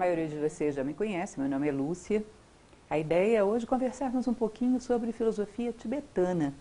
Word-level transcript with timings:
maioria 0.00 0.26
de 0.26 0.38
vocês 0.38 0.74
já 0.74 0.82
me 0.82 0.94
conhece, 0.94 1.38
meu 1.38 1.46
nome 1.46 1.68
é 1.68 1.72
Lúcia. 1.72 2.24
A 2.88 2.98
ideia 2.98 3.36
é 3.36 3.44
hoje 3.44 3.66
conversarmos 3.66 4.26
um 4.26 4.32
pouquinho 4.32 4.80
sobre 4.80 5.12
filosofia 5.12 5.74
tibetana, 5.74 6.54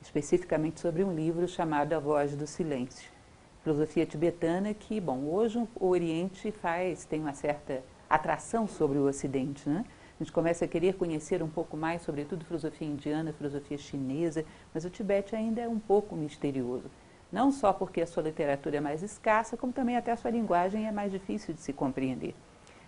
especificamente 0.00 0.78
sobre 0.78 1.02
um 1.02 1.12
livro 1.12 1.48
chamado 1.48 1.94
A 1.94 1.98
Voz 1.98 2.36
do 2.36 2.46
Silêncio. 2.46 3.10
Filosofia 3.64 4.06
tibetana 4.06 4.72
que, 4.72 5.00
bom, 5.00 5.24
hoje 5.24 5.66
o 5.74 5.88
Oriente 5.88 6.52
faz, 6.52 7.04
tem 7.04 7.20
uma 7.20 7.34
certa 7.34 7.82
atração 8.08 8.68
sobre 8.68 8.98
o 8.98 9.08
Ocidente, 9.08 9.68
né? 9.68 9.84
A 10.20 10.22
gente 10.22 10.32
começa 10.32 10.64
a 10.64 10.68
querer 10.68 10.94
conhecer 10.94 11.42
um 11.42 11.48
pouco 11.48 11.76
mais, 11.76 12.02
sobretudo 12.02 12.44
filosofia 12.44 12.86
indiana, 12.86 13.32
filosofia 13.32 13.76
chinesa, 13.76 14.44
mas 14.72 14.84
o 14.84 14.90
Tibete 14.90 15.34
ainda 15.34 15.60
é 15.60 15.68
um 15.68 15.80
pouco 15.80 16.14
misterioso. 16.14 16.88
Não 17.32 17.50
só 17.50 17.72
porque 17.72 18.00
a 18.00 18.06
sua 18.06 18.22
literatura 18.22 18.76
é 18.76 18.80
mais 18.80 19.02
escassa, 19.02 19.56
como 19.56 19.72
também 19.72 19.96
até 19.96 20.12
a 20.12 20.16
sua 20.16 20.30
linguagem 20.30 20.86
é 20.86 20.92
mais 20.92 21.10
difícil 21.10 21.52
de 21.52 21.60
se 21.60 21.72
compreender. 21.72 22.32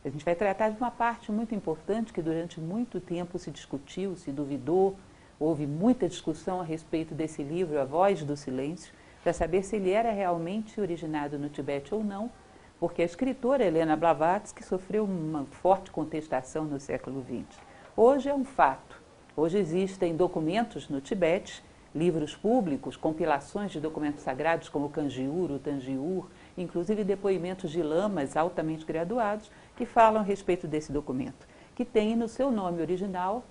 A 0.04 0.08
gente 0.08 0.24
vai 0.24 0.34
tratar 0.34 0.70
de 0.70 0.76
uma 0.76 0.90
parte 0.90 1.32
muito 1.32 1.54
importante 1.54 2.12
que 2.12 2.22
durante 2.22 2.60
muito 2.60 3.00
tempo 3.00 3.38
se 3.38 3.50
discutiu, 3.50 4.14
se 4.14 4.30
duvidou, 4.30 4.96
houve 5.40 5.66
muita 5.66 6.08
discussão 6.08 6.60
a 6.60 6.64
respeito 6.64 7.14
desse 7.14 7.42
livro, 7.42 7.80
A 7.80 7.84
Voz 7.84 8.22
do 8.22 8.36
Silêncio, 8.36 8.92
para 9.22 9.32
saber 9.32 9.64
se 9.64 9.76
ele 9.76 9.90
era 9.90 10.12
realmente 10.12 10.80
originado 10.80 11.38
no 11.38 11.48
Tibete 11.48 11.92
ou 11.92 12.04
não, 12.04 12.30
porque 12.78 13.02
a 13.02 13.04
escritora 13.04 13.64
Helena 13.64 13.96
Blavatsky 13.96 14.64
sofreu 14.64 15.04
uma 15.04 15.44
forte 15.46 15.90
contestação 15.90 16.64
no 16.64 16.78
século 16.78 17.24
XX. 17.24 17.60
Hoje 17.96 18.28
é 18.28 18.34
um 18.34 18.44
fato. 18.44 19.02
Hoje 19.36 19.58
existem 19.58 20.16
documentos 20.16 20.88
no 20.88 21.00
Tibete, 21.00 21.62
livros 21.94 22.36
públicos, 22.36 22.96
compilações 22.96 23.72
de 23.72 23.80
documentos 23.80 24.22
sagrados 24.22 24.68
como 24.68 24.86
o 24.86 24.90
Kanjiur, 24.90 25.50
o 25.50 25.58
Tanjiur, 25.58 26.26
inclusive 26.56 27.02
depoimentos 27.02 27.70
de 27.70 27.82
lamas 27.82 28.36
altamente 28.36 28.84
graduados 28.84 29.50
que 29.78 29.86
falam 29.86 30.22
a 30.22 30.24
respeito 30.24 30.66
desse 30.66 30.90
documento, 30.90 31.46
que 31.76 31.84
tem 31.84 32.16
no 32.16 32.26
seu 32.26 32.50
nome 32.50 32.82
original, 32.82 33.44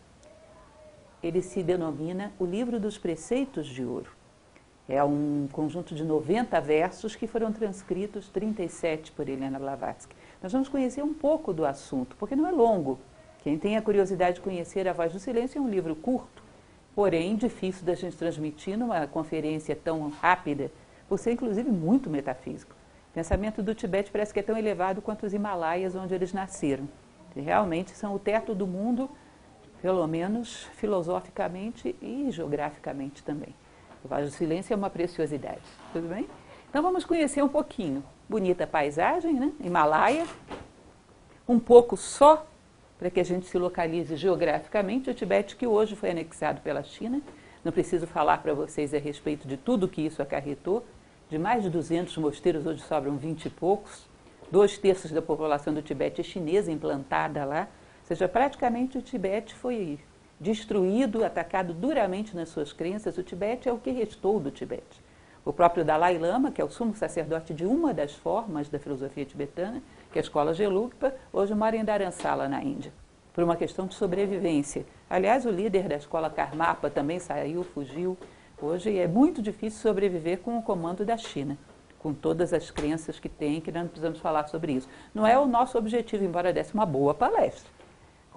ele 1.23 1.42
se 1.42 1.64
denomina 1.64 2.34
o 2.38 2.44
Livro 2.44 2.81
dos 2.81 2.97
Preceitos 2.97 3.66
de 3.66 3.86
Ouro. 3.86 4.11
É 4.89 5.02
um 5.02 5.47
conjunto 5.53 5.95
de 5.95 6.03
90 6.03 6.59
versos 6.59 7.16
que 7.16 7.28
foram 7.28 7.53
transcritos, 7.53 8.28
37 8.28 9.14
por 9.14 9.30
Helena 9.30 9.58
Blavatsky. 9.58 10.14
Nós 10.44 10.52
vamos 10.52 10.67
conhecer 10.67 11.02
um 11.02 11.14
pouco 11.14 11.53
do 11.53 11.66
assunto, 11.66 12.14
porque 12.17 12.36
não 12.36 12.45
é 12.45 12.52
longo. 12.52 13.00
Quem 13.41 13.58
tem 13.58 13.78
a 13.78 13.81
curiosidade 13.81 14.36
de 14.36 14.41
conhecer 14.41 14.86
A 14.86 14.91
Voz 14.91 15.14
do 15.14 15.19
Silêncio 15.19 15.59
é 15.59 15.62
um 15.62 15.69
livro 15.69 15.95
curto, 15.95 16.44
porém 16.94 17.38
difícil 17.38 17.86
da 17.86 17.95
gente 17.95 18.17
transmitir 18.17 18.78
numa 18.78 19.08
conferência 19.08 19.78
tão 19.78 20.09
rápida, 20.09 20.69
por 21.08 21.17
ser 21.17 21.31
inclusive 21.31 21.72
muito 21.72 22.09
metafísico. 22.09 22.77
O 23.18 23.20
pensamento 23.20 23.64
do 23.64 23.73
Tibete 23.73 24.12
parece 24.12 24.32
que 24.32 24.40
é 24.40 24.44
tão 24.44 24.56
elevado 24.56 25.02
quanto 25.02 25.26
os 25.26 25.34
Himalaias, 25.34 25.96
onde 25.96 26.14
eles 26.14 26.34
nasceram. 26.34 26.88
E 27.36 27.42
realmente 27.42 27.90
são 27.98 28.14
o 28.14 28.20
teto 28.20 28.54
do 28.54 28.68
mundo, 28.68 29.09
pelo 29.82 30.06
menos 30.06 30.70
filosoficamente 30.76 31.96
e 32.00 32.30
geograficamente 32.30 33.24
também. 33.24 33.56
O 34.06 34.08
Vale 34.08 34.26
do 34.26 34.32
Silêncio 34.32 34.72
é 34.72 34.78
uma 34.78 34.92
preciosidade, 34.92 35.64
tudo 35.92 36.08
bem? 36.09 36.28
Então 36.70 36.84
vamos 36.84 37.06
conhecer 37.06 37.44
um 37.44 37.50
pouquinho. 37.50 38.03
Bonita 38.30 38.68
paisagem, 38.68 39.34
né? 39.34 39.52
Himalaia. 39.64 40.28
Um 41.50 41.58
pouco 41.58 41.97
só, 41.97 42.46
para 43.00 43.09
que 43.09 43.20
a 43.20 43.25
gente 43.25 43.47
se 43.47 43.58
localize 43.58 44.16
geograficamente, 44.16 45.09
o 45.09 45.14
Tibete 45.16 45.56
que 45.56 45.66
hoje 45.66 45.96
foi 45.96 46.12
anexado 46.12 46.62
pela 46.62 46.84
China. 46.84 47.20
Não 47.66 47.72
preciso 47.72 48.06
falar 48.06 48.44
para 48.44 48.53
vocês 48.53 48.94
a 48.94 49.00
respeito 49.00 49.47
de 49.47 49.58
tudo 49.58 49.88
que 49.88 50.03
isso 50.03 50.22
acarretou. 50.22 50.86
De 51.30 51.38
mais 51.38 51.62
de 51.62 51.70
200 51.70 52.16
mosteiros, 52.18 52.66
hoje 52.66 52.82
sobram 52.82 53.18
20 53.18 53.46
e 53.46 53.50
poucos. 53.50 54.08
Dois 54.50 54.78
terços 54.78 55.12
da 55.12 55.22
população 55.22 55.74
do 55.74 55.82
Tibete 55.82 56.22
é 56.22 56.24
chinesa 56.24 56.72
implantada 56.72 57.44
lá. 57.44 57.68
Ou 58.02 58.08
seja, 58.08 58.30
praticamente 58.30 58.98
o 58.98 59.02
Tibete 59.02 59.54
foi 59.54 60.00
destruído, 60.40 61.26
atacado 61.26 61.74
duramente 61.74 62.34
nas 62.34 62.48
suas 62.48 62.72
crenças, 62.72 63.18
o 63.18 63.24
Tibete 63.24 63.68
é 63.68 63.74
o 63.74 63.78
que 63.78 63.92
restou 63.92 64.40
do 64.40 64.52
Tibete. 64.52 65.04
O 65.44 65.52
próprio 65.52 65.84
Dalai 65.84 66.18
Lama, 66.18 66.50
que 66.50 66.62
é 66.62 66.64
o 66.64 66.70
sumo 66.70 66.96
sacerdote 66.96 67.54
de 67.54 67.66
uma 67.66 67.94
das 67.94 68.14
formas 68.14 68.70
da 68.70 68.80
filosofia 68.80 69.26
tibetana, 69.26 69.82
que 70.12 70.20
é 70.20 70.22
a 70.22 70.24
escola 70.24 70.54
Gelugpa, 70.54 71.14
hoje 71.32 71.54
mora 71.56 71.76
em 71.76 71.84
Dharamsala, 71.84 72.48
na 72.48 72.62
Índia, 72.64 72.92
por 73.34 73.44
uma 73.44 73.56
questão 73.56 73.88
de 73.88 73.96
sobrevivência. 73.96 74.86
Aliás, 75.09 75.46
o 75.46 75.50
líder 75.50 75.88
da 75.88 75.96
escola 75.96 76.30
Karmapa 76.30 76.90
também 76.90 77.20
saiu, 77.20 77.64
fugiu. 77.64 78.18
Hoje 78.59 78.97
é 78.97 79.07
muito 79.07 79.41
difícil 79.41 79.79
sobreviver 79.79 80.40
com 80.40 80.57
o 80.57 80.63
comando 80.63 81.06
da 81.06 81.16
China, 81.16 81.57
com 82.00 82.13
todas 82.13 82.53
as 82.53 82.72
crenças 82.72 83.19
que 83.19 83.29
tem, 83.29 83.62
que 83.62 83.72
nós 83.72 83.84
não 83.84 83.90
precisamos 83.90 84.19
falar 84.19 84.47
sobre 84.47 84.73
isso. 84.73 84.90
Não 85.13 85.28
é 85.28 85.38
o 85.38 85.45
nosso 85.45 85.78
objetivo, 85.78 86.23
embora 86.23 86.51
desse 86.51 86.73
uma 86.73 86.85
boa 86.85 87.13
palestra 87.13 87.78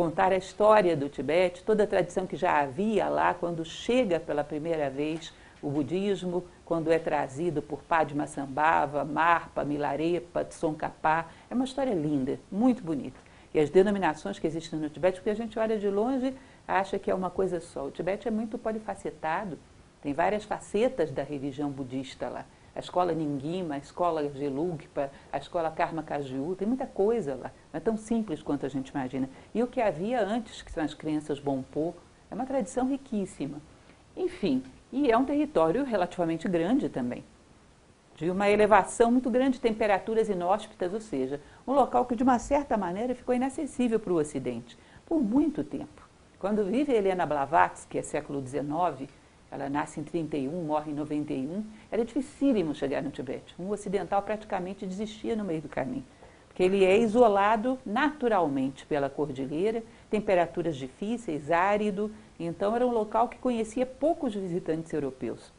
contar 0.01 0.33
a 0.33 0.37
história 0.37 0.97
do 0.97 1.11
Tibete, 1.11 1.63
toda 1.63 1.85
a 1.85 1.87
tradição 1.87 2.27
que 2.27 2.35
já 2.35 2.59
havia 2.61 3.07
lá 3.07 3.35
quando 3.35 3.67
chega 3.67 4.19
pela 4.19 4.43
primeira 4.43 4.89
vez 4.89 5.31
o 5.61 5.69
budismo, 5.69 6.45
quando 6.65 6.91
é 6.91 6.99
trazido 6.99 7.61
por 7.61 7.83
Padma 7.83 8.27
Sambhava, 8.27 9.05
Marpa, 9.05 9.63
Milarepa, 9.63 10.43
Tsongkhapa. 10.43 11.27
É 11.51 11.55
uma 11.55 11.67
história 11.67 11.93
linda, 11.93 12.41
muito 12.51 12.83
bonita. 12.83 13.21
E 13.53 13.61
as 13.61 13.69
denominações 13.69 14.39
que 14.39 14.47
existem 14.47 14.79
no 14.79 14.89
Tibete, 14.89 15.19
porque 15.19 15.29
a 15.29 15.35
gente 15.35 15.59
olha 15.59 15.79
de 15.79 15.91
longe, 15.91 16.35
acha 16.67 16.99
que 16.99 17.11
é 17.11 17.15
uma 17.15 17.29
coisa 17.29 17.61
só. 17.61 17.85
O 17.85 17.91
Tibete 17.91 18.27
é 18.27 18.31
muito 18.31 18.57
polifacetado, 18.57 19.59
tem 20.03 20.13
várias 20.13 20.45
facetas 20.45 21.11
da 21.11 21.23
religião 21.23 21.71
budista 21.71 22.29
lá 22.29 22.45
a 22.75 22.79
escola 22.79 23.13
Ninguima, 23.13 23.75
a 23.75 23.79
escola 23.79 24.29
Gelugpa, 24.35 25.11
a 25.33 25.39
escola 25.39 25.71
Karma 25.71 26.03
Kaju, 26.03 26.55
tem 26.57 26.69
muita 26.69 26.87
coisa 26.87 27.35
lá. 27.35 27.51
Não 27.73 27.79
é 27.79 27.81
tão 27.81 27.97
simples 27.97 28.43
quanto 28.43 28.65
a 28.65 28.69
gente 28.69 28.89
imagina. 28.89 29.29
E 29.55 29.63
o 29.63 29.67
que 29.67 29.81
havia 29.81 30.23
antes, 30.23 30.63
que 30.63 30.71
são 30.71 30.85
as 30.85 30.95
crenças 30.95 31.41
Bonpo, 31.41 31.95
é 32.31 32.35
uma 32.35 32.47
tradição 32.47 32.89
riquíssima. 32.89 33.61
Enfim, 34.17 34.63
e 34.93 35.11
é 35.11 35.17
um 35.17 35.25
território 35.25 35.85
relativamente 35.85 36.49
grande 36.49 36.89
também. 36.89 37.25
De 38.17 38.31
uma 38.31 38.49
elevação 38.49 39.11
muito 39.11 39.31
grande 39.31 39.55
de 39.55 39.61
temperaturas 39.61 40.29
inóspitas, 40.29 40.93
ou 40.93 41.01
seja, 41.01 41.41
um 41.67 41.73
local 41.73 42.05
que 42.05 42.15
de 42.15 42.23
uma 42.23 42.39
certa 42.39 42.77
maneira 42.77 43.15
ficou 43.15 43.35
inacessível 43.35 43.99
para 43.99 44.13
o 44.13 44.17
Ocidente 44.17 44.79
por 45.07 45.21
muito 45.21 45.65
tempo. 45.65 46.09
Quando 46.39 46.65
vive 46.65 46.93
Helena 46.93 47.27
Blavatsky, 47.27 47.99
é 47.99 48.03
século 48.03 48.41
XIX, 48.47 49.11
ela 49.51 49.69
nasce 49.69 49.99
em 49.99 50.05
31, 50.05 50.51
morre 50.65 50.93
em 50.93 50.95
91. 50.95 51.65
Era 51.91 52.05
dificílimo 52.05 52.75
chegar 52.75 53.03
no 53.03 53.11
Tibete. 53.11 53.55
Um 53.59 53.71
ocidental 53.71 54.23
praticamente 54.23 54.87
desistia 54.87 55.35
no 55.35 55.45
meio 55.45 55.61
do 55.61 55.69
caminho, 55.69 56.05
porque 56.47 56.63
ele 56.63 56.85
é 56.85 56.97
isolado 56.99 57.79
naturalmente 57.85 58.87
pela 58.87 59.11
cordilheira, 59.11 59.83
temperaturas 60.09 60.77
difíceis, 60.77 61.51
árido, 61.51 62.13
então 62.39 62.77
era 62.77 62.87
um 62.87 62.93
local 62.93 63.29
que 63.29 63.39
conhecia 63.39 63.85
poucos 63.85 64.35
visitantes 64.35 64.93
europeus. 64.93 65.53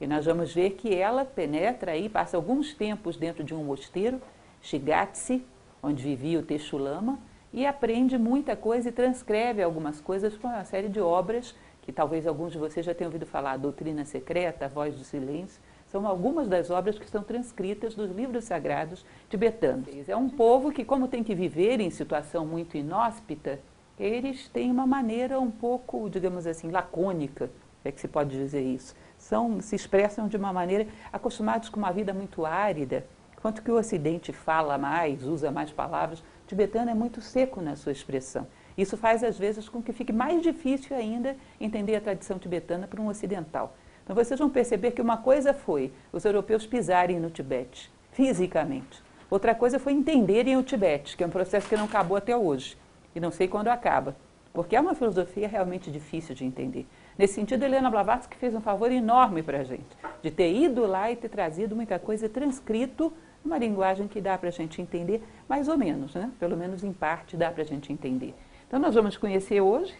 E 0.00 0.06
nós 0.06 0.26
vamos 0.26 0.52
ver 0.52 0.70
que 0.70 0.94
ela 0.94 1.24
penetra 1.24 1.92
aí, 1.92 2.08
passa 2.08 2.36
alguns 2.36 2.74
tempos 2.74 3.16
dentro 3.16 3.42
de 3.42 3.54
um 3.54 3.64
mosteiro, 3.64 4.20
Shigatse, 4.60 5.44
onde 5.82 6.02
vivia 6.02 6.38
o 6.38 6.42
Techulama, 6.42 7.18
e 7.52 7.66
aprende 7.66 8.18
muita 8.18 8.56
coisa 8.56 8.88
e 8.88 8.92
transcreve 8.92 9.62
algumas 9.62 10.00
coisas 10.00 10.36
com 10.36 10.48
uma 10.48 10.64
série 10.64 10.88
de 10.88 11.00
obras 11.00 11.54
que 11.82 11.92
talvez 11.92 12.26
alguns 12.26 12.52
de 12.52 12.58
vocês 12.58 12.86
já 12.86 12.94
tenham 12.94 13.08
ouvido 13.08 13.26
falar, 13.26 13.56
Doutrina 13.56 14.04
Secreta, 14.04 14.68
Voz 14.68 14.94
do 14.94 15.04
Silêncio, 15.04 15.60
são 15.86 16.06
algumas 16.06 16.48
das 16.48 16.70
obras 16.70 16.98
que 16.98 17.04
estão 17.04 17.22
transcritas 17.22 17.94
dos 17.94 18.10
livros 18.10 18.44
sagrados 18.44 19.04
tibetanos. 19.28 20.08
É 20.08 20.16
um 20.16 20.28
povo 20.28 20.72
que, 20.72 20.84
como 20.84 21.06
tem 21.06 21.22
que 21.22 21.34
viver 21.34 21.80
em 21.80 21.90
situação 21.90 22.46
muito 22.46 22.76
inóspita, 22.78 23.60
eles 23.98 24.48
têm 24.48 24.70
uma 24.70 24.86
maneira 24.86 25.38
um 25.38 25.50
pouco, 25.50 26.08
digamos 26.08 26.46
assim, 26.46 26.70
lacônica, 26.70 27.50
é 27.84 27.92
que 27.92 28.00
se 28.00 28.08
pode 28.08 28.30
dizer 28.30 28.62
isso. 28.62 28.94
São, 29.18 29.60
se 29.60 29.76
expressam 29.76 30.28
de 30.28 30.36
uma 30.36 30.52
maneira 30.52 30.86
acostumados 31.12 31.68
com 31.68 31.78
uma 31.78 31.92
vida 31.92 32.14
muito 32.14 32.46
árida, 32.46 33.04
enquanto 33.36 33.62
que 33.62 33.70
o 33.70 33.76
Ocidente 33.76 34.32
fala 34.32 34.78
mais, 34.78 35.24
usa 35.24 35.50
mais 35.50 35.70
palavras, 35.72 36.20
o 36.20 36.24
tibetano 36.46 36.90
é 36.90 36.94
muito 36.94 37.20
seco 37.20 37.60
na 37.60 37.76
sua 37.76 37.92
expressão. 37.92 38.46
Isso 38.76 38.96
faz, 38.96 39.22
às 39.22 39.38
vezes, 39.38 39.68
com 39.68 39.82
que 39.82 39.92
fique 39.92 40.12
mais 40.12 40.42
difícil 40.42 40.96
ainda 40.96 41.36
entender 41.60 41.96
a 41.96 42.00
tradição 42.00 42.38
tibetana 42.38 42.86
para 42.86 43.00
um 43.00 43.08
ocidental. 43.08 43.76
Então, 44.04 44.16
vocês 44.16 44.38
vão 44.38 44.50
perceber 44.50 44.92
que 44.92 45.02
uma 45.02 45.16
coisa 45.16 45.54
foi 45.54 45.92
os 46.12 46.24
europeus 46.24 46.66
pisarem 46.66 47.20
no 47.20 47.30
Tibete, 47.30 47.90
fisicamente. 48.12 49.02
Outra 49.30 49.54
coisa 49.54 49.78
foi 49.78 49.92
entenderem 49.92 50.56
o 50.56 50.62
Tibete, 50.62 51.16
que 51.16 51.22
é 51.22 51.26
um 51.26 51.30
processo 51.30 51.68
que 51.68 51.76
não 51.76 51.84
acabou 51.84 52.16
até 52.16 52.36
hoje. 52.36 52.76
E 53.14 53.20
não 53.20 53.30
sei 53.30 53.46
quando 53.46 53.68
acaba, 53.68 54.16
porque 54.52 54.74
é 54.74 54.80
uma 54.80 54.94
filosofia 54.94 55.46
realmente 55.46 55.90
difícil 55.90 56.34
de 56.34 56.44
entender. 56.44 56.86
Nesse 57.16 57.34
sentido, 57.34 57.62
Helena 57.62 57.90
Blavatsky 57.90 58.36
fez 58.36 58.54
um 58.54 58.60
favor 58.60 58.90
enorme 58.90 59.42
para 59.42 59.60
a 59.60 59.64
gente, 59.64 59.96
de 60.22 60.30
ter 60.30 60.52
ido 60.52 60.86
lá 60.86 61.10
e 61.10 61.16
ter 61.16 61.28
trazido 61.28 61.76
muita 61.76 61.98
coisa 61.98 62.28
transcrito 62.28 63.12
numa 63.44 63.58
linguagem 63.58 64.08
que 64.08 64.20
dá 64.20 64.36
para 64.38 64.48
a 64.48 64.52
gente 64.52 64.80
entender, 64.80 65.22
mais 65.48 65.68
ou 65.68 65.76
menos, 65.76 66.14
né? 66.14 66.30
pelo 66.38 66.56
menos 66.56 66.82
em 66.84 66.92
parte 66.92 67.36
dá 67.36 67.50
para 67.50 67.62
a 67.62 67.66
gente 67.66 67.92
entender. 67.92 68.34
Então, 68.72 68.80
nós 68.80 68.94
vamos 68.94 69.18
conhecer 69.18 69.60
hoje 69.60 69.94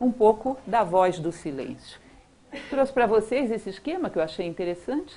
um 0.00 0.12
pouco 0.12 0.56
da 0.64 0.84
voz 0.84 1.18
do 1.18 1.32
silêncio. 1.32 1.98
Trouxe 2.70 2.92
para 2.92 3.04
vocês 3.04 3.50
esse 3.50 3.68
esquema 3.68 4.08
que 4.08 4.16
eu 4.16 4.22
achei 4.22 4.46
interessante, 4.46 5.12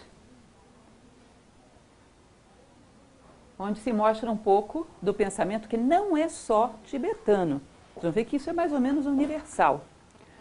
onde 3.60 3.78
se 3.78 3.94
mostra 3.94 4.32
um 4.32 4.36
pouco 4.36 4.88
do 5.00 5.14
pensamento 5.14 5.70
que 5.70 5.78
não 5.78 6.18
é 6.18 6.28
só 6.30 6.74
tibetano. 6.86 7.62
Vocês 7.94 8.06
vão 8.06 8.12
ver 8.12 8.26
que 8.26 8.38
isso 8.38 8.50
é 8.50 8.54
mais 8.54 8.74
ou 8.74 8.80
menos 8.80 9.06
universal. 9.06 9.86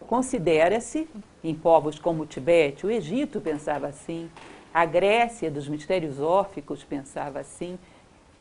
Considera-se, 0.01 1.07
em 1.45 1.55
povos 1.55 1.99
como 1.99 2.23
o 2.23 2.27
Tibete, 2.27 2.87
o 2.87 2.91
Egito 2.91 3.43
pensava 3.43 3.89
assim, 3.89 4.31
a 4.73 4.87
Grécia 4.87 5.51
dos 5.51 5.69
mistérios 5.69 6.19
órficos 6.19 6.83
pensava 6.83 7.41
assim, 7.41 7.79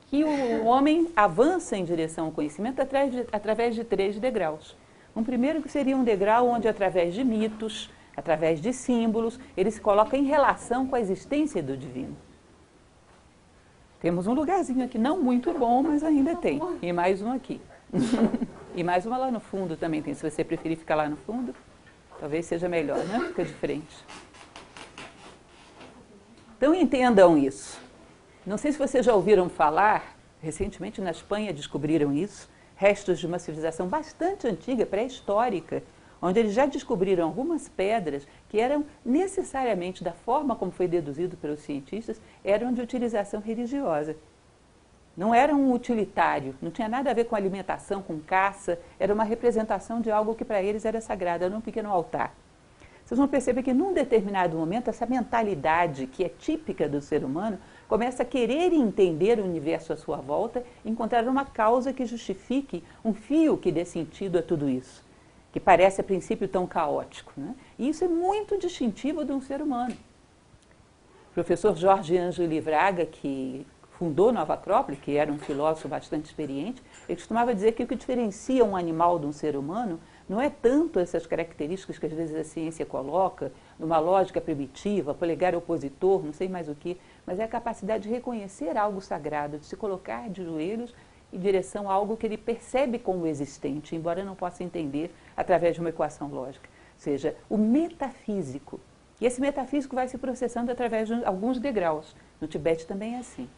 que 0.08 0.24
o 0.24 0.66
homem 0.66 1.10
avança 1.16 1.76
em 1.76 1.84
direção 1.84 2.26
ao 2.26 2.32
conhecimento 2.32 2.82
através 2.82 3.12
de, 3.12 3.26
através 3.32 3.76
de 3.76 3.84
três 3.84 4.20
degraus. 4.20 4.76
Um 5.16 5.24
primeiro 5.24 5.62
que 5.62 5.70
seria 5.70 5.96
um 5.96 6.04
degrau 6.04 6.48
onde, 6.48 6.68
através 6.68 7.14
de 7.14 7.24
mitos, 7.24 7.90
através 8.16 8.62
de 8.62 8.72
símbolos, 8.74 9.40
ele 9.56 9.72
se 9.72 9.82
coloca 9.82 10.18
em 10.18 10.24
relação 10.24 10.88
com 10.88 10.96
a 10.96 11.00
existência 11.00 11.64
do 11.64 11.76
divino. 11.76 12.16
Temos 14.00 14.28
um 14.28 14.34
lugarzinho 14.34 14.86
aqui, 14.86 14.98
não 14.98 15.22
muito 15.22 15.52
bom, 15.54 15.82
mas 15.82 16.04
ainda 16.04 16.36
tem. 16.36 16.62
E 16.82 16.92
mais 16.94 17.22
um 17.22 17.32
aqui. 17.32 17.60
e 18.76 18.84
mais 18.84 19.06
uma 19.06 19.18
lá 19.18 19.32
no 19.32 19.40
fundo 19.40 19.76
também 19.76 20.02
tem. 20.02 20.14
Se 20.14 20.30
você 20.30 20.44
preferir 20.44 20.78
ficar 20.78 20.96
lá 20.96 21.10
no 21.10 21.18
fundo, 21.18 21.56
talvez 22.20 22.46
seja 22.46 22.70
melhor, 22.70 23.04
né? 23.06 23.20
Fica 23.28 23.44
de 23.44 23.54
frente. 23.54 24.06
Então 26.58 26.74
entendam 26.76 27.38
isso. 27.38 27.85
Não 28.46 28.60
sei 28.60 28.72
se 28.72 28.78
vocês 28.78 29.04
já 29.04 29.16
ouviram 29.16 29.50
falar, 29.50 30.16
recentemente 30.40 31.02
na 31.02 31.10
Espanha 31.10 31.52
descobriram 31.52 32.14
isso, 32.14 32.48
restos 32.76 33.18
de 33.18 33.26
uma 33.26 33.40
civilização 33.40 33.88
bastante 33.88 34.46
antiga, 34.48 34.86
pré-histórica, 34.86 35.82
onde 36.22 36.42
eles 36.42 36.54
já 36.54 36.68
descobriram 36.68 37.26
algumas 37.26 37.68
pedras 37.68 38.28
que 38.48 38.60
eram 38.60 38.86
necessariamente, 39.04 40.04
da 40.04 40.12
forma 40.12 40.56
como 40.56 40.72
foi 40.72 40.88
deduzido 40.88 41.36
pelos 41.36 41.62
cientistas, 41.62 42.22
eram 42.44 42.72
de 42.72 42.82
utilização 42.82 43.42
religiosa. 43.42 44.16
Não 45.18 45.34
era 45.34 45.56
um 45.56 45.74
utilitário, 45.74 46.54
não 46.62 46.70
tinha 46.70 46.88
nada 46.88 47.10
a 47.10 47.16
ver 47.16 47.24
com 47.24 47.36
alimentação, 47.36 48.04
com 48.04 48.20
caça, 48.20 48.78
era 49.00 49.12
uma 49.12 49.24
representação 49.24 50.00
de 50.02 50.12
algo 50.12 50.36
que 50.36 50.46
para 50.46 50.62
eles 50.62 50.86
era 50.86 51.02
sagrado, 51.02 51.46
era 51.46 51.56
um 51.56 51.62
pequeno 51.62 51.90
altar. 51.90 52.36
Vocês 53.06 53.18
vão 53.18 53.28
perceber 53.28 53.64
que 53.64 53.74
num 53.74 53.94
determinado 53.94 54.58
momento 54.58 54.90
essa 54.90 55.06
mentalidade 55.06 56.08
que 56.08 56.24
é 56.24 56.30
típica 56.30 56.90
do 56.90 57.02
ser 57.02 57.24
humano 57.24 57.60
começa 57.88 58.24
a 58.24 58.26
querer 58.26 58.74
entender 58.74 59.40
o 59.40 59.44
universo 59.44 59.94
à 59.94 59.98
sua 59.98 60.18
volta, 60.18 60.64
encontrar 60.84 61.28
uma 61.28 61.46
causa 61.46 61.94
que 61.94 62.06
justifique 62.06 62.84
um 63.04 63.14
fio 63.14 63.58
que 63.58 63.72
dê 63.72 63.86
sentido 63.86 64.38
a 64.38 64.42
tudo 64.42 64.70
isso 64.70 65.06
que 65.56 65.60
parece 65.62 66.02
a 66.02 66.04
princípio 66.04 66.50
tão 66.50 66.68
caótico. 66.68 67.32
Né? 67.38 67.56
E 67.80 67.88
isso 67.88 68.04
é 68.04 68.10
muito 68.10 68.58
distintivo 68.58 69.24
de 69.24 69.32
um 69.32 69.40
ser 69.40 69.62
humano. 69.62 69.96
O 71.32 71.34
professor 71.34 71.74
Jorge 71.78 72.18
Ângelo 72.18 72.50
Livraga, 72.50 73.06
que 73.06 73.66
fundou 73.98 74.34
Nova 74.34 74.56
Acrópole, 74.56 74.98
que 74.98 75.16
era 75.16 75.32
um 75.32 75.38
filósofo 75.38 75.88
bastante 75.88 76.26
experiente, 76.26 76.84
ele 77.08 77.16
costumava 77.16 77.56
dizer 77.56 77.72
que 77.72 77.84
o 77.84 77.88
que 77.88 77.96
diferencia 77.96 78.66
um 78.66 78.76
animal 78.76 79.18
de 79.18 79.28
um 79.28 79.32
ser 79.32 79.56
humano 79.56 79.98
não 80.28 80.42
é 80.42 80.50
tanto 80.50 81.00
essas 81.00 81.26
características 81.26 81.98
que 81.98 82.06
às 82.06 82.12
vezes 82.12 82.36
a 82.36 82.44
ciência 82.44 82.86
coloca, 82.86 83.50
numa 83.80 83.98
lógica 83.98 84.42
primitiva, 84.42 85.14
polegar 85.14 85.56
opositor, 85.56 86.22
não 86.22 86.34
sei 86.34 86.50
mais 86.50 86.68
o 86.68 86.76
que, 86.76 86.98
mas 87.26 87.40
é 87.40 87.44
a 87.44 87.48
capacidade 87.48 88.04
de 88.04 88.10
reconhecer 88.10 88.78
algo 88.78 89.02
sagrado, 89.02 89.58
de 89.58 89.66
se 89.66 89.76
colocar 89.76 90.30
de 90.30 90.44
joelhos 90.44 90.94
em 91.34 91.40
direção 91.40 91.90
a 91.90 91.94
algo 91.94 92.16
que 92.16 92.26
ele 92.26 92.38
percebe 92.38 93.00
como 93.00 93.26
existente, 93.28 93.96
embora 93.96 94.24
não 94.24 94.36
possa 94.36 94.64
entender 94.64 95.14
através 95.36 95.76
de 95.76 95.82
uma 95.82 95.90
equação 95.90 96.28
lógica. 96.28 96.70
Ou 96.70 97.00
seja, 97.00 97.36
o 97.50 97.58
metafísico. 97.58 98.80
E 99.20 99.26
esse 99.26 99.42
metafísico 99.42 99.96
vai 99.96 100.08
se 100.08 100.18
processando 100.18 100.72
através 100.72 101.08
de 101.08 101.26
alguns 101.26 101.60
degraus. 101.60 102.16
No 102.40 102.48
Tibete 102.48 102.86
também 102.86 103.16
é 103.16 103.20
assim. 103.20 103.50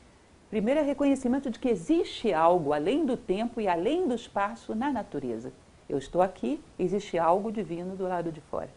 Primeiro 0.49 0.79
é 0.79 0.83
reconhecimento 0.83 1.49
de 1.49 1.59
que 1.59 1.67
existe 1.67 2.33
algo 2.33 2.71
além 2.71 3.05
do 3.05 3.17
tempo 3.17 3.59
e 3.59 3.67
além 3.67 4.07
do 4.07 4.15
espaço 4.15 4.73
na 4.73 4.91
natureza. 4.91 5.51
Eu 5.89 5.97
estou 5.97 6.21
aqui, 6.21 6.61
existe 6.79 7.17
algo 7.17 7.51
divino 7.51 7.95
do 7.95 8.07
lado 8.07 8.31
de 8.31 8.39
fora. 8.41 8.69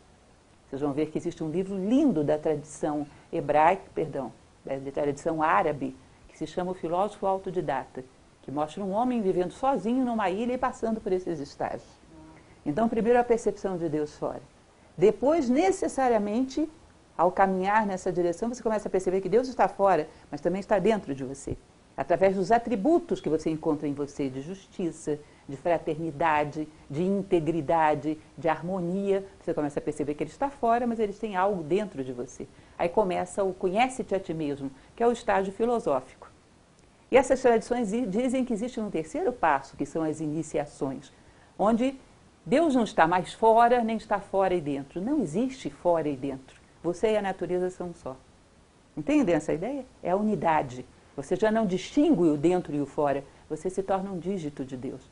Vocês 0.68 0.82
vão 0.82 0.92
ver 0.92 1.10
que 1.10 1.18
existe 1.18 1.42
um 1.42 1.50
livro 1.50 1.76
lindo 1.76 2.22
da 2.22 2.38
tradição 2.38 3.06
hebraica, 3.32 3.84
perdão, 3.94 4.32
da 4.64 4.92
tradição 4.92 5.42
árabe, 5.42 5.96
que 6.28 6.38
se 6.38 6.46
chama 6.46 6.72
O 6.72 6.74
Filósofo 6.74 7.26
Autodidata, 7.26 8.04
que 8.42 8.50
mostra 8.50 8.82
um 8.82 8.92
homem 8.92 9.20
vivendo 9.20 9.52
sozinho 9.52 10.04
numa 10.04 10.30
ilha 10.30 10.54
e 10.54 10.58
passando 10.58 11.00
por 11.00 11.12
esses 11.12 11.38
estágios. 11.40 12.00
Então, 12.64 12.88
primeiro 12.88 13.18
a 13.18 13.24
percepção 13.24 13.76
de 13.76 13.88
Deus 13.88 14.16
fora. 14.16 14.42
Depois, 14.96 15.48
necessariamente, 15.48 16.68
ao 17.16 17.32
caminhar 17.32 17.86
nessa 17.86 18.12
direção, 18.12 18.48
você 18.48 18.62
começa 18.62 18.88
a 18.88 18.90
perceber 18.90 19.20
que 19.20 19.28
Deus 19.28 19.48
está 19.48 19.68
fora, 19.68 20.08
mas 20.30 20.40
também 20.40 20.60
está 20.60 20.78
dentro 20.78 21.14
de 21.14 21.24
você. 21.24 21.56
Através 21.96 22.36
dos 22.36 22.50
atributos 22.50 23.20
que 23.20 23.28
você 23.28 23.50
encontra 23.50 23.86
em 23.86 23.92
você 23.92 24.28
de 24.30 24.40
justiça, 24.40 25.18
de 25.48 25.56
fraternidade, 25.56 26.66
de 26.88 27.02
integridade, 27.02 28.18
de 28.38 28.48
harmonia, 28.48 29.24
você 29.38 29.52
começa 29.52 29.80
a 29.80 29.82
perceber 29.82 30.14
que 30.14 30.22
ele 30.22 30.30
está 30.30 30.48
fora, 30.48 30.86
mas 30.86 30.98
ele 30.98 31.12
tem 31.12 31.36
algo 31.36 31.62
dentro 31.62 32.02
de 32.02 32.12
você. 32.12 32.46
Aí 32.80 32.88
começa 32.88 33.44
o 33.44 33.52
conhece-te 33.52 34.14
a 34.14 34.18
ti 34.18 34.32
mesmo, 34.32 34.70
que 34.96 35.02
é 35.02 35.06
o 35.06 35.12
estágio 35.12 35.52
filosófico. 35.52 36.32
E 37.10 37.16
essas 37.18 37.42
tradições 37.42 37.90
dizem 38.08 38.42
que 38.42 38.54
existe 38.54 38.80
um 38.80 38.88
terceiro 38.88 39.34
passo, 39.34 39.76
que 39.76 39.84
são 39.84 40.02
as 40.02 40.18
iniciações, 40.18 41.12
onde 41.58 42.00
Deus 42.46 42.74
não 42.74 42.84
está 42.84 43.06
mais 43.06 43.34
fora, 43.34 43.84
nem 43.84 43.98
está 43.98 44.18
fora 44.18 44.54
e 44.54 44.62
dentro. 44.62 44.98
Não 44.98 45.20
existe 45.20 45.68
fora 45.68 46.08
e 46.08 46.16
dentro. 46.16 46.58
Você 46.82 47.12
e 47.12 47.18
a 47.18 47.20
natureza 47.20 47.68
são 47.68 47.92
só. 47.92 48.16
Entendem 48.96 49.34
essa 49.34 49.52
ideia? 49.52 49.84
É 50.02 50.12
a 50.12 50.16
unidade. 50.16 50.86
Você 51.14 51.36
já 51.36 51.50
não 51.50 51.66
distingue 51.66 52.30
o 52.30 52.36
dentro 52.38 52.74
e 52.74 52.80
o 52.80 52.86
fora. 52.86 53.22
Você 53.50 53.68
se 53.68 53.82
torna 53.82 54.10
um 54.10 54.18
dígito 54.18 54.64
de 54.64 54.78
Deus. 54.78 55.02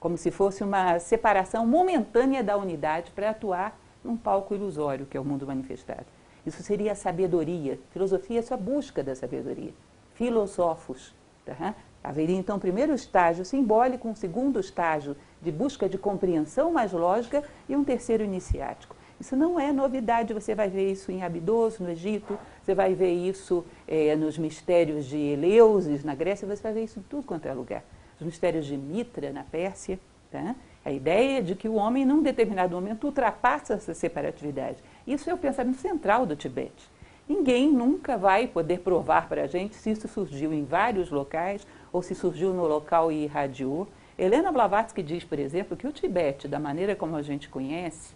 Como 0.00 0.18
se 0.18 0.32
fosse 0.32 0.64
uma 0.64 0.98
separação 0.98 1.64
momentânea 1.64 2.42
da 2.42 2.56
unidade 2.56 3.12
para 3.12 3.30
atuar 3.30 3.78
num 4.02 4.16
palco 4.16 4.56
ilusório, 4.56 5.06
que 5.06 5.16
é 5.16 5.20
o 5.20 5.24
mundo 5.24 5.46
manifestado. 5.46 6.06
Isso 6.46 6.62
seria 6.62 6.92
a 6.92 6.94
sabedoria. 6.94 7.78
Filosofia 7.90 8.38
é 8.38 8.42
só 8.42 8.56
busca 8.56 9.02
da 9.02 9.14
sabedoria. 9.14 9.72
Filosófos. 10.14 11.14
Tá? 11.44 11.74
Haveria 12.02 12.36
então 12.36 12.56
um 12.56 12.60
primeiro 12.60 12.94
estágio 12.94 13.44
simbólico, 13.44 14.08
um 14.08 14.14
segundo 14.14 14.58
estágio 14.58 15.16
de 15.42 15.52
busca 15.52 15.88
de 15.88 15.98
compreensão 15.98 16.72
mais 16.72 16.92
lógica 16.92 17.42
e 17.68 17.76
um 17.76 17.84
terceiro 17.84 18.24
iniciático. 18.24 18.96
Isso 19.20 19.36
não 19.36 19.60
é 19.60 19.70
novidade, 19.70 20.32
você 20.32 20.54
vai 20.54 20.70
ver 20.70 20.90
isso 20.90 21.12
em 21.12 21.22
Abidoso, 21.22 21.82
no 21.82 21.90
Egito, 21.90 22.38
você 22.62 22.74
vai 22.74 22.94
ver 22.94 23.12
isso 23.12 23.66
é, 23.86 24.16
nos 24.16 24.38
mistérios 24.38 25.04
de 25.04 25.18
Eleusis, 25.18 26.02
na 26.02 26.14
Grécia, 26.14 26.48
você 26.48 26.62
vai 26.62 26.72
ver 26.72 26.84
isso 26.84 26.98
em 26.98 27.02
tudo 27.02 27.26
quanto 27.26 27.46
é 27.46 27.52
lugar. 27.52 27.84
Os 28.18 28.24
mistérios 28.24 28.64
de 28.64 28.78
Mitra, 28.78 29.30
na 29.30 29.44
Pérsia. 29.44 29.98
Tá? 30.30 30.54
A 30.84 30.90
ideia 30.90 31.42
de 31.42 31.54
que 31.54 31.68
o 31.68 31.74
homem, 31.74 32.06
num 32.06 32.22
determinado 32.22 32.74
momento, 32.74 33.04
ultrapassa 33.04 33.74
essa 33.74 33.92
separatividade. 33.92 34.82
Isso 35.06 35.28
é 35.28 35.34
o 35.34 35.38
pensamento 35.38 35.78
central 35.78 36.26
do 36.26 36.36
Tibete. 36.36 36.90
Ninguém 37.28 37.70
nunca 37.70 38.16
vai 38.16 38.46
poder 38.46 38.80
provar 38.80 39.28
para 39.28 39.44
a 39.44 39.46
gente 39.46 39.76
se 39.76 39.90
isso 39.90 40.08
surgiu 40.08 40.52
em 40.52 40.64
vários 40.64 41.10
locais 41.10 41.66
ou 41.92 42.02
se 42.02 42.14
surgiu 42.14 42.52
no 42.52 42.66
local 42.66 43.12
e 43.12 43.24
irradiou. 43.24 43.86
Helena 44.18 44.50
Blavatsky 44.50 45.02
diz, 45.02 45.24
por 45.24 45.38
exemplo, 45.38 45.76
que 45.76 45.86
o 45.86 45.92
Tibete, 45.92 46.48
da 46.48 46.58
maneira 46.58 46.96
como 46.96 47.16
a 47.16 47.22
gente 47.22 47.48
conhece, 47.48 48.14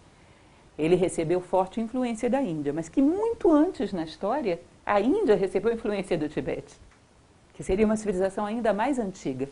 ele 0.77 0.95
recebeu 0.95 1.39
forte 1.39 1.79
influência 1.79 2.29
da 2.29 2.41
Índia, 2.41 2.73
mas 2.73 2.89
que 2.89 3.01
muito 3.01 3.51
antes 3.51 3.93
na 3.93 4.03
história, 4.03 4.59
a 4.85 4.99
Índia 4.99 5.35
recebeu 5.35 5.73
influência 5.73 6.17
do 6.17 6.27
Tibete, 6.27 6.75
que 7.53 7.63
seria 7.63 7.85
uma 7.85 7.95
civilização 7.95 8.45
ainda 8.45 8.73
mais 8.73 8.99
antiga 8.99 9.47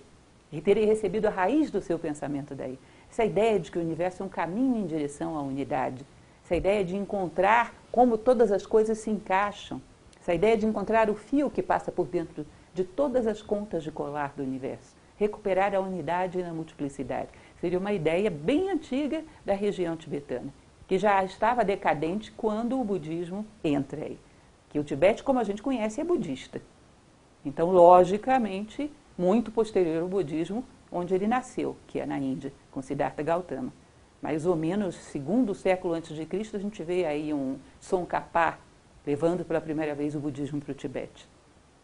e 0.52 0.62
teria 0.62 0.86
recebido 0.86 1.26
a 1.26 1.32
raiz 1.32 1.72
do 1.72 1.82
seu 1.82 1.98
pensamento 1.98 2.54
daí. 2.54 2.78
Essa 3.10 3.24
ideia 3.24 3.60
de 3.60 3.72
que 3.72 3.80
o 3.80 3.82
universo 3.82 4.22
é 4.22 4.26
um 4.26 4.30
caminho 4.30 4.78
em 4.78 4.86
direção 4.86 5.38
à 5.38 5.42
unidade, 5.42 6.06
essa 6.44 6.56
ideia 6.56 6.84
de 6.84 6.96
encontrar 6.96 7.74
como 7.92 8.18
todas 8.18 8.52
as 8.52 8.66
coisas 8.66 8.98
se 8.98 9.10
encaixam, 9.10 9.82
essa 10.20 10.34
ideia 10.34 10.58
de 10.58 10.66
encontrar 10.66 11.10
o 11.10 11.16
fio 11.16 11.50
que 11.50 11.62
passa 11.62 11.92
por 11.92 12.08
dentro 12.08 12.46
de 12.74 12.84
todas 12.84 13.28
as 13.28 13.42
contas 13.42 13.84
de 13.84 13.92
colar 13.92 14.34
do 14.36 14.44
universo, 14.44 14.96
recuperar 15.18 15.74
a 15.76 15.80
unidade 15.80 16.42
na 16.42 16.54
multiplicidade. 16.54 17.30
Seria 17.62 17.80
uma 17.80 17.94
ideia 17.94 18.30
bem 18.30 18.70
antiga 18.70 19.24
da 19.46 19.54
região 19.54 19.96
tibetana, 19.96 20.54
que 20.88 20.98
já 20.98 21.24
estava 21.24 21.64
decadente 21.64 22.32
quando 22.32 22.80
o 22.80 22.84
budismo 22.84 23.46
entra 23.64 24.06
aí. 24.06 24.20
Que 24.70 24.80
o 24.80 24.84
Tibete, 24.84 25.24
como 25.24 25.40
a 25.40 25.44
gente 25.44 25.62
conhece, 25.62 26.02
é 26.02 26.04
budista. 26.04 26.62
Então, 27.46 27.70
logicamente, 27.70 28.92
muito 29.18 29.52
posterior 29.52 30.02
ao 30.02 30.08
budismo, 30.08 30.66
onde 30.92 31.14
ele 31.14 31.28
nasceu, 31.28 31.78
que 31.86 32.00
é 32.00 32.06
na 32.06 32.18
Índia, 32.18 32.52
com 32.72 32.82
Siddhartha 32.82 33.22
Gautama. 33.22 33.72
Mais 34.24 34.46
ou 34.46 34.56
menos 34.56 34.96
segundo 34.96 35.54
século 35.54 35.94
antes 35.94 36.16
de 36.16 36.26
Cristo, 36.26 36.56
a 36.56 36.60
gente 36.60 36.82
vê 36.82 37.04
aí 37.04 37.34
um 37.34 37.58
Tsongkhapa 37.82 38.58
levando 39.06 39.44
pela 39.44 39.60
primeira 39.60 39.94
vez 39.94 40.16
o 40.16 40.20
budismo 40.22 40.62
para 40.62 40.72
o 40.72 40.74
Tibete. 40.74 41.28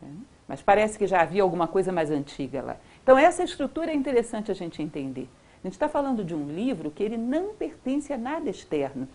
Né? 0.01 0.09
Mas 0.47 0.61
parece 0.61 0.97
que 0.97 1.05
já 1.05 1.19
havia 1.19 1.43
alguma 1.43 1.67
coisa 1.67 1.91
mais 1.91 2.09
antiga 2.09 2.61
lá. 2.61 2.77
Então, 3.03 3.17
essa 3.17 3.43
estrutura 3.43 3.91
é 3.91 3.93
interessante 3.93 4.49
a 4.49 4.53
gente 4.53 4.81
entender. 4.81 5.27
A 5.61 5.67
gente 5.67 5.73
está 5.73 5.89
falando 5.89 6.23
de 6.23 6.33
um 6.33 6.47
livro 6.47 6.89
que 6.89 7.03
ele 7.03 7.17
não 7.17 7.53
pertence 7.53 8.13
a 8.13 8.17
nada 8.17 8.49
externo. 8.49 9.05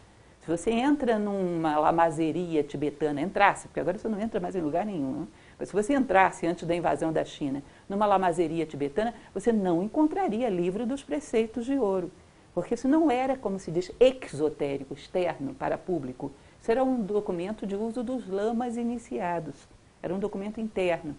Se 0.42 0.46
você 0.46 0.70
entra 0.70 1.18
numa 1.18 1.78
lamazeria 1.78 2.62
tibetana, 2.62 3.22
entrasse, 3.22 3.68
porque 3.68 3.80
agora 3.80 3.96
você 3.96 4.06
não 4.06 4.20
entra 4.20 4.38
mais 4.38 4.54
em 4.54 4.60
lugar 4.60 4.84
nenhum, 4.84 5.20
né? 5.20 5.26
mas 5.58 5.70
se 5.70 5.74
você 5.74 5.94
entrasse 5.94 6.46
antes 6.46 6.68
da 6.68 6.74
invasão 6.74 7.10
da 7.10 7.24
China 7.24 7.62
numa 7.88 8.04
lamazeria 8.04 8.66
tibetana, 8.66 9.14
você 9.32 9.50
não 9.50 9.82
encontraria 9.82 10.50
livro 10.50 10.84
dos 10.84 11.02
preceitos 11.02 11.64
de 11.64 11.78
ouro. 11.78 12.12
Porque 12.54 12.74
isso 12.74 12.86
não 12.86 13.10
era, 13.10 13.36
como 13.36 13.58
se 13.58 13.70
diz, 13.72 13.90
exotérico, 13.98 14.94
externo, 14.94 15.54
para 15.54 15.76
público. 15.76 16.30
Isso 16.60 16.70
era 16.70 16.84
um 16.84 17.02
documento 17.02 17.66
de 17.66 17.74
uso 17.74 18.02
dos 18.02 18.28
lamas 18.28 18.76
iniciados. 18.76 19.68
Era 20.00 20.14
um 20.14 20.18
documento 20.18 20.60
interno, 20.60 21.16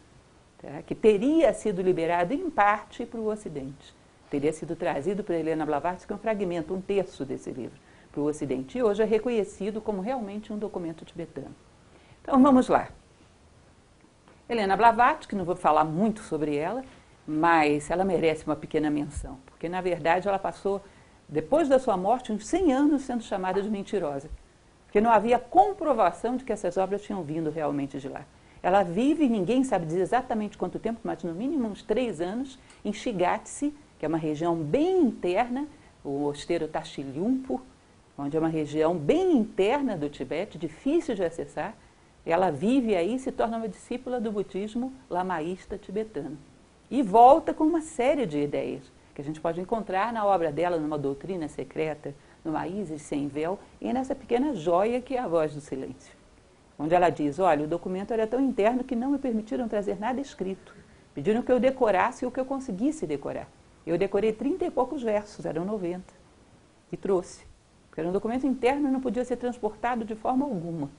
tá? 0.61 0.81
que 0.83 0.95
teria 0.95 1.53
sido 1.53 1.81
liberado 1.81 2.33
em 2.33 2.49
parte 2.49 3.05
para 3.05 3.19
o 3.19 3.27
Ocidente. 3.27 3.93
Teria 4.29 4.53
sido 4.53 4.75
trazido 4.75 5.23
para 5.23 5.37
Helena 5.37 5.65
Blavatsky 5.65 6.13
um 6.13 6.17
fragmento, 6.17 6.73
um 6.73 6.81
terço 6.81 7.25
desse 7.25 7.51
livro, 7.51 7.77
para 8.11 8.21
o 8.21 8.25
Ocidente. 8.25 8.77
E 8.77 8.83
hoje 8.83 9.03
é 9.03 9.05
reconhecido 9.05 9.81
como 9.81 10.01
realmente 10.01 10.53
um 10.53 10.57
documento 10.57 11.03
tibetano. 11.03 11.53
Então 12.21 12.41
vamos 12.41 12.69
lá. 12.69 12.89
Helena 14.47 14.77
Blavatsky, 14.77 15.35
não 15.35 15.43
vou 15.43 15.55
falar 15.55 15.83
muito 15.83 16.21
sobre 16.21 16.55
ela, 16.55 16.83
mas 17.27 17.89
ela 17.89 18.05
merece 18.05 18.45
uma 18.45 18.55
pequena 18.55 18.89
menção, 18.91 19.39
porque 19.45 19.67
na 19.67 19.81
verdade 19.81 20.27
ela 20.27 20.37
passou, 20.37 20.81
depois 21.27 21.67
da 21.67 21.79
sua 21.79 21.97
morte, 21.97 22.31
uns 22.31 22.45
100 22.45 22.73
anos 22.73 23.01
sendo 23.01 23.23
chamada 23.23 23.61
de 23.61 23.69
mentirosa, 23.69 24.29
porque 24.85 25.01
não 25.01 25.11
havia 25.11 25.39
comprovação 25.39 26.37
de 26.37 26.43
que 26.43 26.53
essas 26.53 26.77
obras 26.77 27.01
tinham 27.01 27.23
vindo 27.23 27.49
realmente 27.49 27.99
de 27.99 28.07
lá. 28.07 28.25
Ela 28.61 28.83
vive, 28.83 29.27
ninguém 29.27 29.63
sabe 29.63 29.85
dizer 29.85 30.01
exatamente 30.01 30.57
quanto 30.57 30.79
tempo, 30.79 30.99
mas 31.03 31.23
no 31.23 31.33
mínimo 31.33 31.67
uns 31.67 31.81
três 31.81 32.21
anos, 32.21 32.57
em 32.83 32.93
Shigatse, 32.93 33.73
que 33.99 34.05
é 34.05 34.07
uma 34.07 34.17
região 34.17 34.55
bem 34.55 35.01
interna, 35.01 35.67
o 36.03 36.09
mosteiro 36.19 36.67
Tashilhumpo, 36.67 37.61
onde 38.17 38.37
é 38.37 38.39
uma 38.39 38.49
região 38.49 38.95
bem 38.95 39.33
interna 39.37 39.97
do 39.97 40.09
Tibete, 40.09 40.57
difícil 40.57 41.15
de 41.15 41.23
acessar, 41.23 41.75
ela 42.25 42.49
vive 42.49 42.95
aí 42.95 43.15
e 43.15 43.19
se 43.19 43.31
torna 43.31 43.57
uma 43.57 43.67
discípula 43.67 44.19
do 44.19 44.31
budismo 44.31 44.91
lamaísta 45.09 45.77
tibetano. 45.77 46.37
E 46.89 47.03
volta 47.03 47.53
com 47.53 47.63
uma 47.65 47.81
série 47.81 48.25
de 48.25 48.39
ideias 48.39 48.94
que 49.15 49.21
a 49.21 49.23
gente 49.23 49.39
pode 49.39 49.61
encontrar 49.61 50.11
na 50.11 50.25
obra 50.25 50.51
dela, 50.51 50.77
numa 50.77 50.97
doutrina 50.97 51.47
secreta, 51.47 52.13
numa 52.43 52.67
Isis 52.67 53.01
sem 53.01 53.29
véu 53.29 53.57
e 53.79 53.91
nessa 53.93 54.13
pequena 54.13 54.53
joia 54.53 55.01
que 55.01 55.15
é 55.15 55.19
a 55.19 55.27
voz 55.27 55.53
do 55.53 55.61
silêncio. 55.61 56.13
Onde 56.77 56.93
ela 56.93 57.09
diz, 57.09 57.39
olha, 57.39 57.63
o 57.63 57.67
documento 57.67 58.11
era 58.11 58.27
tão 58.27 58.41
interno 58.41 58.83
que 58.83 58.95
não 58.95 59.11
me 59.11 59.17
permitiram 59.17 59.69
trazer 59.69 59.97
nada 59.97 60.19
escrito. 60.19 60.75
Pediram 61.13 61.41
que 61.41 61.51
eu 61.51 61.61
decorasse 61.61 62.25
o 62.25 62.31
que 62.31 62.37
eu 62.37 62.43
conseguisse 62.43 63.07
decorar. 63.07 63.47
Eu 63.87 63.97
decorei 63.97 64.33
trinta 64.33 64.65
e 64.65 64.69
poucos 64.69 65.01
versos, 65.01 65.45
eram 65.45 65.63
90, 65.63 66.03
e 66.91 66.97
trouxe. 66.97 67.45
Porque 67.87 68.01
era 68.01 68.09
um 68.09 68.11
documento 68.11 68.45
interno 68.45 68.89
e 68.89 68.91
não 68.91 68.99
podia 68.99 69.23
ser 69.23 69.37
transportado 69.37 70.03
de 70.03 70.15
forma 70.15 70.43
alguma. 70.43 70.89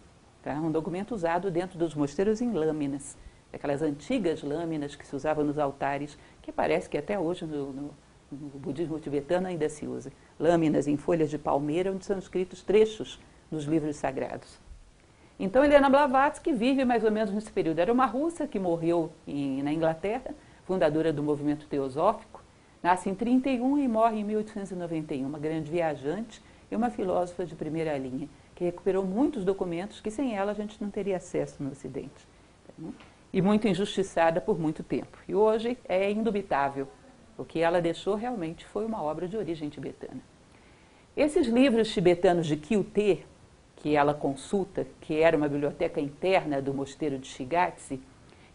Tá? 0.43 0.55
Um 0.55 0.71
documento 0.71 1.15
usado 1.15 1.51
dentro 1.51 1.79
dos 1.79 1.95
mosteiros 1.95 2.41
em 2.41 2.51
lâminas, 2.53 3.19
aquelas 3.53 3.83
antigas 3.83 4.43
lâminas 4.43 4.97
que 4.97 5.07
se 5.07 5.15
usavam 5.15 5.45
nos 5.45 5.59
altares, 5.59 6.17
que 6.41 6.51
parece 6.51 6.89
que 6.89 6.97
até 6.97 7.19
hoje 7.19 7.45
no, 7.45 7.73
no, 7.73 7.91
no 8.31 8.59
budismo 8.59 8.99
tibetano 8.99 9.47
ainda 9.47 9.69
se 9.69 9.87
usa. 9.87 10.13
Lâminas 10.39 10.87
em 10.87 10.97
folhas 10.97 11.31
de 11.31 11.39
palmeira, 11.39 11.93
onde 11.93 12.05
são 12.05 12.19
escritos 12.19 12.63
trechos 12.63 13.21
dos 13.51 13.65
livros 13.65 13.97
sagrados. 13.97 14.59
Então, 15.39 15.65
Helena 15.65 15.91
Blavatsky 15.91 16.53
vive 16.53 16.85
mais 16.85 17.05
ou 17.05 17.11
menos 17.11 17.33
nesse 17.33 17.51
período. 17.51 17.79
Era 17.79 17.93
uma 17.93 18.07
russa 18.07 18.47
que 18.47 18.59
morreu 18.59 19.13
em, 19.27 19.63
na 19.63 19.73
Inglaterra, 19.73 20.35
fundadora 20.65 21.13
do 21.13 21.23
movimento 21.23 21.67
teosófico. 21.67 22.43
Nasce 22.83 23.11
em 23.11 23.15
31 23.15 23.79
e 23.79 23.89
morre 23.89 24.21
em 24.21 24.25
1891. 24.25 25.27
Uma 25.27 25.39
grande 25.39 25.71
viajante 25.71 26.43
e 26.71 26.77
uma 26.77 26.91
filósofa 26.91 27.45
de 27.45 27.55
primeira 27.55 27.97
linha 27.99 28.29
que 28.55 28.65
recuperou 28.65 29.05
muitos 29.05 29.45
documentos 29.45 30.01
que 30.01 30.11
sem 30.11 30.35
ela 30.35 30.53
a 30.53 30.55
gente 30.55 30.83
não 30.83 30.91
teria 30.91 31.19
acesso 31.19 31.63
no 31.63 31.71
Ocidente. 31.71 32.27
E 33.31 33.43
muito 33.43 33.69
injustiçada 33.69 34.41
por 34.41 34.59
muito 34.59 34.83
tempo. 34.83 35.19
E 35.29 35.35
hoje 35.35 35.77
é 35.87 36.11
indubitável. 36.11 36.89
O 37.39 37.45
que 37.45 37.61
ela 37.61 37.81
deixou 37.81 38.15
realmente 38.15 38.65
foi 38.67 38.85
uma 38.85 39.03
obra 39.03 39.29
de 39.29 39.37
origem 39.37 39.69
tibetana. 39.69 40.21
Esses 41.17 41.47
livros 41.47 41.93
tibetanos 41.93 42.47
de 42.47 42.57
Kyuté, 42.57 43.21
que 43.77 43.95
ela 43.95 44.15
consulta, 44.15 44.87
que 45.01 45.21
era 45.21 45.37
uma 45.37 45.49
biblioteca 45.49 46.01
interna 46.01 46.61
do 46.61 46.75
mosteiro 46.75 47.19
de 47.19 47.27
Shigatse, 47.27 48.01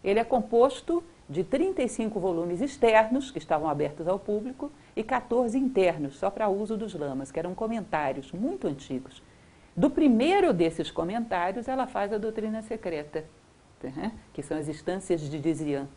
ele 0.02 0.18
é 0.18 0.24
composto 0.24 1.02
de 1.28 1.44
35 1.44 2.18
volumes 2.20 2.60
externos, 2.60 3.30
que 3.30 3.38
estavam 3.38 3.68
abertos 3.68 4.06
ao 4.06 4.18
público, 4.18 4.70
e 4.94 5.02
14 5.02 5.56
internos, 5.58 6.16
só 6.16 6.28
para 6.28 6.48
uso 6.48 6.76
dos 6.76 6.94
lamas, 6.94 7.30
que 7.30 7.38
eram 7.38 7.54
comentários 7.54 8.32
muito 8.32 8.66
antigos, 8.66 9.22
do 9.74 9.88
primeiro 9.88 10.52
desses 10.52 10.90
comentários, 10.90 11.66
ela 11.66 11.86
faz 11.86 12.12
a 12.12 12.18
doutrina 12.18 12.60
secreta, 12.60 13.24
né? 13.82 14.12
que 14.32 14.42
são 14.42 14.58
as 14.58 14.68
instâncias 14.68 15.22
de 15.22 15.40
Dizian. 15.40 15.88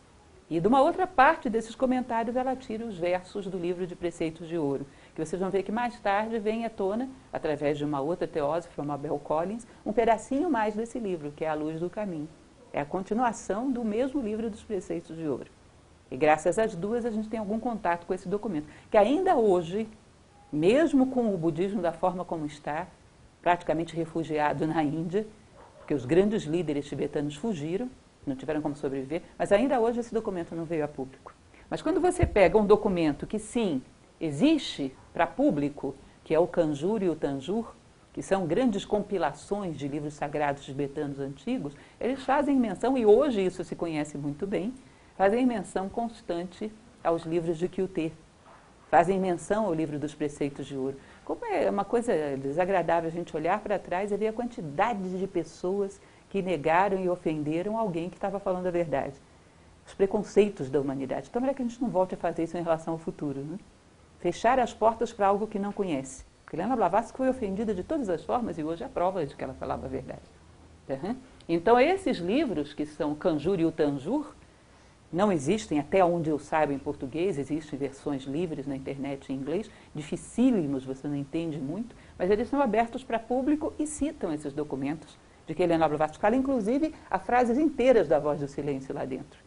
E 0.47 0.59
de 0.59 0.67
uma 0.67 0.79
outra 0.79 1.07
parte 1.07 1.49
desses 1.49 1.73
comentários, 1.73 2.35
ela 2.35 2.55
tira 2.55 2.85
os 2.85 2.97
versos 2.97 3.47
do 3.47 3.57
livro 3.57 3.87
de 3.87 3.95
Preceitos 3.95 4.47
de 4.47 4.57
Ouro, 4.57 4.85
que 5.15 5.25
vocês 5.25 5.41
vão 5.41 5.49
ver 5.49 5.63
que 5.63 5.71
mais 5.71 5.99
tarde 5.99 6.37
vem 6.37 6.65
à 6.65 6.69
tona, 6.69 7.09
através 7.33 7.79
de 7.79 7.83
uma 7.83 7.99
outra 7.99 8.27
teósofa, 8.27 8.83
Mabel 8.83 9.19
Collins, 9.23 9.65
um 9.83 9.91
pedacinho 9.91 10.47
mais 10.47 10.75
desse 10.75 10.99
livro, 10.99 11.31
que 11.31 11.43
é 11.43 11.49
A 11.49 11.55
Luz 11.55 11.79
do 11.79 11.89
Caminho. 11.89 12.29
É 12.71 12.79
a 12.79 12.85
continuação 12.85 13.71
do 13.71 13.83
mesmo 13.83 14.21
livro 14.21 14.47
dos 14.47 14.63
Preceitos 14.63 15.17
de 15.17 15.27
Ouro. 15.27 15.49
E 16.11 16.15
graças 16.15 16.59
às 16.59 16.75
duas 16.75 17.05
a 17.05 17.09
gente 17.09 17.27
tem 17.27 17.39
algum 17.39 17.59
contato 17.59 18.05
com 18.05 18.13
esse 18.13 18.29
documento, 18.29 18.67
que 18.91 18.97
ainda 18.97 19.35
hoje, 19.35 19.89
mesmo 20.53 21.07
com 21.07 21.33
o 21.33 21.37
budismo 21.39 21.81
da 21.81 21.91
forma 21.91 22.23
como 22.23 22.45
está, 22.45 22.85
praticamente 23.41 23.95
refugiado 23.95 24.67
na 24.67 24.83
Índia, 24.83 25.25
porque 25.79 25.95
os 25.95 26.05
grandes 26.05 26.43
líderes 26.43 26.85
tibetanos 26.87 27.35
fugiram, 27.35 27.89
não 28.29 28.35
tiveram 28.35 28.61
como 28.61 28.75
sobreviver, 28.75 29.21
mas 29.37 29.51
ainda 29.51 29.79
hoje 29.79 29.99
esse 29.99 30.13
documento 30.13 30.55
não 30.55 30.65
veio 30.65 30.83
a 30.83 30.87
público. 30.87 31.33
Mas 31.69 31.81
quando 31.81 31.99
você 31.99 32.25
pega 32.25 32.57
um 32.57 32.65
documento 32.65 33.25
que 33.25 33.39
sim 33.39 33.81
existe 34.19 34.95
para 35.13 35.27
público, 35.27 35.95
que 36.23 36.33
é 36.33 36.39
o 36.39 36.47
Kanjur 36.47 37.03
e 37.03 37.09
o 37.09 37.15
Tanjur, 37.15 37.73
que 38.13 38.21
são 38.21 38.45
grandes 38.45 38.85
compilações 38.85 39.77
de 39.77 39.87
livros 39.87 40.13
sagrados 40.13 40.63
tibetanos 40.63 41.19
antigos, 41.19 41.75
eles 41.99 42.23
fazem 42.23 42.55
menção, 42.57 42.97
e 42.97 43.05
hoje 43.05 43.45
isso 43.45 43.63
se 43.63 43.75
conhece 43.75 44.17
muito 44.17 44.47
bem, 44.47 44.73
fazem 45.17 45.45
menção 45.45 45.89
constante 45.89 46.71
aos 47.03 47.23
livros 47.23 47.57
de 47.57 47.67
Kyuté, 47.67 48.11
fazem 48.89 49.19
menção 49.19 49.65
ao 49.65 49.73
livro 49.73 49.99
dos 49.99 50.15
preceitos 50.15 50.65
de 50.65 50.77
ouro. 50.77 50.97
Como 51.25 51.45
é 51.45 51.69
uma 51.69 51.83
coisa 51.83 52.13
desagradável 52.37 53.09
a 53.09 53.11
gente 53.11 53.35
olhar 53.35 53.59
para 53.59 53.77
trás 53.77 54.11
e 54.11 54.17
ver 54.17 54.27
a 54.27 54.33
quantidade 54.33 55.19
de 55.19 55.27
pessoas 55.27 55.99
que 56.35 56.41
negaram 56.41 56.99
e 57.01 57.07
ofenderam 57.07 57.77
alguém 57.77 58.09
que 58.09 58.17
estava 58.17 58.41
falando 58.41 58.67
a 58.67 58.71
verdade. 58.71 59.15
Os 59.87 59.93
preconceitos 59.93 60.69
da 60.69 60.81
humanidade. 60.81 61.29
Então, 61.29 61.45
é 61.45 61.53
que 61.53 61.61
a 61.61 61.65
gente 61.65 61.81
não 61.81 61.87
volte 61.87 62.13
a 62.13 62.17
fazer 62.17 62.43
isso 62.43 62.57
em 62.57 62.61
relação 62.61 62.95
ao 62.95 62.99
futuro. 62.99 63.39
Né? 63.39 63.57
Fechar 64.19 64.59
as 64.59 64.73
portas 64.73 65.13
para 65.13 65.27
algo 65.27 65.47
que 65.47 65.57
não 65.57 65.71
conhece. 65.71 66.25
Porque 66.43 66.57
Helena 66.57 66.75
Blavatsky 66.75 67.15
foi 67.15 67.29
ofendida 67.29 67.73
de 67.73 67.85
todas 67.85 68.09
as 68.09 68.21
formas 68.25 68.57
e 68.57 68.63
hoje 68.65 68.83
é 68.83 68.87
prova 68.89 69.25
de 69.25 69.33
que 69.33 69.41
ela 69.41 69.53
falava 69.53 69.85
a 69.85 69.89
verdade. 69.89 70.29
Uhum. 70.89 71.15
Então, 71.47 71.79
esses 71.79 72.17
livros, 72.17 72.73
que 72.73 72.85
são 72.85 73.15
Kanjur 73.15 73.57
e 73.61 73.65
o 73.65 73.71
Tanjur, 73.71 74.35
não 75.13 75.31
existem, 75.31 75.79
até 75.79 76.03
onde 76.03 76.29
eu 76.29 76.37
saiba, 76.37 76.73
em 76.73 76.79
português, 76.79 77.37
existem 77.37 77.79
versões 77.79 78.23
livres 78.23 78.67
na 78.67 78.75
internet 78.75 79.31
em 79.31 79.37
inglês, 79.37 79.71
dificílimos, 79.93 80.83
você 80.83 81.07
não 81.07 81.15
entende 81.15 81.57
muito, 81.57 81.95
mas 82.19 82.29
eles 82.29 82.49
são 82.49 82.61
abertos 82.61 83.05
para 83.05 83.19
público 83.19 83.73
e 83.79 83.87
citam 83.87 84.33
esses 84.33 84.51
documentos 84.51 85.17
de 85.47 85.53
que 85.53 85.63
Helena 85.63 85.87
Blavatsky 85.87 86.19
fala, 86.19 86.35
inclusive, 86.35 86.93
há 87.09 87.19
frases 87.19 87.57
inteiras 87.57 88.07
da 88.07 88.19
Voz 88.19 88.39
do 88.39 88.47
Silêncio 88.47 88.93
lá 88.93 89.05
dentro. 89.05 89.39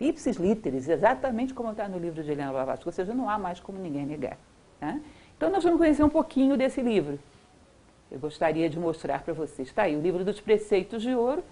Ipsis 0.00 0.36
literis, 0.36 0.88
exatamente 0.88 1.52
como 1.52 1.70
está 1.70 1.88
no 1.88 1.98
livro 1.98 2.22
de 2.22 2.30
Helena 2.30 2.52
Blavatsky, 2.52 2.88
ou 2.88 2.92
seja, 2.92 3.12
não 3.12 3.28
há 3.28 3.38
mais 3.38 3.60
como 3.60 3.78
ninguém 3.78 4.06
negar. 4.06 4.38
Né? 4.80 5.02
Então, 5.36 5.50
nós 5.50 5.62
vamos 5.62 5.78
conhecer 5.78 6.02
um 6.02 6.08
pouquinho 6.08 6.56
desse 6.56 6.80
livro. 6.80 7.18
Eu 8.10 8.18
gostaria 8.18 8.70
de 8.70 8.78
mostrar 8.78 9.22
para 9.22 9.34
vocês. 9.34 9.68
Está 9.68 9.82
aí, 9.82 9.96
o 9.96 10.00
livro 10.00 10.24
dos 10.24 10.40
preceitos 10.40 11.02
de 11.02 11.14
ouro, 11.14 11.42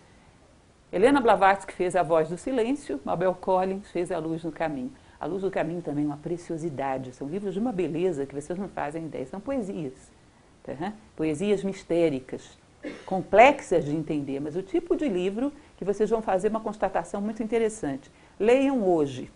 Helena 0.93 1.21
Blavatsky 1.21 1.73
fez 1.73 1.97
A 1.97 2.03
Voz 2.03 2.29
do 2.29 2.39
Silêncio, 2.39 3.01
Mabel 3.05 3.35
Collins 3.35 3.91
fez 3.91 4.13
A 4.13 4.19
Luz 4.19 4.45
no 4.45 4.53
Caminho. 4.53 4.93
A 5.19 5.27
Luz 5.27 5.43
do 5.43 5.51
Caminho 5.51 5.83
também 5.83 6.05
é 6.05 6.07
uma 6.07 6.17
preciosidade, 6.17 7.13
são 7.13 7.29
livros 7.29 7.55
de 7.55 7.61
uma 7.61 7.73
beleza 7.73 8.25
que 8.25 8.35
vocês 8.35 8.59
não 8.59 8.69
fazem 8.69 9.05
ideia, 9.07 9.27
são 9.27 9.41
poesias. 9.41 9.95
Tá? 10.63 10.93
Poesias 11.17 11.65
mistéricas, 11.65 12.57
complexas 13.05 13.85
de 13.85 13.95
entender, 13.95 14.41
mas 14.41 14.57
o 14.57 14.63
tipo 14.63 14.97
de 14.97 15.09
livro 15.09 15.53
que 15.77 15.85
vocês 15.85 16.09
vão 16.11 16.23
fazer 16.23 16.49
uma 16.49 16.61
constatação 16.61 17.21
muito 17.21 17.43
interessante. 17.43 18.11
Leiam 18.39 18.83
hoje. 18.87 19.31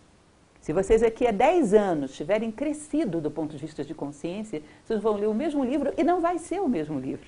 Se 0.61 0.73
vocês 0.73 1.03
aqui 1.03 1.27
há 1.27 1.31
10 1.31 1.73
anos 1.73 2.15
tiverem 2.15 2.51
crescido 2.51 3.21
do 3.21 3.31
ponto 3.31 3.53
de 3.57 3.59
vista 3.59 3.83
de 3.83 3.95
consciência, 3.95 4.63
vocês 4.85 5.01
vão 5.01 5.17
ler 5.17 5.27
o 5.27 5.35
mesmo 5.35 5.65
livro 5.65 5.93
e 5.97 6.05
não 6.05 6.21
vai 6.21 6.39
ser 6.39 6.61
o 6.61 6.69
mesmo 6.69 6.99
livro. 6.99 7.27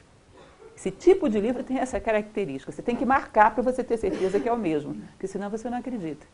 Esse 0.77 0.91
tipo 0.91 1.29
de 1.29 1.41
livro 1.41 1.63
tem 1.63 1.79
essa 1.79 2.01
característica. 2.01 2.73
Você 2.73 2.83
tem 2.83 2.97
que 2.97 3.05
marcar 3.05 3.55
para 3.55 3.63
você 3.63 3.83
ter 3.85 3.97
certeza 3.97 4.41
que 4.41 4.49
é 4.49 4.53
o 4.53 4.59
mesmo, 4.59 4.95
porque 5.13 5.27
senão 5.27 5.49
você 5.49 5.71
não 5.71 5.79
acredita. 5.79 6.27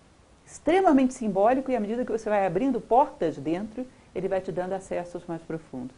Extremamente 0.45 1.15
simbólico 1.15 1.71
e 1.71 1.77
à 1.77 1.81
medida 1.81 2.05
que 2.05 2.11
você 2.11 2.29
vai 2.29 2.47
abrindo 2.47 2.81
portas 2.81 3.37
dentro, 3.37 3.87
ele 4.15 4.27
vai 4.27 4.41
te 4.41 4.51
dando 4.51 4.73
acessos 4.73 5.25
mais 5.27 5.43
profundos. 5.43 5.97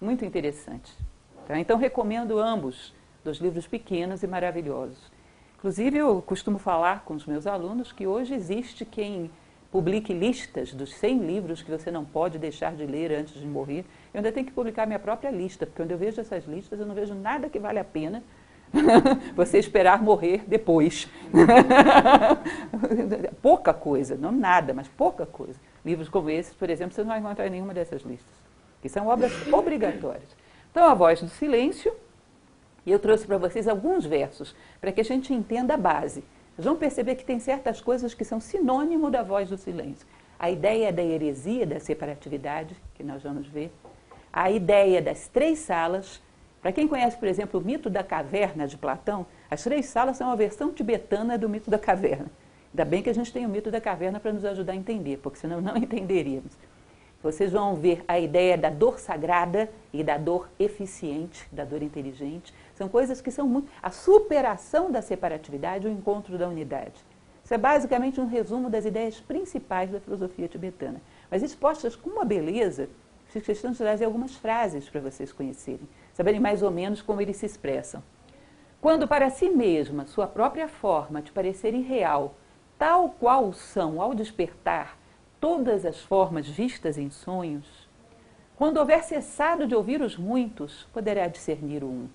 Muito 0.00 0.24
interessante. 0.24 0.92
Tá? 1.46 1.58
Então, 1.58 1.78
recomendo 1.78 2.38
ambos, 2.38 2.92
dos 3.26 3.38
livros 3.38 3.66
pequenos 3.66 4.22
e 4.22 4.26
maravilhosos. 4.26 5.10
Inclusive, 5.58 5.98
eu 5.98 6.22
costumo 6.22 6.58
falar 6.58 7.04
com 7.04 7.14
os 7.14 7.26
meus 7.26 7.46
alunos 7.46 7.90
que 7.90 8.06
hoje 8.06 8.34
existe 8.34 8.84
quem 8.84 9.30
publique 9.70 10.14
listas 10.14 10.72
dos 10.72 10.94
100 10.94 11.26
livros 11.26 11.60
que 11.60 11.70
você 11.70 11.90
não 11.90 12.04
pode 12.04 12.38
deixar 12.38 12.74
de 12.74 12.86
ler 12.86 13.12
antes 13.12 13.34
de 13.34 13.46
morrer. 13.46 13.84
Eu 14.14 14.18
ainda 14.18 14.30
tenho 14.30 14.46
que 14.46 14.52
publicar 14.52 14.86
minha 14.86 14.98
própria 14.98 15.30
lista, 15.30 15.66
porque 15.66 15.82
quando 15.82 15.90
eu 15.90 15.98
vejo 15.98 16.20
essas 16.20 16.46
listas, 16.46 16.78
eu 16.78 16.86
não 16.86 16.94
vejo 16.94 17.14
nada 17.14 17.48
que 17.48 17.58
vale 17.58 17.80
a 17.80 17.84
pena 17.84 18.22
você 19.34 19.58
esperar 19.58 20.00
morrer 20.00 20.44
depois. 20.46 21.08
pouca 23.42 23.74
coisa, 23.74 24.16
não 24.16 24.30
nada, 24.30 24.72
mas 24.72 24.86
pouca 24.86 25.26
coisa. 25.26 25.58
Livros 25.84 26.08
como 26.08 26.30
esses, 26.30 26.54
por 26.54 26.70
exemplo, 26.70 26.94
você 26.94 27.02
não 27.02 27.08
vai 27.08 27.18
encontrar 27.18 27.48
em 27.48 27.50
nenhuma 27.50 27.74
dessas 27.74 28.02
listas, 28.02 28.34
que 28.80 28.88
são 28.88 29.08
obras 29.08 29.32
obrigatórias. 29.52 30.36
Então, 30.70 30.84
A 30.84 30.94
Voz 30.94 31.20
do 31.20 31.28
Silêncio, 31.28 31.92
e 32.86 32.92
eu 32.92 33.00
trouxe 33.00 33.26
para 33.26 33.36
vocês 33.36 33.66
alguns 33.66 34.06
versos, 34.06 34.54
para 34.80 34.92
que 34.92 35.00
a 35.00 35.04
gente 35.04 35.34
entenda 35.34 35.74
a 35.74 35.76
base. 35.76 36.22
Vocês 36.54 36.64
vão 36.64 36.76
perceber 36.76 37.16
que 37.16 37.24
tem 37.24 37.40
certas 37.40 37.80
coisas 37.80 38.14
que 38.14 38.24
são 38.24 38.40
sinônimo 38.40 39.10
da 39.10 39.24
voz 39.24 39.50
do 39.50 39.58
silêncio. 39.58 40.06
A 40.38 40.50
ideia 40.50 40.92
da 40.92 41.02
heresia, 41.02 41.66
da 41.66 41.80
separatividade, 41.80 42.76
que 42.94 43.02
nós 43.02 43.22
vamos 43.22 43.46
ver. 43.48 43.72
A 44.32 44.50
ideia 44.50 45.02
das 45.02 45.26
três 45.26 45.58
salas. 45.58 46.22
Para 46.62 46.72
quem 46.72 46.86
conhece, 46.86 47.16
por 47.16 47.28
exemplo, 47.28 47.60
o 47.60 47.64
mito 47.64 47.90
da 47.90 48.04
caverna 48.04 48.66
de 48.66 48.76
Platão, 48.76 49.26
as 49.50 49.62
três 49.64 49.86
salas 49.86 50.16
são 50.16 50.28
uma 50.28 50.36
versão 50.36 50.72
tibetana 50.72 51.36
do 51.36 51.48
mito 51.48 51.70
da 51.70 51.78
caverna. 51.78 52.30
Ainda 52.72 52.84
bem 52.84 53.02
que 53.02 53.10
a 53.10 53.14
gente 53.14 53.32
tem 53.32 53.44
o 53.44 53.48
mito 53.48 53.70
da 53.70 53.80
caverna 53.80 54.20
para 54.20 54.32
nos 54.32 54.44
ajudar 54.44 54.72
a 54.72 54.76
entender, 54.76 55.18
porque 55.18 55.38
senão 55.38 55.60
não 55.60 55.76
entenderíamos. 55.78 56.52
Vocês 57.22 57.50
vão 57.50 57.74
ver 57.74 58.04
a 58.06 58.20
ideia 58.20 58.56
da 58.56 58.70
dor 58.70 58.98
sagrada 59.00 59.68
e 59.92 60.04
da 60.04 60.16
dor 60.16 60.48
eficiente, 60.58 61.46
da 61.50 61.64
dor 61.64 61.82
inteligente. 61.82 62.54
São 62.76 62.88
coisas 62.88 63.22
que 63.22 63.30
são 63.30 63.48
muito. 63.48 63.70
A 63.82 63.90
superação 63.90 64.92
da 64.92 65.00
separatividade, 65.00 65.88
o 65.88 65.90
encontro 65.90 66.36
da 66.36 66.46
unidade. 66.46 67.04
Isso 67.42 67.54
é 67.54 67.58
basicamente 67.58 68.20
um 68.20 68.26
resumo 68.26 68.68
das 68.68 68.84
ideias 68.84 69.18
principais 69.18 69.90
da 69.90 69.98
filosofia 69.98 70.46
tibetana. 70.46 71.00
Mas 71.30 71.42
expostas 71.42 71.96
com 71.96 72.10
uma 72.10 72.24
beleza, 72.24 72.88
fiz 73.28 73.42
questão 73.44 73.70
de 73.70 73.78
trazer 73.78 74.04
algumas 74.04 74.36
frases 74.36 74.88
para 74.90 75.00
vocês 75.00 75.32
conhecerem, 75.32 75.88
saberem 76.12 76.38
mais 76.38 76.62
ou 76.62 76.70
menos 76.70 77.00
como 77.00 77.20
eles 77.20 77.38
se 77.38 77.46
expressam. 77.46 78.02
Quando 78.78 79.08
para 79.08 79.30
si 79.30 79.48
mesma, 79.48 80.06
sua 80.06 80.26
própria 80.26 80.68
forma 80.68 81.22
te 81.22 81.32
parecer 81.32 81.72
irreal, 81.72 82.34
tal 82.78 83.08
qual 83.08 83.54
são 83.54 84.02
ao 84.02 84.14
despertar 84.14 84.98
todas 85.40 85.86
as 85.86 86.02
formas 86.02 86.46
vistas 86.46 86.98
em 86.98 87.08
sonhos, 87.08 87.88
quando 88.54 88.76
houver 88.76 89.02
cessado 89.02 89.66
de 89.66 89.74
ouvir 89.74 90.02
os 90.02 90.16
muitos, 90.16 90.86
poderá 90.92 91.26
discernir 91.26 91.82
o 91.82 91.88
um. 91.88 92.08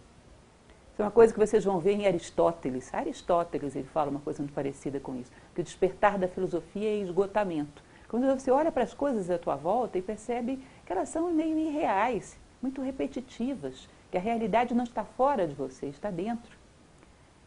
Isso 0.91 1.01
é 1.01 1.05
uma 1.05 1.11
coisa 1.11 1.33
que 1.33 1.39
vocês 1.39 1.63
vão 1.63 1.79
ver 1.79 1.93
em 1.93 2.05
Aristóteles. 2.05 2.93
Aristóteles 2.93 3.75
ele 3.75 3.87
fala 3.87 4.11
uma 4.11 4.19
coisa 4.19 4.41
muito 4.41 4.53
parecida 4.53 4.99
com 4.99 5.15
isso, 5.15 5.31
que 5.55 5.61
o 5.61 5.63
despertar 5.63 6.17
da 6.17 6.27
filosofia 6.27 6.89
é 6.89 6.97
esgotamento. 6.97 7.81
Quando 8.09 8.27
você 8.27 8.51
olha 8.51 8.71
para 8.71 8.83
as 8.83 8.93
coisas 8.93 9.29
à 9.29 9.37
tua 9.37 9.55
volta 9.55 9.97
e 9.97 10.01
percebe 10.01 10.61
que 10.85 10.91
elas 10.91 11.07
são 11.07 11.31
meio 11.31 11.57
irreais, 11.57 12.37
muito 12.61 12.81
repetitivas, 12.81 13.87
que 14.11 14.17
a 14.17 14.21
realidade 14.21 14.73
não 14.73 14.83
está 14.83 15.05
fora 15.05 15.47
de 15.47 15.55
você, 15.55 15.85
está 15.85 16.11
dentro. 16.11 16.59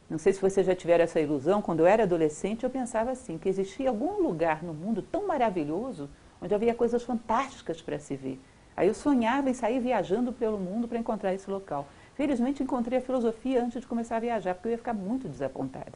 Não 0.09 0.17
sei 0.17 0.33
se 0.33 0.41
vocês 0.41 0.67
já 0.67 0.75
tiveram 0.75 1.05
essa 1.05 1.21
ilusão, 1.21 1.61
quando 1.61 1.81
eu 1.81 1.87
era 1.87 2.05
adolescente 2.05 2.65
eu 2.65 2.71
pensava 2.71 3.11
assim, 3.11 3.37
que 3.37 3.49
existia 3.49 3.91
algum 3.91 4.23
lugar 4.23 4.63
no 4.63 4.73
mundo 4.73 5.03
tão 5.03 5.27
maravilhoso, 5.27 6.09
onde 6.41 6.55
havia 6.55 6.75
coisas 6.75 7.03
fantásticas 7.03 7.83
para 7.83 7.99
se 7.99 8.17
ver. 8.17 8.41
Aí 8.77 8.89
eu 8.89 8.95
sonhava 8.95 9.51
em 9.51 9.55
sair 9.55 9.81
viajando 9.81 10.33
pelo 10.33 10.59
mundo 10.59 10.89
para 10.89 10.99
encontrar 10.99 11.33
esse 11.35 11.51
local. 11.51 11.87
Felizmente 12.15 12.63
encontrei 12.63 12.99
a 12.99 13.03
filosofia 13.03 13.63
antes 13.63 13.81
de 13.81 13.87
começar 13.87 14.17
a 14.17 14.21
viajar, 14.21 14.55
porque 14.55 14.69
eu 14.69 14.73
ia 14.73 14.79
ficar 14.79 14.95
muito 14.95 15.29
desapontada. 15.29 15.93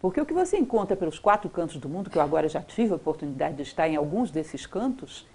Porque 0.00 0.20
o 0.20 0.24
que 0.24 0.32
você 0.32 0.56
encontra 0.56 0.96
pelos 0.96 1.18
quatro 1.18 1.50
cantos 1.50 1.76
do 1.76 1.88
mundo, 1.88 2.08
que 2.08 2.16
eu 2.16 2.22
agora 2.22 2.48
já 2.48 2.62
tive 2.62 2.92
a 2.92 2.96
oportunidade 2.96 3.56
de 3.56 3.62
estar 3.62 3.88
em 3.88 3.96
alguns 3.96 4.30
desses 4.30 4.64
cantos, 4.64 5.26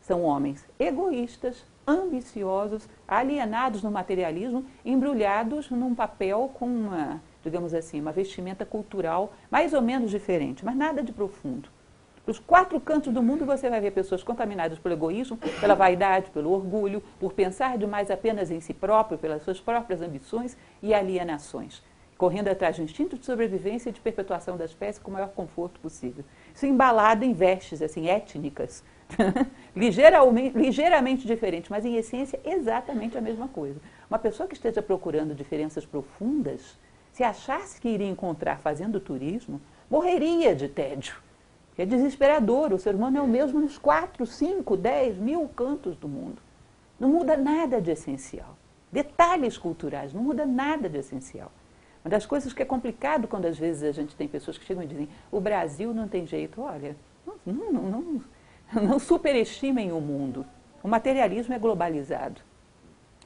são 0.00 0.22
homens 0.22 0.64
egoístas, 0.78 1.64
ambiciosos, 1.86 2.88
alienados 3.06 3.82
no 3.82 3.90
materialismo, 3.90 4.64
embrulhados 4.84 5.70
num 5.70 5.94
papel 5.94 6.50
com 6.54 6.66
uma, 6.66 7.20
digamos 7.42 7.74
assim, 7.74 8.00
uma 8.00 8.12
vestimenta 8.12 8.64
cultural 8.64 9.34
mais 9.50 9.74
ou 9.74 9.82
menos 9.82 10.10
diferente, 10.10 10.64
mas 10.64 10.76
nada 10.76 11.02
de 11.02 11.12
profundo. 11.12 11.68
Os 12.24 12.38
quatro 12.38 12.80
cantos 12.80 13.12
do 13.12 13.20
mundo 13.20 13.44
você 13.44 13.68
vai 13.68 13.80
ver 13.80 13.90
pessoas 13.90 14.22
contaminadas 14.22 14.78
pelo 14.78 14.94
egoísmo, 14.94 15.36
pela 15.60 15.74
vaidade, 15.74 16.30
pelo 16.30 16.52
orgulho, 16.52 17.02
por 17.18 17.32
pensar 17.32 17.76
demais 17.76 18.12
apenas 18.12 18.48
em 18.48 18.60
si 18.60 18.72
próprio, 18.72 19.18
pelas 19.18 19.42
suas 19.42 19.60
próprias 19.60 20.00
ambições 20.00 20.56
e 20.80 20.94
alienações, 20.94 21.82
correndo 22.16 22.46
atrás 22.46 22.76
do 22.76 22.82
instinto 22.84 23.18
de 23.18 23.26
sobrevivência 23.26 23.90
e 23.90 23.92
de 23.92 24.00
perpetuação 24.00 24.56
da 24.56 24.64
espécie 24.64 25.00
com 25.00 25.10
o 25.10 25.14
maior 25.14 25.30
conforto 25.30 25.80
possível. 25.80 26.24
Isso 26.54 26.64
embalado 26.64 27.24
em 27.24 27.32
vestes 27.32 27.82
assim 27.82 28.08
étnicas, 28.08 28.84
ligeiramente, 29.74 30.56
ligeiramente 30.56 31.26
diferentes, 31.26 31.70
mas 31.70 31.84
em 31.84 31.96
essência 31.96 32.38
exatamente 32.44 33.18
a 33.18 33.20
mesma 33.20 33.48
coisa. 33.48 33.80
Uma 34.08 34.18
pessoa 34.20 34.48
que 34.48 34.54
esteja 34.54 34.80
procurando 34.80 35.34
diferenças 35.34 35.84
profundas, 35.84 36.78
se 37.12 37.24
achasse 37.24 37.80
que 37.80 37.88
iria 37.88 38.06
encontrar 38.06 38.60
fazendo 38.60 39.00
turismo, 39.00 39.60
morreria 39.90 40.54
de 40.54 40.68
tédio 40.68 41.16
é 41.76 41.86
desesperador. 41.86 42.72
O 42.72 42.78
ser 42.78 42.94
humano 42.94 43.18
é 43.18 43.22
o 43.22 43.26
mesmo 43.26 43.60
nos 43.60 43.78
quatro, 43.78 44.26
cinco, 44.26 44.76
dez 44.76 45.16
mil 45.16 45.48
cantos 45.48 45.96
do 45.96 46.08
mundo. 46.08 46.40
Não 46.98 47.08
muda 47.08 47.36
nada 47.36 47.80
de 47.80 47.90
essencial. 47.90 48.56
Detalhes 48.90 49.56
culturais, 49.56 50.12
não 50.12 50.22
muda 50.22 50.44
nada 50.44 50.88
de 50.88 50.98
essencial. 50.98 51.50
Uma 52.04 52.10
das 52.10 52.26
coisas 52.26 52.52
que 52.52 52.62
é 52.62 52.64
complicado 52.64 53.26
quando 53.26 53.46
às 53.46 53.58
vezes 53.58 53.82
a 53.84 53.92
gente 53.92 54.14
tem 54.14 54.28
pessoas 54.28 54.58
que 54.58 54.64
chegam 54.64 54.82
e 54.82 54.86
dizem 54.86 55.08
o 55.30 55.40
Brasil 55.40 55.94
não 55.94 56.08
tem 56.08 56.26
jeito. 56.26 56.60
Olha, 56.60 56.96
não, 57.46 57.72
não, 57.72 57.82
não, 57.82 58.22
não 58.82 58.98
superestimem 59.00 59.92
o 59.92 60.00
mundo. 60.00 60.44
O 60.82 60.88
materialismo 60.88 61.54
é 61.54 61.58
globalizado. 61.58 62.40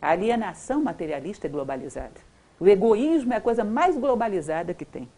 A 0.00 0.10
alienação 0.10 0.82
materialista 0.82 1.46
é 1.46 1.50
globalizada. 1.50 2.20
O 2.60 2.68
egoísmo 2.68 3.32
é 3.32 3.36
a 3.36 3.40
coisa 3.40 3.64
mais 3.64 3.96
globalizada 3.96 4.74
que 4.74 4.84
tem. 4.84 5.08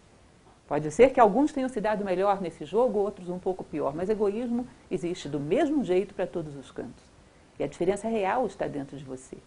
Pode 0.68 0.90
ser 0.90 1.14
que 1.14 1.18
alguns 1.18 1.50
tenham 1.50 1.68
se 1.70 1.80
dado 1.80 2.04
melhor 2.04 2.42
nesse 2.42 2.66
jogo, 2.66 2.98
outros 2.98 3.30
um 3.30 3.38
pouco 3.38 3.64
pior, 3.64 3.96
mas 3.96 4.10
egoísmo 4.10 4.66
existe 4.90 5.26
do 5.26 5.40
mesmo 5.40 5.82
jeito 5.82 6.14
para 6.14 6.26
todos 6.26 6.54
os 6.54 6.70
cantos. 6.70 7.02
E 7.58 7.64
a 7.64 7.66
diferença 7.66 8.06
real 8.06 8.46
está 8.46 8.68
dentro 8.68 8.94
de 8.94 9.02
você. 9.02 9.38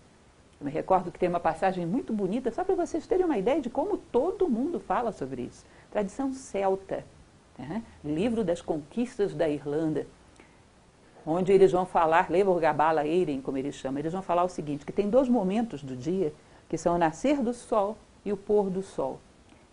Eu 0.59 0.65
me 0.65 0.71
recordo 0.71 1.11
que 1.11 1.19
tem 1.19 1.29
uma 1.29 1.39
passagem 1.39 1.85
muito 1.85 2.11
bonita, 2.11 2.49
só 2.49 2.63
para 2.63 2.73
vocês 2.73 3.05
terem 3.05 3.23
uma 3.23 3.37
ideia 3.37 3.61
de 3.61 3.69
como 3.69 3.97
todo 3.97 4.49
mundo 4.49 4.79
fala 4.79 5.11
sobre 5.11 5.43
isso. 5.43 5.63
Tradição 5.91 6.33
celta, 6.33 7.05
né? 7.55 7.83
livro 8.03 8.43
das 8.43 8.59
conquistas 8.59 9.35
da 9.35 9.47
Irlanda, 9.47 10.07
onde 11.23 11.51
eles 11.51 11.71
vão 11.71 11.85
falar, 11.85 12.31
Lebor 12.31 12.59
Gabala 12.59 13.05
Eiren, 13.05 13.41
como 13.41 13.59
eles 13.59 13.75
chamam, 13.75 13.99
eles 13.99 14.11
vão 14.11 14.23
falar 14.23 14.43
o 14.43 14.49
seguinte, 14.49 14.87
que 14.87 14.91
tem 14.91 15.07
dois 15.07 15.29
momentos 15.29 15.83
do 15.83 15.95
dia, 15.95 16.33
que 16.67 16.79
são 16.79 16.95
o 16.95 16.97
nascer 16.97 17.43
do 17.43 17.53
sol 17.53 17.95
e 18.25 18.33
o 18.33 18.37
pôr 18.37 18.71
do 18.71 18.81
sol 18.81 19.19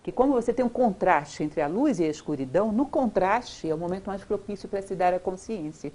que 0.03 0.13
como 0.13 0.33
você 0.33 0.53
tem 0.53 0.65
um 0.65 0.69
contraste 0.69 1.43
entre 1.43 1.61
a 1.61 1.67
luz 1.67 1.99
e 1.99 2.05
a 2.05 2.09
escuridão, 2.09 2.73
no 2.73 2.87
contraste 2.87 3.69
é 3.69 3.75
o 3.75 3.79
momento 3.79 4.07
mais 4.07 4.25
propício 4.25 4.69
para 4.69 4.81
se 4.81 4.95
dar 4.95 5.13
a 5.13 5.19
consciência. 5.19 5.93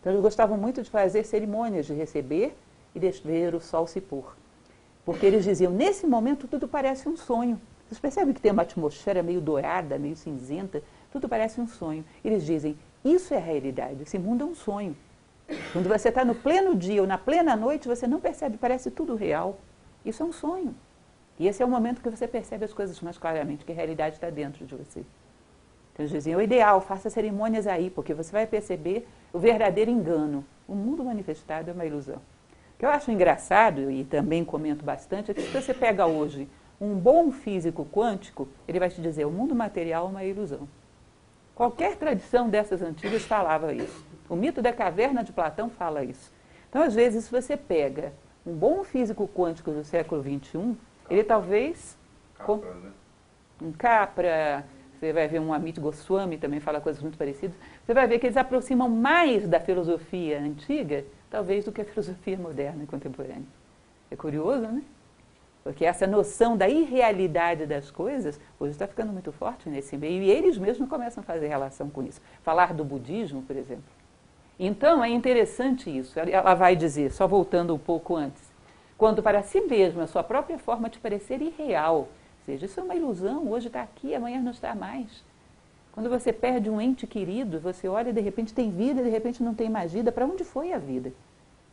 Então 0.00 0.12
eles 0.12 0.22
gostavam 0.22 0.58
muito 0.58 0.82
de 0.82 0.90
fazer 0.90 1.24
cerimônias 1.24 1.86
de 1.86 1.94
receber 1.94 2.56
e 2.94 3.00
de 3.00 3.10
ver 3.10 3.54
o 3.54 3.60
sol 3.60 3.86
se 3.86 4.00
pôr. 4.00 4.36
Porque 5.04 5.24
eles 5.24 5.44
diziam, 5.44 5.72
nesse 5.72 6.06
momento 6.06 6.46
tudo 6.46 6.68
parece 6.68 7.08
um 7.08 7.16
sonho. 7.16 7.60
Vocês 7.86 7.98
percebem 7.98 8.34
que 8.34 8.40
tem 8.40 8.52
uma 8.52 8.62
atmosfera 8.62 9.22
meio 9.22 9.40
dourada, 9.40 9.98
meio 9.98 10.16
cinzenta, 10.16 10.82
tudo 11.12 11.28
parece 11.28 11.60
um 11.60 11.66
sonho. 11.66 12.04
Eles 12.24 12.44
dizem, 12.44 12.78
isso 13.04 13.34
é 13.34 13.36
a 13.36 13.40
realidade, 13.40 14.02
esse 14.02 14.18
mundo 14.18 14.42
é 14.42 14.46
um 14.46 14.54
sonho. 14.54 14.96
Quando 15.72 15.88
você 15.88 16.08
está 16.08 16.24
no 16.24 16.34
pleno 16.34 16.74
dia 16.74 17.02
ou 17.02 17.06
na 17.06 17.18
plena 17.18 17.54
noite, 17.54 17.86
você 17.86 18.06
não 18.06 18.20
percebe, 18.20 18.56
parece 18.56 18.90
tudo 18.90 19.14
real. 19.14 19.58
Isso 20.04 20.22
é 20.22 20.26
um 20.26 20.32
sonho. 20.32 20.74
E 21.38 21.48
esse 21.48 21.62
é 21.62 21.66
o 21.66 21.68
momento 21.68 22.00
que 22.00 22.10
você 22.10 22.28
percebe 22.28 22.64
as 22.64 22.72
coisas 22.72 23.00
mais 23.00 23.18
claramente, 23.18 23.64
que 23.64 23.72
a 23.72 23.74
realidade 23.74 24.16
está 24.16 24.30
dentro 24.30 24.64
de 24.64 24.74
você. 24.74 25.00
Então 25.92 26.04
eles 26.04 26.10
diziam, 26.10 26.38
o 26.38 26.42
ideal, 26.42 26.80
faça 26.80 27.10
cerimônias 27.10 27.66
aí, 27.66 27.90
porque 27.90 28.14
você 28.14 28.32
vai 28.32 28.46
perceber 28.46 29.06
o 29.32 29.38
verdadeiro 29.38 29.90
engano. 29.90 30.44
O 30.66 30.74
mundo 30.74 31.04
manifestado 31.04 31.70
é 31.70 31.72
uma 31.72 31.84
ilusão. 31.84 32.16
O 32.16 32.78
que 32.78 32.84
eu 32.84 32.90
acho 32.90 33.10
engraçado, 33.10 33.90
e 33.90 34.04
também 34.04 34.44
comento 34.44 34.84
bastante, 34.84 35.30
é 35.30 35.34
que 35.34 35.42
se 35.42 35.48
você 35.48 35.72
pega 35.72 36.06
hoje 36.06 36.48
um 36.80 36.94
bom 36.94 37.30
físico 37.30 37.84
quântico, 37.84 38.48
ele 38.66 38.80
vai 38.80 38.90
te 38.90 39.00
dizer, 39.00 39.24
o 39.24 39.30
mundo 39.30 39.54
material 39.54 40.06
é 40.06 40.10
uma 40.10 40.24
ilusão. 40.24 40.68
Qualquer 41.54 41.96
tradição 41.96 42.48
dessas 42.48 42.82
antigas 42.82 43.22
falava 43.22 43.72
isso. 43.72 44.04
O 44.28 44.34
mito 44.34 44.60
da 44.60 44.72
caverna 44.72 45.22
de 45.22 45.32
Platão 45.32 45.70
fala 45.70 46.02
isso. 46.02 46.32
Então, 46.68 46.82
às 46.82 46.94
vezes, 46.94 47.24
se 47.24 47.30
você 47.30 47.56
pega 47.56 48.12
um 48.44 48.52
bom 48.52 48.82
físico 48.82 49.28
quântico 49.28 49.70
do 49.70 49.84
século 49.84 50.20
XXI, 50.20 50.76
ele 51.10 51.24
talvez. 51.24 51.96
Capra, 52.38 52.74
né? 52.74 52.90
Um 53.62 53.72
Capra, 53.72 54.64
você 54.98 55.12
vai 55.12 55.28
ver 55.28 55.40
um 55.40 55.52
Amit 55.52 55.78
Goswami 55.80 56.38
também 56.38 56.60
fala 56.60 56.80
coisas 56.80 57.02
muito 57.02 57.16
parecidas, 57.16 57.56
você 57.84 57.94
vai 57.94 58.06
ver 58.06 58.18
que 58.18 58.26
eles 58.26 58.36
aproximam 58.36 58.88
mais 58.88 59.46
da 59.46 59.60
filosofia 59.60 60.40
antiga, 60.40 61.04
talvez, 61.30 61.64
do 61.64 61.72
que 61.72 61.80
a 61.80 61.84
filosofia 61.84 62.36
moderna 62.36 62.84
e 62.84 62.86
contemporânea. 62.86 63.44
É 64.10 64.16
curioso, 64.16 64.66
né? 64.66 64.82
Porque 65.62 65.84
essa 65.86 66.06
noção 66.06 66.56
da 66.56 66.68
irrealidade 66.68 67.64
das 67.64 67.90
coisas 67.90 68.38
hoje 68.60 68.72
está 68.72 68.86
ficando 68.86 69.12
muito 69.12 69.32
forte 69.32 69.68
nesse 69.68 69.96
meio 69.96 70.22
e 70.22 70.30
eles 70.30 70.58
mesmos 70.58 70.88
começam 70.88 71.22
a 71.22 71.24
fazer 71.24 71.48
relação 71.48 71.88
com 71.88 72.02
isso. 72.02 72.20
Falar 72.42 72.74
do 72.74 72.84
budismo, 72.84 73.40
por 73.42 73.56
exemplo. 73.56 73.84
Então 74.58 75.02
é 75.02 75.08
interessante 75.08 75.88
isso. 75.88 76.18
Ela 76.20 76.54
vai 76.54 76.76
dizer, 76.76 77.10
só 77.10 77.26
voltando 77.26 77.74
um 77.74 77.78
pouco 77.78 78.14
antes, 78.14 78.42
quando 79.04 79.22
para 79.22 79.42
si 79.42 79.60
mesma 79.60 80.04
a 80.04 80.06
sua 80.06 80.22
própria 80.22 80.58
forma 80.58 80.88
te 80.88 80.98
parecer 80.98 81.42
irreal, 81.42 82.08
seja, 82.46 82.64
isso 82.64 82.80
é 82.80 82.82
uma 82.82 82.94
ilusão, 82.94 83.50
hoje 83.50 83.66
está 83.66 83.82
aqui, 83.82 84.14
amanhã 84.14 84.40
não 84.40 84.50
está 84.50 84.74
mais. 84.74 85.22
Quando 85.92 86.08
você 86.08 86.32
perde 86.32 86.70
um 86.70 86.80
ente 86.80 87.06
querido, 87.06 87.60
você 87.60 87.86
olha 87.86 88.08
e 88.08 88.12
de 88.14 88.22
repente 88.22 88.54
tem 88.54 88.70
vida, 88.70 89.02
e 89.02 89.04
de 89.04 89.10
repente 89.10 89.42
não 89.42 89.54
tem 89.54 89.68
mais 89.68 89.92
vida. 89.92 90.10
Para 90.10 90.24
onde 90.24 90.42
foi 90.42 90.72
a 90.72 90.78
vida? 90.78 91.12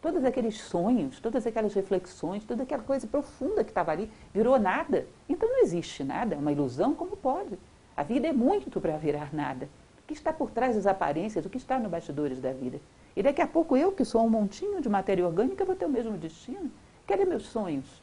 Todos 0.01 0.25
aqueles 0.25 0.57
sonhos, 0.57 1.21
todas 1.21 1.47
aquelas 1.47 1.73
reflexões, 1.73 2.43
toda 2.43 2.63
aquela 2.63 2.83
coisa 2.83 3.07
profunda 3.07 3.63
que 3.63 3.71
estava 3.71 3.93
ali, 3.93 4.11
virou 4.33 4.59
nada. 4.59 5.07
Então 5.29 5.47
não 5.47 5.63
existe 5.63 6.03
nada, 6.03 6.35
é 6.35 6.37
uma 6.37 6.51
ilusão, 6.51 6.93
como 6.93 7.15
pode? 7.15 7.57
A 7.95 8.03
vida 8.03 8.27
é 8.27 8.33
muito 8.33 8.81
para 8.81 8.97
virar 8.97 9.33
nada. 9.33 9.69
O 10.03 10.07
que 10.07 10.13
está 10.13 10.33
por 10.33 10.51
trás 10.51 10.75
das 10.75 10.85
aparências, 10.85 11.45
o 11.45 11.49
que 11.49 11.55
está 11.55 11.79
nos 11.79 11.89
bastidores 11.89 12.41
da 12.41 12.51
vida? 12.51 12.81
E 13.15 13.23
daqui 13.23 13.41
a 13.41 13.47
pouco 13.47 13.77
eu, 13.77 13.93
que 13.93 14.03
sou 14.03 14.21
um 14.21 14.29
montinho 14.29 14.81
de 14.81 14.89
matéria 14.89 15.25
orgânica, 15.25 15.63
vou 15.63 15.77
ter 15.77 15.85
o 15.85 15.89
mesmo 15.89 16.17
destino. 16.17 16.69
Cadê 17.07 17.25
meus 17.25 17.47
sonhos? 17.47 18.01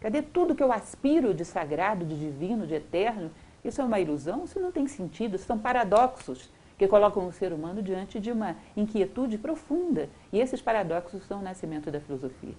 Cadê 0.00 0.22
tudo 0.22 0.54
que 0.54 0.62
eu 0.62 0.72
aspiro 0.72 1.34
de 1.34 1.44
sagrado, 1.44 2.04
de 2.04 2.18
divino, 2.18 2.66
de 2.66 2.74
eterno? 2.74 3.30
Isso 3.64 3.80
é 3.80 3.84
uma 3.84 4.00
ilusão? 4.00 4.44
Isso 4.44 4.58
não 4.58 4.72
tem 4.72 4.86
sentido, 4.86 5.36
são 5.38 5.58
paradoxos 5.58 6.50
que 6.78 6.88
colocam 6.88 7.26
o 7.26 7.32
ser 7.32 7.52
humano 7.52 7.82
diante 7.82 8.18
de 8.18 8.32
uma 8.32 8.56
inquietude 8.74 9.36
profunda. 9.36 10.08
E 10.32 10.40
esses 10.40 10.62
paradoxos 10.62 11.22
são 11.26 11.40
o 11.40 11.42
nascimento 11.42 11.90
da 11.90 12.00
filosofia. 12.00 12.54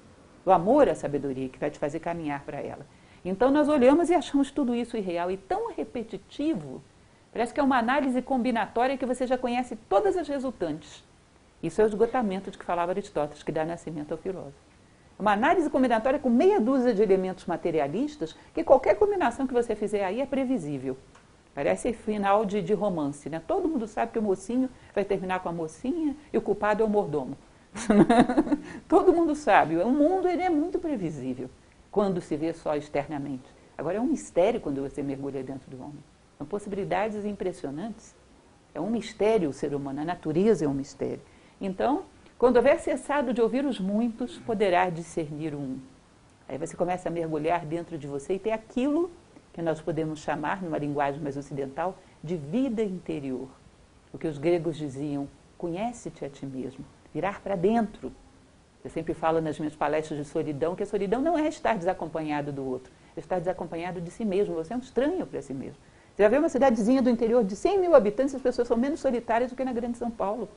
O 0.46 0.52
amor 0.52 0.88
à 0.88 0.94
sabedoria 0.94 1.50
que 1.50 1.58
vai 1.58 1.72
te 1.72 1.80
fazer 1.80 2.00
caminhar 2.00 2.44
para 2.44 2.62
ela. 2.62 2.86
Então 3.26 3.50
nós 3.50 3.68
olhamos 3.68 4.10
e 4.10 4.14
achamos 4.14 4.52
tudo 4.52 4.76
isso 4.76 4.96
irreal 4.96 5.32
e 5.32 5.38
tão 5.38 5.72
repetitivo. 5.72 6.84
Parece 7.32 7.54
que 7.54 7.60
é 7.60 7.64
uma 7.64 7.78
análise 7.78 8.22
combinatória 8.22 8.98
que 8.98 9.06
você 9.06 9.26
já 9.26 9.38
conhece 9.38 9.76
todas 9.90 10.18
as 10.18 10.28
resultantes. 10.28 11.04
Isso 11.64 11.82
é 11.82 11.86
o 11.86 11.88
esgotamento 11.88 12.52
de 12.52 12.58
que 12.58 12.66
falava 12.66 12.92
Aristóteles, 12.92 13.42
que 13.42 13.52
dá 13.52 13.64
nascimento 13.64 14.12
ao 14.12 14.18
filósofo. 14.18 14.71
Uma 15.22 15.34
análise 15.34 15.70
combinatória 15.70 16.18
com 16.18 16.32
meia 16.32 16.60
dúzia 16.60 16.96
de 16.96 17.04
elementos 17.04 17.46
materialistas, 17.46 18.36
que 18.56 18.64
qualquer 18.64 18.96
combinação 18.96 19.46
que 19.46 19.54
você 19.54 19.76
fizer 19.76 20.04
aí 20.04 20.20
é 20.20 20.26
previsível. 20.26 20.98
Parece 21.54 21.94
final 21.94 22.44
de, 22.44 22.60
de 22.60 22.74
romance, 22.74 23.30
né? 23.30 23.40
Todo 23.46 23.70
mundo 23.70 23.86
sabe 23.86 24.14
que 24.14 24.18
o 24.18 24.22
mocinho 24.22 24.68
vai 24.96 25.06
terminar 25.06 25.42
com 25.42 25.50
a 25.50 25.52
mocinha 25.52 26.16
e 26.34 26.38
o 26.40 26.42
culpado 26.42 26.82
é 26.82 26.86
o 26.88 26.90
mordomo. 26.90 27.38
Todo 28.90 29.14
mundo 29.14 29.36
sabe. 29.36 29.78
O 29.78 29.92
mundo 29.92 30.28
ele 30.28 30.42
é 30.42 30.50
muito 30.50 30.80
previsível 30.80 31.52
quando 31.92 32.20
se 32.20 32.36
vê 32.36 32.52
só 32.52 32.76
externamente. 32.76 33.46
Agora 33.78 33.98
é 33.98 34.02
um 34.02 34.08
mistério 34.08 34.60
quando 34.60 34.82
você 34.82 35.04
mergulha 35.04 35.44
dentro 35.44 35.70
do 35.70 35.84
homem. 35.84 36.04
São 36.40 36.48
possibilidades 36.48 37.26
impressionantes. 37.26 38.16
É 38.74 38.82
um 38.82 38.90
mistério 38.90 39.50
o 39.52 39.54
ser 39.54 39.76
humano, 39.76 40.02
a 40.02 40.06
natureza 40.06 40.66
é 40.66 40.68
um 40.68 40.74
mistério. 40.74 41.22
Então, 41.60 42.06
quando 42.42 42.56
houver 42.56 42.80
cessado 42.80 43.36
de 43.36 43.40
ouvir 43.40 43.64
os 43.66 43.80
muitos, 43.80 44.40
poderá 44.40 44.90
discernir 44.90 45.54
um. 45.54 45.78
Aí 46.50 46.58
você 46.58 46.76
começa 46.76 47.08
a 47.08 47.12
mergulhar 47.12 47.68
dentro 47.68 48.00
de 48.00 48.08
você 48.08 48.34
e 48.34 48.40
ter 48.40 48.50
aquilo 48.50 49.12
que 49.54 49.62
nós 49.62 49.80
podemos 49.80 50.22
chamar, 50.22 50.60
numa 50.64 50.80
linguagem 50.80 51.22
mais 51.22 51.38
ocidental, 51.38 52.00
de 52.24 52.36
vida 52.36 52.82
interior. 52.82 53.48
O 54.12 54.18
que 54.18 54.26
os 54.26 54.40
gregos 54.40 54.76
diziam, 54.76 55.30
conhece-te 55.56 56.26
a 56.26 56.30
ti 56.30 56.48
mesmo, 56.48 56.84
virar 57.14 57.42
para 57.42 57.56
dentro. 57.56 58.12
Eu 58.84 58.90
sempre 58.90 59.14
falo 59.14 59.40
nas 59.40 59.60
minhas 59.60 59.76
palestras 59.76 60.18
de 60.18 60.26
solidão 60.26 60.76
que 60.76 60.82
a 60.82 60.88
solidão 60.88 61.22
não 61.22 61.38
é 61.38 61.48
estar 61.48 61.78
desacompanhado 61.78 62.52
do 62.52 62.66
outro, 62.66 62.92
é 63.16 63.20
estar 63.20 63.38
desacompanhado 63.38 64.02
de 64.02 64.10
si 64.10 64.26
mesmo. 64.26 64.56
Você 64.56 64.74
é 64.74 64.76
um 64.76 64.80
estranho 64.80 65.28
para 65.28 65.44
si 65.44 65.54
mesmo. 65.54 65.78
Você 66.16 66.24
já 66.24 66.28
vê 66.28 66.40
uma 66.40 66.50
cidadezinha 66.50 67.04
do 67.04 67.10
interior 67.12 67.44
de 67.44 67.56
100 67.56 67.80
mil 67.82 67.94
habitantes, 67.94 68.34
as 68.34 68.42
pessoas 68.42 68.68
são 68.68 68.78
menos 68.78 69.00
solitárias 69.00 69.52
do 69.52 69.56
que 69.56 69.64
na 69.64 69.74
grande 69.74 70.00
São 70.00 70.10
Paulo. 70.10 70.50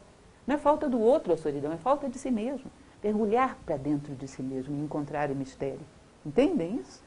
Não 0.47 0.57
é 0.57 0.59
falta 0.59 0.89
do 0.89 1.01
outro 1.01 1.33
a 1.33 1.37
solidão, 1.37 1.73
é 1.73 1.79
falta 1.79 2.09
de 2.09 2.19
si 2.19 2.31
mesmo. 2.31 2.71
Mergulhar 3.03 3.57
para 3.65 3.77
dentro 3.77 4.15
de 4.15 4.29
si 4.29 4.43
mesmo 4.43 4.77
e 4.77 4.81
encontrar 4.81 5.31
o 5.31 5.35
mistério. 5.35 5.81
Entendem 6.25 6.77
isso? 6.77 7.03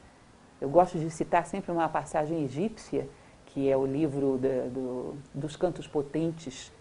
Eu 0.60 0.68
gosto 0.68 0.98
de 0.98 1.08
citar 1.08 1.46
sempre 1.46 1.70
uma 1.70 1.88
passagem 1.88 2.42
egípcia, 2.42 3.08
que 3.46 3.70
é 3.70 3.76
o 3.76 3.86
livro 3.86 4.38
da, 4.38 4.66
do, 4.68 5.14
dos 5.32 5.54
cantos 5.54 5.86
potentes, 5.86 6.72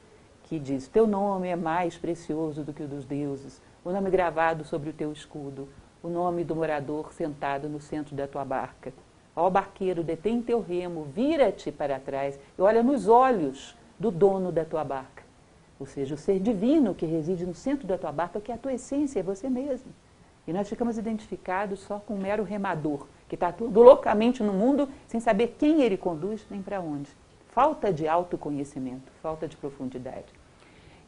que 0.43 0.57
diz: 0.59 0.87
Teu 0.87 1.05
nome 1.05 1.47
é 1.47 1.55
mais 1.55 1.95
precioso 1.95 2.63
do 2.63 2.73
que 2.73 2.83
o 2.83 2.87
dos 2.87 3.05
deuses, 3.05 3.61
o 3.85 3.91
nome 3.91 4.09
gravado 4.09 4.65
sobre 4.65 4.89
o 4.89 4.93
teu 4.93 5.11
escudo, 5.11 5.69
o 6.01 6.09
nome 6.09 6.43
do 6.43 6.55
morador 6.55 7.13
sentado 7.13 7.69
no 7.69 7.79
centro 7.79 8.15
da 8.15 8.27
tua 8.27 8.43
barca. 8.43 8.91
Ó 9.35 9.47
barqueiro, 9.47 10.03
detém 10.03 10.41
teu 10.41 10.59
remo, 10.59 11.05
vira-te 11.05 11.71
para 11.71 11.99
trás 11.99 12.39
e 12.57 12.61
olha 12.61 12.81
nos 12.81 13.07
olhos 13.07 13.77
do 13.99 14.09
dono 14.09 14.51
da 14.51 14.65
tua 14.65 14.83
barca 14.83 15.16
ou 15.79 15.85
seja, 15.85 16.15
o 16.15 16.17
ser 16.17 16.39
divino 16.39 16.95
que 16.95 17.05
reside 17.05 17.45
no 17.45 17.53
centro 17.53 17.87
da 17.87 17.97
tua 17.97 18.11
barca, 18.11 18.41
que 18.41 18.51
é 18.51 18.55
a 18.55 18.57
tua 18.57 18.73
essência, 18.73 19.19
é 19.19 19.23
você 19.23 19.49
mesmo. 19.49 19.91
E 20.47 20.53
nós 20.53 20.67
ficamos 20.67 20.97
identificados 20.97 21.81
só 21.81 21.99
com 21.99 22.15
um 22.15 22.19
mero 22.19 22.43
remador, 22.43 23.05
que 23.27 23.35
está 23.35 23.51
tudo 23.51 23.81
loucamente 23.81 24.41
no 24.41 24.53
mundo 24.53 24.89
sem 25.07 25.19
saber 25.19 25.55
quem 25.59 25.81
ele 25.81 25.97
conduz 25.97 26.45
nem 26.49 26.61
para 26.61 26.79
onde. 26.79 27.09
Falta 27.49 27.91
de 27.91 28.07
autoconhecimento, 28.07 29.11
falta 29.21 29.47
de 29.47 29.57
profundidade. 29.57 30.25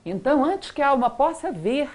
Então, 0.06 0.44
antes 0.44 0.72
que 0.72 0.82
a 0.82 0.90
alma 0.90 1.10
possa 1.10 1.52
ver, 1.52 1.90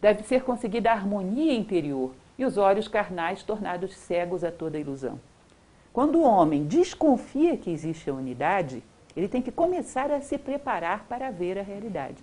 deve 0.00 0.22
ser 0.22 0.42
conseguida 0.42 0.90
a 0.90 0.94
harmonia 0.94 1.54
interior 1.54 2.12
e 2.38 2.44
os 2.44 2.56
olhos 2.56 2.88
carnais 2.88 3.42
tornados 3.42 3.94
cegos 3.96 4.44
a 4.44 4.50
toda 4.50 4.78
ilusão. 4.78 5.20
Quando 5.92 6.16
o 6.18 6.22
homem 6.22 6.64
desconfia 6.64 7.56
que 7.56 7.70
existe 7.70 8.10
a 8.10 8.14
unidade, 8.14 8.82
ele 9.16 9.28
tem 9.28 9.40
que 9.40 9.50
começar 9.50 10.10
a 10.10 10.20
se 10.20 10.36
preparar 10.36 11.06
para 11.08 11.30
ver 11.30 11.58
a 11.58 11.62
realidade. 11.62 12.22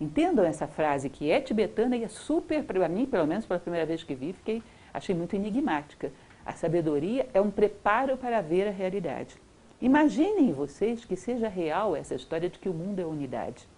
Entendam 0.00 0.44
essa 0.44 0.66
frase 0.66 1.10
que 1.10 1.30
é 1.30 1.40
tibetana 1.40 1.96
e 1.96 2.04
é 2.04 2.08
super, 2.08 2.64
para 2.64 2.88
mim, 2.88 3.04
pelo 3.04 3.26
menos 3.26 3.44
pela 3.44 3.60
primeira 3.60 3.84
vez 3.84 4.02
que 4.02 4.14
vi, 4.14 4.32
fiquei, 4.32 4.62
achei 4.94 5.14
muito 5.14 5.36
enigmática. 5.36 6.10
A 6.46 6.52
sabedoria 6.52 7.28
é 7.34 7.40
um 7.40 7.50
preparo 7.50 8.16
para 8.16 8.40
ver 8.40 8.66
a 8.66 8.70
realidade. 8.70 9.36
Imaginem 9.80 10.52
vocês 10.52 11.04
que 11.04 11.16
seja 11.16 11.48
real 11.48 11.94
essa 11.94 12.14
história 12.14 12.48
de 12.48 12.58
que 12.58 12.68
o 12.68 12.74
mundo 12.74 13.00
é 13.00 13.04
unidade. 13.04 13.68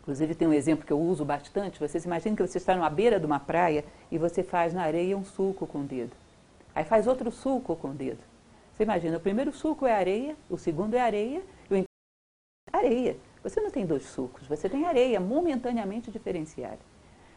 Inclusive 0.00 0.34
tem 0.34 0.48
um 0.48 0.52
exemplo 0.52 0.86
que 0.86 0.92
eu 0.92 1.00
uso 1.00 1.24
bastante. 1.24 1.80
Vocês 1.80 2.04
imaginem 2.04 2.34
que 2.34 2.46
você 2.46 2.58
está 2.58 2.74
numa 2.74 2.88
beira 2.88 3.18
de 3.18 3.26
uma 3.26 3.40
praia 3.40 3.84
e 4.10 4.16
você 4.16 4.42
faz 4.42 4.72
na 4.72 4.82
areia 4.82 5.16
um 5.16 5.24
sulco 5.24 5.66
com 5.66 5.80
o 5.80 5.84
dedo. 5.84 6.12
Aí 6.74 6.84
faz 6.84 7.06
outro 7.06 7.30
sulco 7.30 7.76
com 7.76 7.88
o 7.88 7.94
dedo. 7.94 8.27
Você 8.78 8.84
imagina, 8.84 9.16
o 9.16 9.20
primeiro 9.20 9.52
suco 9.52 9.86
é 9.86 9.92
areia, 9.92 10.36
o 10.48 10.56
segundo 10.56 10.94
é 10.94 11.00
areia 11.00 11.42
e 11.68 11.80
o 11.80 11.84
areia. 12.72 13.16
Você 13.42 13.60
não 13.60 13.72
tem 13.72 13.84
dois 13.84 14.04
sucos, 14.04 14.46
você 14.46 14.68
tem 14.68 14.86
areia 14.86 15.18
momentaneamente 15.18 16.12
diferenciada. 16.12 16.78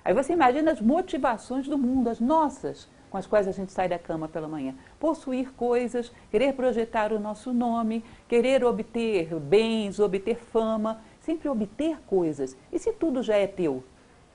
Aí 0.05 0.13
você 0.13 0.33
imagina 0.33 0.71
as 0.71 0.79
motivações 0.79 1.67
do 1.67 1.79
mundo, 1.79 2.11
as 2.11 2.19
nossas, 2.19 2.87
com 3.09 3.17
as 3.17 3.25
quais 3.25 3.47
a 3.47 3.51
gente 3.51 3.71
sai 3.71 3.89
da 3.89 3.97
cama 3.97 4.27
pela 4.27 4.47
manhã. 4.47 4.75
Possuir 4.99 5.51
coisas, 5.53 6.11
querer 6.29 6.53
projetar 6.53 7.11
o 7.11 7.19
nosso 7.19 7.51
nome, 7.51 8.05
querer 8.27 8.63
obter 8.63 9.33
bens, 9.39 9.99
obter 9.99 10.37
fama, 10.37 11.01
sempre 11.21 11.49
obter 11.49 11.99
coisas. 12.01 12.55
E 12.71 12.77
se 12.77 12.93
tudo 12.93 13.23
já 13.23 13.35
é 13.35 13.47
teu? 13.47 13.83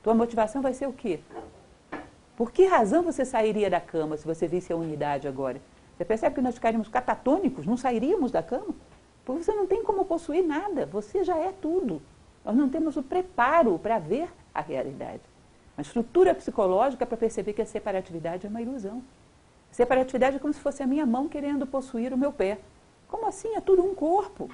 Tua 0.03 0.13
motivação 0.13 0.61
vai 0.61 0.75
ser 0.75 0.89
o 0.89 0.93
quê? 0.93 1.21
Por 2.37 2.51
que 2.51 2.67
razão 2.67 3.05
você 3.05 3.25
sairia 3.25 3.71
da 3.71 3.81
cama 3.81 4.17
se 4.17 4.27
você 4.27 4.49
visse 4.49 4.73
a 4.73 4.77
unidade 4.77 5.29
agora? 5.29 5.61
Você 5.97 6.05
percebe 6.05 6.35
que 6.35 6.43
nós 6.43 6.55
ficaríamos 6.55 6.89
catatônicos, 6.89 7.65
não 7.65 7.77
sairíamos 7.77 8.31
da 8.31 8.43
cama? 8.43 8.75
Porque 9.25 9.43
você 9.43 9.53
não 9.53 9.67
tem 9.67 9.83
como 9.83 10.05
possuir 10.05 10.47
nada, 10.47 10.87
você 10.87 11.25
já 11.25 11.37
é 11.37 11.53
tudo. 11.53 12.03
Nós 12.45 12.55
não 12.55 12.69
temos 12.69 12.97
o 12.97 13.03
preparo 13.03 13.79
para 13.79 13.99
ver 13.99 14.29
a 14.55 14.61
realidade. 14.61 15.23
Uma 15.77 15.83
estrutura 15.83 16.35
psicológica 16.35 17.05
para 17.05 17.17
perceber 17.17 17.53
que 17.53 17.63
a 17.63 17.67
separatividade 17.67 18.47
é 18.47 18.51
uma 18.51 18.63
ilusão. 18.63 19.03
Separatividade 19.71 20.37
é 20.37 20.39
como 20.39 20.53
se 20.55 20.61
fosse 20.61 20.83
a 20.83 20.87
minha 20.87 21.05
mão 21.05 21.29
querendo 21.29 21.67
possuir 21.67 22.13
o 22.13 22.19
meu 22.19 22.33
pé. 22.33 22.59
Como 23.09 23.27
assim? 23.27 23.55
É 23.57 23.61
tudo 23.61 23.85
um 23.85 23.95
corpo. 23.95 24.49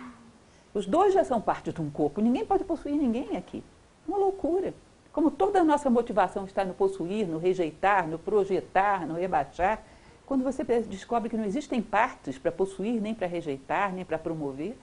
Os 0.72 0.86
dois 0.86 1.12
já 1.12 1.22
são 1.22 1.40
parte 1.40 1.72
de 1.72 1.80
um 1.80 1.90
corpo. 1.90 2.20
Ninguém 2.20 2.46
pode 2.46 2.64
possuir 2.64 2.96
ninguém 2.96 3.36
aqui. 3.36 3.62
Uma 4.06 4.16
loucura. 4.16 4.72
Como 5.12 5.30
toda 5.30 5.60
a 5.60 5.64
nossa 5.64 5.90
motivação 5.90 6.44
está 6.46 6.64
no 6.64 6.72
possuir, 6.72 7.28
no 7.28 7.38
rejeitar, 7.38 8.08
no 8.08 8.18
projetar, 8.18 9.06
no 9.06 9.14
rebaixar, 9.14 9.82
quando 10.32 10.44
você 10.44 10.64
descobre 10.64 11.28
que 11.28 11.36
não 11.36 11.44
existem 11.44 11.82
partes 11.82 12.38
para 12.38 12.50
possuir, 12.50 13.02
nem 13.02 13.14
para 13.14 13.26
rejeitar, 13.26 13.92
nem 13.92 14.02
para 14.02 14.18
promover, 14.18 14.74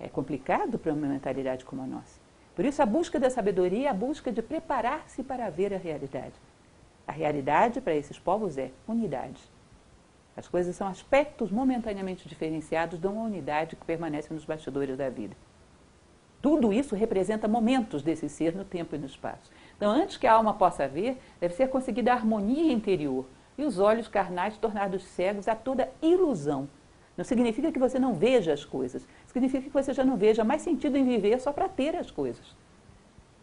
é 0.00 0.08
complicado 0.08 0.78
para 0.78 0.94
uma 0.94 1.06
mentalidade 1.06 1.62
como 1.62 1.82
a 1.82 1.86
nossa. 1.86 2.18
Por 2.56 2.64
isso, 2.64 2.80
a 2.80 2.86
busca 2.86 3.20
da 3.20 3.28
sabedoria 3.28 3.88
é 3.88 3.90
a 3.90 3.92
busca 3.92 4.32
de 4.32 4.40
preparar-se 4.40 5.22
para 5.22 5.50
ver 5.50 5.74
a 5.74 5.76
realidade. 5.76 6.32
A 7.06 7.12
realidade 7.12 7.82
para 7.82 7.94
esses 7.94 8.18
povos 8.18 8.56
é 8.56 8.70
unidade. 8.88 9.42
As 10.34 10.48
coisas 10.48 10.74
são 10.74 10.88
aspectos 10.88 11.50
momentaneamente 11.50 12.26
diferenciados 12.26 12.98
de 12.98 13.06
uma 13.06 13.24
unidade 13.24 13.76
que 13.76 13.84
permanece 13.84 14.32
nos 14.32 14.46
bastidores 14.46 14.96
da 14.96 15.10
vida. 15.10 15.36
Tudo 16.40 16.72
isso 16.72 16.96
representa 16.96 17.46
momentos 17.46 18.02
desse 18.02 18.26
ser 18.30 18.56
no 18.56 18.64
tempo 18.64 18.94
e 18.94 18.98
no 18.98 19.04
espaço. 19.04 19.52
Então, 19.76 19.90
antes 19.90 20.16
que 20.16 20.26
a 20.26 20.32
alma 20.32 20.54
possa 20.54 20.88
ver, 20.88 21.20
deve 21.38 21.52
ser 21.52 21.68
conseguida 21.68 22.10
a 22.10 22.16
harmonia 22.16 22.72
interior 22.72 23.26
e 23.56 23.64
os 23.64 23.78
olhos 23.78 24.08
carnais 24.08 24.56
tornados 24.58 25.02
cegos 25.04 25.48
a 25.48 25.54
toda 25.54 25.90
ilusão. 26.02 26.68
Não 27.16 27.24
significa 27.24 27.70
que 27.70 27.78
você 27.78 27.98
não 27.98 28.14
veja 28.14 28.52
as 28.52 28.64
coisas, 28.64 29.06
significa 29.26 29.62
que 29.64 29.70
você 29.70 29.92
já 29.92 30.04
não 30.04 30.16
veja 30.16 30.42
mais 30.42 30.62
sentido 30.62 30.96
em 30.96 31.04
viver 31.04 31.40
só 31.40 31.52
para 31.52 31.68
ter 31.68 31.94
as 31.94 32.10
coisas. 32.10 32.56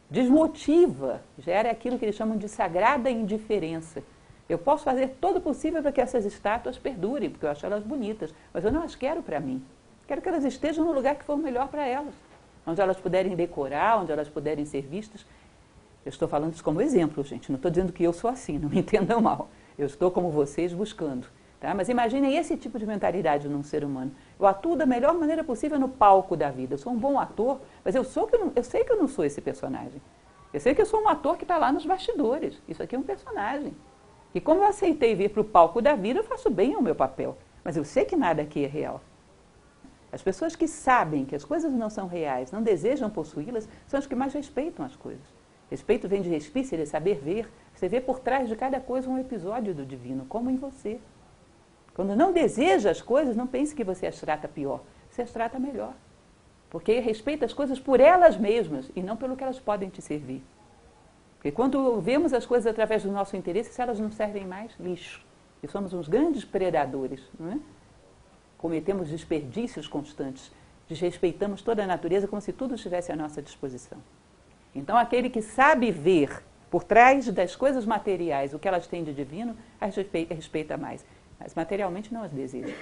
Desmotiva, 0.10 1.22
gera 1.38 1.72
aquilo 1.72 1.98
que 1.98 2.04
eles 2.04 2.16
chamam 2.16 2.38
de 2.38 2.50
sagrada 2.50 3.10
indiferença. 3.10 4.04
Eu 4.50 4.58
posso 4.58 4.84
fazer 4.84 5.16
todo 5.22 5.38
o 5.38 5.42
possível 5.42 5.82
para 5.82 5.94
que 5.94 6.02
essas 6.02 6.26
estátuas 6.26 6.78
perdurem, 6.78 7.30
porque 7.30 7.46
eu 7.46 7.50
acho 7.50 7.66
elas 7.66 7.82
bonitas, 7.82 8.34
mas 8.54 8.66
eu 8.66 8.72
não 8.72 8.84
as 8.84 8.94
quero 8.94 9.24
para 9.24 9.40
mim. 9.40 9.64
Quero 10.06 10.22
que 10.22 10.28
elas 10.28 10.44
estejam 10.44 10.84
no 10.84 10.92
lugar 10.92 11.16
que 11.16 11.24
for 11.24 11.38
melhor 11.38 11.70
para 11.70 11.88
elas, 11.88 12.14
onde 12.68 12.82
elas 12.82 12.98
puderem 12.98 13.34
decorar, 13.34 14.02
onde 14.02 14.12
elas 14.12 14.28
puderem 14.28 14.66
ser 14.66 14.82
vistas. 14.82 15.26
Eu 16.06 16.10
estou 16.10 16.28
falando 16.28 16.52
isso 16.52 16.64
como 16.64 16.82
exemplo, 16.82 17.24
gente. 17.24 17.50
Não 17.50 17.56
estou 17.56 17.72
dizendo 17.72 17.94
que 17.94 18.04
eu 18.04 18.12
sou 18.12 18.30
assim, 18.30 18.60
não 18.60 18.68
me 18.68 18.80
entendam 18.82 19.22
mal. 19.22 19.48
Eu 19.82 19.88
estou 19.88 20.12
como 20.12 20.30
vocês 20.30 20.74
buscando. 20.74 21.26
Tá? 21.60 21.74
Mas 21.74 21.90
imaginem 21.90 22.38
esse 22.38 22.56
tipo 22.56 22.78
de 22.78 22.86
mentalidade 22.86 23.50
num 23.50 23.64
ser 23.64 23.84
humano. 23.84 24.12
Eu 24.40 24.46
atuo 24.46 24.76
da 24.76 24.86
melhor 24.86 25.16
maneira 25.16 25.44
possível 25.44 25.80
no 25.80 25.90
palco 25.90 26.38
da 26.38 26.52
vida. 26.52 26.76
Eu 26.76 26.78
sou 26.78 26.94
um 26.94 26.98
bom 26.98 27.20
ator, 27.20 27.60
mas 27.84 27.96
eu, 27.96 28.04
sou 28.04 28.28
que 28.28 28.36
eu, 28.36 28.46
não, 28.46 28.52
eu 28.56 28.64
sei 28.64 28.84
que 28.84 28.92
eu 28.92 28.98
não 28.98 29.08
sou 29.08 29.26
esse 29.26 29.42
personagem. 29.42 30.00
Eu 30.54 30.60
sei 30.60 30.76
que 30.76 30.82
eu 30.84 30.86
sou 30.86 31.02
um 31.02 31.10
ator 31.10 31.36
que 31.36 31.44
está 31.44 31.58
lá 31.58 31.72
nos 31.72 31.84
bastidores. 31.84 32.62
Isso 32.68 32.84
aqui 32.84 32.96
é 32.96 33.00
um 33.00 33.02
personagem. 33.02 33.76
E 34.36 34.40
como 34.40 34.62
eu 34.62 34.68
aceitei 34.68 35.16
vir 35.16 35.32
para 35.32 35.42
o 35.42 35.46
palco 35.46 35.82
da 35.82 35.96
vida, 35.96 36.20
eu 36.20 36.24
faço 36.24 36.48
bem 36.52 36.76
o 36.76 36.82
meu 36.82 36.94
papel. 36.94 37.36
Mas 37.64 37.76
eu 37.76 37.84
sei 37.84 38.06
que 38.06 38.16
nada 38.16 38.44
aqui 38.44 38.64
é 38.64 38.68
real. 38.68 39.02
As 40.12 40.22
pessoas 40.22 40.56
que 40.56 40.68
sabem 40.68 41.26
que 41.26 41.36
as 41.36 41.44
coisas 41.44 41.74
não 41.74 41.90
são 41.90 42.06
reais, 42.06 42.52
não 42.52 42.62
desejam 42.62 43.10
possuí-las, 43.10 43.68
são 43.88 43.98
as 43.98 44.06
que 44.06 44.14
mais 44.14 44.32
respeitam 44.32 44.86
as 44.86 44.96
coisas. 44.96 45.41
Respeito 45.72 46.10
vem 46.10 46.22
de 46.22 46.30
respícia, 46.30 46.78
de 46.78 46.86
saber 46.86 47.16
ver. 47.24 47.50
Você 47.74 47.88
vê 47.88 48.02
por 48.02 48.20
trás 48.20 48.50
de 48.50 48.58
cada 48.58 48.82
coisa 48.82 49.10
um 49.10 49.18
episódio 49.18 49.74
do 49.74 49.86
divino, 49.86 50.26
como 50.28 50.50
em 50.50 50.58
você. 50.58 51.00
Quando 51.96 52.14
não 52.14 52.34
deseja 52.34 52.92
as 52.92 53.02
coisas, 53.02 53.38
não 53.38 53.48
pense 53.48 53.74
que 53.74 53.86
você 53.86 54.06
as 54.06 54.20
trata 54.20 54.50
pior. 54.50 54.82
Você 55.10 55.22
as 55.22 55.32
trata 55.32 55.58
melhor. 55.58 55.94
Porque 56.70 57.00
respeita 57.00 57.46
as 57.46 57.54
coisas 57.54 57.80
por 57.80 58.02
elas 58.02 58.36
mesmas 58.36 58.92
e 58.94 59.02
não 59.02 59.16
pelo 59.16 59.38
que 59.38 59.46
elas 59.46 59.60
podem 59.60 59.90
te 59.90 60.02
servir. 60.02 60.44
Porque 61.36 61.54
quando 61.54 62.02
vemos 62.02 62.34
as 62.34 62.46
coisas 62.46 62.70
através 62.70 63.04
do 63.04 63.12
nosso 63.12 63.38
interesse, 63.38 63.74
se 63.74 63.82
elas 63.82 63.98
não 63.98 64.12
servem 64.12 64.46
mais, 64.46 64.74
lixo. 64.78 65.26
E 65.64 65.70
somos 65.70 65.94
uns 65.94 66.10
grandes 66.10 66.44
predadores. 66.44 67.22
Não 67.40 67.50
é? 67.50 67.60
Cometemos 68.58 69.08
desperdícios 69.08 69.88
constantes. 69.88 70.52
Desrespeitamos 70.90 71.62
toda 71.62 71.82
a 71.82 71.88
natureza 71.88 72.28
como 72.28 72.42
se 72.42 72.52
tudo 72.52 72.76
estivesse 72.76 73.10
à 73.10 73.16
nossa 73.16 73.42
disposição. 73.42 74.00
Então, 74.74 74.98
aquele 74.98 75.30
que 75.30 75.42
sabe 75.42 75.92
ver 75.92 76.44
por 76.70 76.84
trás 76.84 77.28
das 77.30 77.56
coisas 77.56 77.86
materiais 77.86 78.54
o 78.54 78.60
que 78.60 78.68
elas 78.68 78.88
têm 78.88 79.04
de 79.04 79.14
divino, 79.14 79.58
as 79.80 79.96
respeita 79.96 80.78
mais 80.78 81.06
mas 81.42 81.56
materialmente 81.56 82.14
não 82.14 82.22
as 82.22 82.32
deseja. 82.32 82.74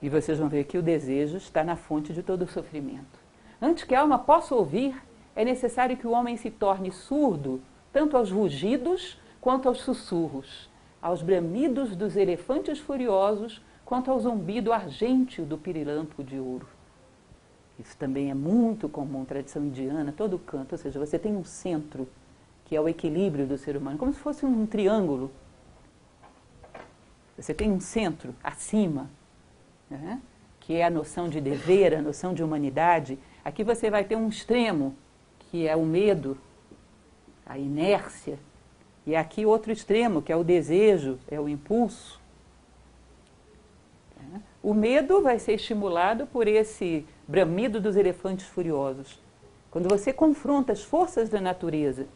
E 0.00 0.08
vocês 0.08 0.38
vão 0.38 0.48
ver 0.48 0.64
que 0.64 0.78
o 0.78 0.82
desejo 0.82 1.36
está 1.36 1.62
na 1.62 1.76
fonte 1.76 2.12
de 2.12 2.22
todo 2.22 2.42
o 2.42 2.48
sofrimento. 2.48 3.18
Antes 3.60 3.84
que 3.84 3.94
a 3.94 4.00
alma 4.00 4.18
possa 4.18 4.54
ouvir, 4.54 4.96
é 5.36 5.44
necessário 5.44 5.96
que 5.96 6.06
o 6.06 6.12
homem 6.12 6.36
se 6.36 6.50
torne 6.50 6.90
surdo 6.90 7.60
tanto 7.92 8.16
aos 8.16 8.30
rugidos 8.30 9.20
quanto 9.40 9.68
aos 9.68 9.80
sussurros, 9.80 10.70
aos 11.02 11.20
bramidos 11.20 11.94
dos 11.94 12.16
elefantes 12.16 12.78
furiosos 12.78 13.62
quanto 13.84 14.10
ao 14.10 14.18
zumbido 14.18 14.72
argênteo 14.72 15.44
do 15.44 15.58
pirilampo 15.58 16.22
de 16.22 16.38
ouro. 16.38 16.66
Isso 17.78 17.96
também 17.96 18.30
é 18.30 18.34
muito 18.34 18.88
comum, 18.88 19.24
tradição 19.24 19.64
indiana, 19.64 20.12
todo 20.16 20.38
canto, 20.38 20.72
ou 20.72 20.78
seja, 20.78 20.98
você 20.98 21.18
tem 21.18 21.36
um 21.36 21.44
centro, 21.44 22.08
que 22.64 22.74
é 22.74 22.80
o 22.80 22.88
equilíbrio 22.88 23.46
do 23.46 23.56
ser 23.56 23.76
humano, 23.76 23.96
como 23.96 24.12
se 24.12 24.18
fosse 24.18 24.44
um 24.44 24.66
triângulo 24.66 25.30
você 27.38 27.54
tem 27.54 27.70
um 27.70 27.78
centro 27.78 28.34
acima, 28.42 29.08
né? 29.88 30.20
que 30.58 30.74
é 30.74 30.84
a 30.84 30.90
noção 30.90 31.28
de 31.28 31.40
dever, 31.40 31.94
a 31.94 32.02
noção 32.02 32.34
de 32.34 32.42
humanidade. 32.42 33.16
Aqui 33.44 33.62
você 33.62 33.88
vai 33.88 34.02
ter 34.02 34.16
um 34.16 34.28
extremo, 34.28 34.94
que 35.38 35.66
é 35.66 35.76
o 35.76 35.84
medo, 35.84 36.36
a 37.46 37.56
inércia. 37.56 38.40
E 39.06 39.14
aqui 39.14 39.46
outro 39.46 39.70
extremo, 39.70 40.20
que 40.20 40.32
é 40.32 40.36
o 40.36 40.42
desejo, 40.42 41.16
é 41.30 41.38
o 41.40 41.48
impulso. 41.48 42.20
Né? 44.20 44.42
O 44.60 44.74
medo 44.74 45.22
vai 45.22 45.38
ser 45.38 45.54
estimulado 45.54 46.26
por 46.26 46.48
esse 46.48 47.06
bramido 47.28 47.78
dos 47.78 47.94
elefantes 47.94 48.46
furiosos. 48.46 49.20
Quando 49.70 49.86
você 49.86 50.14
confronta 50.14 50.72
as 50.72 50.82
forças 50.82 51.28
da 51.28 51.42
natureza 51.42 52.06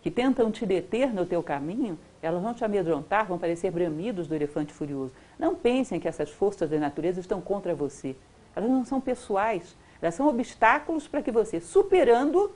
que 0.00 0.10
tentam 0.10 0.50
te 0.50 0.64
deter 0.64 1.12
no 1.12 1.26
teu 1.26 1.42
caminho, 1.42 1.98
elas 2.22 2.42
vão 2.42 2.54
te 2.54 2.64
amedrontar, 2.64 3.26
vão 3.26 3.38
parecer 3.38 3.70
bramidos 3.70 4.26
do 4.26 4.34
elefante 4.34 4.72
furioso. 4.72 5.12
Não 5.38 5.54
pensem 5.54 6.00
que 6.00 6.08
essas 6.08 6.30
forças 6.30 6.70
da 6.70 6.78
natureza 6.78 7.20
estão 7.20 7.42
contra 7.42 7.74
você. 7.74 8.16
Elas 8.56 8.70
não 8.70 8.86
são 8.86 9.02
pessoais, 9.02 9.76
elas 10.00 10.14
são 10.14 10.26
obstáculos 10.28 11.06
para 11.06 11.22
que 11.22 11.30
você, 11.30 11.60
superando, 11.60 12.50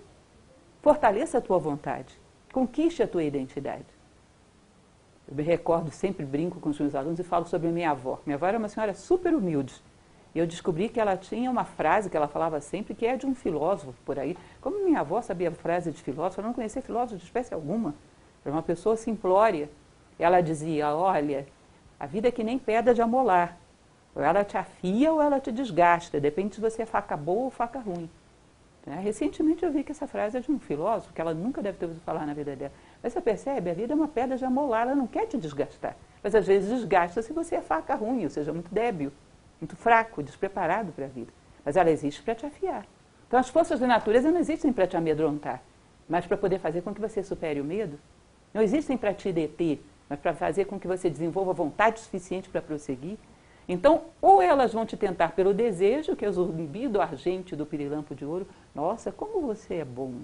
fortaleça 0.81 1.39
a 1.39 1.41
tua 1.43 1.59
vontade, 1.59 2.19
conquiste 2.53 3.03
a 3.03 3.09
tua 3.09 3.25
identidade. 3.25 3.85
Eu 5.29 5.35
me 5.35 5.43
recordo, 5.43 5.91
sempre 5.91 6.25
brinco 6.25 6.59
com 6.59 6.71
os 6.71 6.79
meus 6.79 6.95
alunos 6.95 7.19
e 7.19 7.23
falo 7.23 7.47
sobre 7.47 7.69
a 7.69 7.73
minha 7.73 7.91
avó. 7.91 8.19
Minha 8.25 8.37
avó 8.37 8.47
era 8.47 8.59
uma 8.59 8.69
senhora 8.69 8.95
super 8.95 9.35
humilde. 9.35 9.75
Eu 10.35 10.47
descobri 10.47 10.89
que 10.89 11.01
ela 11.01 11.17
tinha 11.17 11.51
uma 11.51 11.65
frase 11.65 12.11
que 12.11 12.17
ela 12.17 12.29
falava 12.29 12.61
sempre, 12.61 12.95
que 12.95 13.07
é 13.07 13.17
de 13.17 13.27
um 13.27 13.35
filósofo 13.35 13.95
por 14.05 14.19
aí. 14.19 14.37
Como 14.61 14.85
minha 14.85 15.01
avó 15.01 15.21
sabia 15.23 15.51
frase 15.51 15.91
de 15.91 16.03
filósofo, 16.03 16.41
eu 16.41 16.45
não 16.45 16.53
conhecia 16.53 16.83
filósofo 16.83 17.17
de 17.17 17.25
espécie 17.25 17.55
alguma. 17.55 17.95
Era 18.45 18.55
uma 18.55 18.63
pessoa 18.63 18.97
simplória. 18.97 19.69
Ela 20.19 20.41
dizia, 20.41 20.95
olha, 20.95 21.47
a 21.99 22.07
vida 22.07 22.29
é 22.29 22.31
que 22.31 22.45
nem 22.45 22.59
pedra 22.59 22.93
de 22.93 23.01
amolar. 23.01 23.57
Ou 24.15 24.23
ela 24.23 24.45
te 24.45 24.57
afia 24.57 25.13
ou 25.13 25.23
ela 25.23 25.41
te 25.41 25.51
desgasta. 25.51 26.21
Depende 26.21 26.55
se 26.55 26.61
você 26.61 26.83
é 26.83 26.87
faca 26.87 27.17
boa 27.17 27.45
ou 27.45 27.51
faca 27.51 27.79
ruim. 27.79 28.09
Né? 28.85 29.01
Recentemente 29.03 29.65
eu 29.65 29.73
vi 29.73 29.83
que 29.83 29.93
essa 29.93 30.07
frase 30.07 30.37
é 30.37 30.41
de 30.41 30.51
um 30.51 30.59
filósofo, 30.59 31.13
que 31.13 31.21
ela 31.21 31.33
nunca 31.33 31.63
deve 31.63 31.79
ter 31.79 31.87
ouvido 31.87 32.03
falar 32.03 32.27
na 32.27 32.35
vida 32.35 32.55
dela. 32.55 32.73
Mas 33.03 33.13
você 33.13 33.21
percebe, 33.21 33.71
a 33.71 33.75
vida 33.75 33.93
é 33.93 33.97
uma 33.97 34.09
pedra 34.09 34.37
de 34.37 34.45
amolar, 34.45 34.83
ela 34.83 34.95
não 34.95 35.07
quer 35.07 35.27
te 35.27 35.39
desgastar. 35.39 35.97
Mas 36.23 36.35
às 36.35 36.47
vezes 36.47 36.71
desgasta 36.71 37.23
se 37.23 37.33
você 37.33 37.57
é 37.57 37.63
faca 37.63 37.95
ruim, 37.95 38.25
ou 38.25 38.31
seja, 38.31 38.53
muito 38.53 38.73
débil 38.73 39.13
muito 39.61 39.77
fraco, 39.77 40.23
despreparado 40.23 40.93
para 40.93 41.07
a 41.07 41.09
vida. 41.09 41.33
Mas 41.65 41.77
ela 41.77 41.91
existe 41.91 42.23
para 42.23 42.35
te 42.35 42.47
afiar. 42.47 42.87
Então 43.27 43.39
as 43.39 43.49
forças 43.49 43.81
da 43.81 43.87
natureza 43.87 44.31
não 44.31 44.41
existem 44.41 44.73
para 44.73 44.87
te 44.87 44.97
amedrontar, 44.97 45.63
mas 46.09 46.27
para 46.27 46.37
poder 46.37 46.59
fazer 46.59 46.83
com 46.83 46.95
que 46.95 47.01
você 47.01 47.23
supere 47.23 47.61
o 47.61 47.65
medo. 47.65 47.99
Não 48.55 48.63
existem 48.63 48.97
para 48.97 49.13
te 49.13 49.31
deter, 49.33 49.83
mas 50.09 50.19
para 50.19 50.33
fazer 50.35 50.65
com 50.65 50.81
que 50.81 50.87
você 50.87 51.11
desenvolva 51.11 51.53
vontade 51.53 52.01
suficiente 52.01 52.49
para 52.49 52.63
prosseguir. 52.63 53.19
Então, 53.69 54.05
ou 54.23 54.41
elas 54.41 54.73
vão 54.73 54.87
te 54.87 54.97
tentar 54.97 55.33
pelo 55.33 55.53
desejo, 55.53 56.17
que 56.17 56.25
é 56.25 56.29
o 56.29 56.33
zumbido 56.33 57.03
argente 57.03 57.55
do 57.55 57.67
pirilampo 57.67 58.15
de 58.15 58.25
ouro. 58.25 58.49
Nossa, 58.75 59.13
como 59.13 59.43
você 59.43 59.75
é 59.75 59.85
bom. 59.85 60.15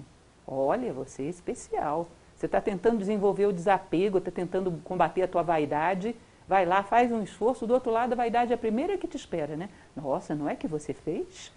Olha, 0.47 0.91
você 0.91 1.23
é 1.23 1.29
especial. 1.29 2.07
Você 2.35 2.47
está 2.47 2.59
tentando 2.59 2.97
desenvolver 2.97 3.45
o 3.45 3.53
desapego, 3.53 4.17
está 4.17 4.31
tentando 4.31 4.71
combater 4.83 5.21
a 5.21 5.27
tua 5.27 5.43
vaidade, 5.43 6.15
Vai 6.47 6.65
lá, 6.65 6.83
faz 6.83 7.11
um 7.11 7.23
esforço, 7.23 7.65
do 7.65 7.73
outro 7.73 7.91
lado 7.91 8.13
a 8.13 8.15
vaidade 8.15 8.51
é 8.51 8.55
a 8.55 8.57
primeira 8.57 8.97
que 8.97 9.07
te 9.07 9.17
espera, 9.17 9.55
né? 9.55 9.69
Nossa, 9.95 10.35
não 10.35 10.47
é 10.47 10.55
que 10.55 10.67
você 10.67 10.93
fez? 10.93 11.51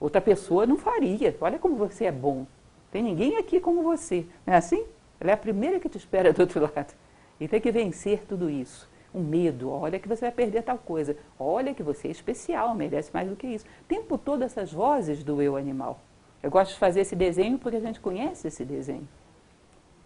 Outra 0.00 0.20
pessoa 0.20 0.66
não 0.66 0.76
faria. 0.76 1.36
Olha 1.40 1.58
como 1.58 1.76
você 1.76 2.06
é 2.06 2.12
bom. 2.12 2.46
Tem 2.90 3.02
ninguém 3.02 3.36
aqui 3.36 3.60
como 3.60 3.82
você. 3.82 4.26
Não 4.46 4.54
é 4.54 4.56
assim? 4.56 4.84
Ela 5.20 5.30
é 5.30 5.34
a 5.34 5.36
primeira 5.36 5.78
que 5.78 5.88
te 5.88 5.98
espera 5.98 6.32
do 6.32 6.40
outro 6.40 6.60
lado. 6.74 6.94
E 7.38 7.46
tem 7.46 7.60
que 7.60 7.70
vencer 7.70 8.24
tudo 8.26 8.48
isso. 8.48 8.90
O 9.12 9.20
medo, 9.20 9.70
olha 9.70 9.98
que 9.98 10.08
você 10.08 10.22
vai 10.22 10.32
perder 10.32 10.62
tal 10.62 10.78
coisa. 10.78 11.16
Olha 11.38 11.74
que 11.74 11.82
você 11.82 12.08
é 12.08 12.10
especial, 12.10 12.74
merece 12.74 13.10
mais 13.12 13.28
do 13.28 13.36
que 13.36 13.46
isso. 13.46 13.66
O 13.82 13.84
tempo 13.84 14.16
todo 14.16 14.42
essas 14.42 14.72
vozes 14.72 15.22
do 15.22 15.42
eu 15.42 15.56
animal. 15.56 16.00
Eu 16.42 16.50
gosto 16.50 16.72
de 16.72 16.78
fazer 16.78 17.00
esse 17.00 17.14
desenho 17.14 17.58
porque 17.58 17.76
a 17.76 17.80
gente 17.80 18.00
conhece 18.00 18.48
esse 18.48 18.64
desenho. 18.64 19.06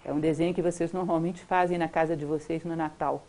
É 0.04 0.12
um 0.12 0.20
desenho 0.20 0.52
que 0.52 0.60
vocês 0.60 0.92
normalmente 0.92 1.42
fazem 1.42 1.78
na 1.78 1.88
casa 1.88 2.16
de 2.16 2.24
vocês 2.24 2.64
no 2.64 2.76
Natal. 2.76 3.24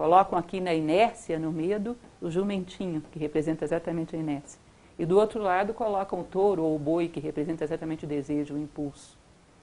Colocam 0.00 0.38
aqui 0.38 0.62
na 0.62 0.72
inércia, 0.72 1.38
no 1.38 1.52
medo, 1.52 1.94
o 2.22 2.30
jumentinho, 2.30 3.02
que 3.12 3.18
representa 3.18 3.66
exatamente 3.66 4.16
a 4.16 4.18
inércia. 4.18 4.58
E 4.98 5.04
do 5.04 5.18
outro 5.18 5.42
lado 5.42 5.74
colocam 5.74 6.20
o 6.20 6.24
touro 6.24 6.62
ou 6.62 6.74
o 6.74 6.78
boi, 6.78 7.06
que 7.06 7.20
representa 7.20 7.64
exatamente 7.64 8.06
o 8.06 8.08
desejo, 8.08 8.54
o 8.54 8.58
impulso. 8.58 9.18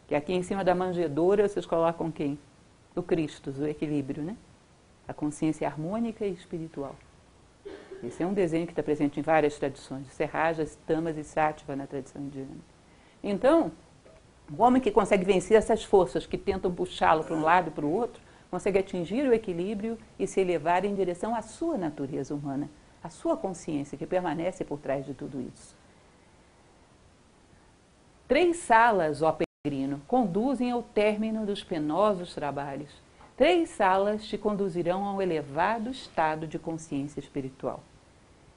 E 0.07 0.13
aqui 0.13 0.31
em 0.33 0.43
cima 0.43 0.63
da 0.63 0.75
manjedoura 0.75 1.49
vocês 1.49 1.65
colocam 1.65 2.11
quem? 2.11 2.37
O 2.95 3.01
Cristo, 3.01 3.49
o 3.49 3.65
equilíbrio, 3.65 4.21
né? 4.21 4.37
A 5.07 5.13
consciência 5.13 5.67
harmônica 5.67 6.23
e 6.23 6.33
espiritual. 6.33 6.95
Esse 8.03 8.21
é 8.21 8.27
um 8.27 8.33
desenho 8.33 8.67
que 8.67 8.73
está 8.73 8.83
presente 8.83 9.19
em 9.19 9.23
várias 9.23 9.57
tradições, 9.57 10.05
Serrajas, 10.13 10.77
Tamas 10.85 11.17
e 11.17 11.23
Sátiva 11.23 11.75
na 11.75 11.87
tradição 11.87 12.21
indiana. 12.21 12.59
Então, 13.23 13.71
o 14.55 14.61
homem 14.61 14.79
que 14.79 14.91
consegue 14.91 15.25
vencer 15.25 15.57
essas 15.57 15.83
forças 15.83 16.27
que 16.27 16.37
tentam 16.37 16.71
puxá-lo 16.71 17.23
para 17.23 17.35
um 17.35 17.41
lado 17.41 17.69
e 17.69 17.71
para 17.71 17.87
o 17.87 17.91
outro, 17.91 18.26
consegue 18.49 18.79
atingir 18.79 19.27
o 19.27 19.33
equilíbrio 19.33 19.97
e 20.17 20.25
se 20.25 20.39
elevar 20.39 20.85
em 20.85 20.95
direção 20.95 21.35
à 21.35 21.41
sua 21.41 21.77
natureza 21.77 22.33
humana, 22.33 22.69
à 23.03 23.09
sua 23.09 23.37
consciência 23.37 23.97
que 23.97 24.05
permanece 24.05 24.63
por 24.63 24.79
trás 24.79 25.05
de 25.05 25.13
tudo 25.13 25.41
isso. 25.41 25.75
Três 28.27 28.57
salas, 28.57 29.21
ó 29.21 29.37
peregrino, 29.63 30.01
conduzem 30.07 30.71
ao 30.71 30.83
término 30.83 31.45
dos 31.45 31.63
penosos 31.63 32.33
trabalhos. 32.33 32.91
Três 33.37 33.69
salas 33.69 34.25
te 34.25 34.37
conduzirão 34.37 35.05
a 35.05 35.13
um 35.13 35.21
elevado 35.21 35.89
estado 35.89 36.47
de 36.47 36.57
consciência 36.57 37.19
espiritual. 37.19 37.81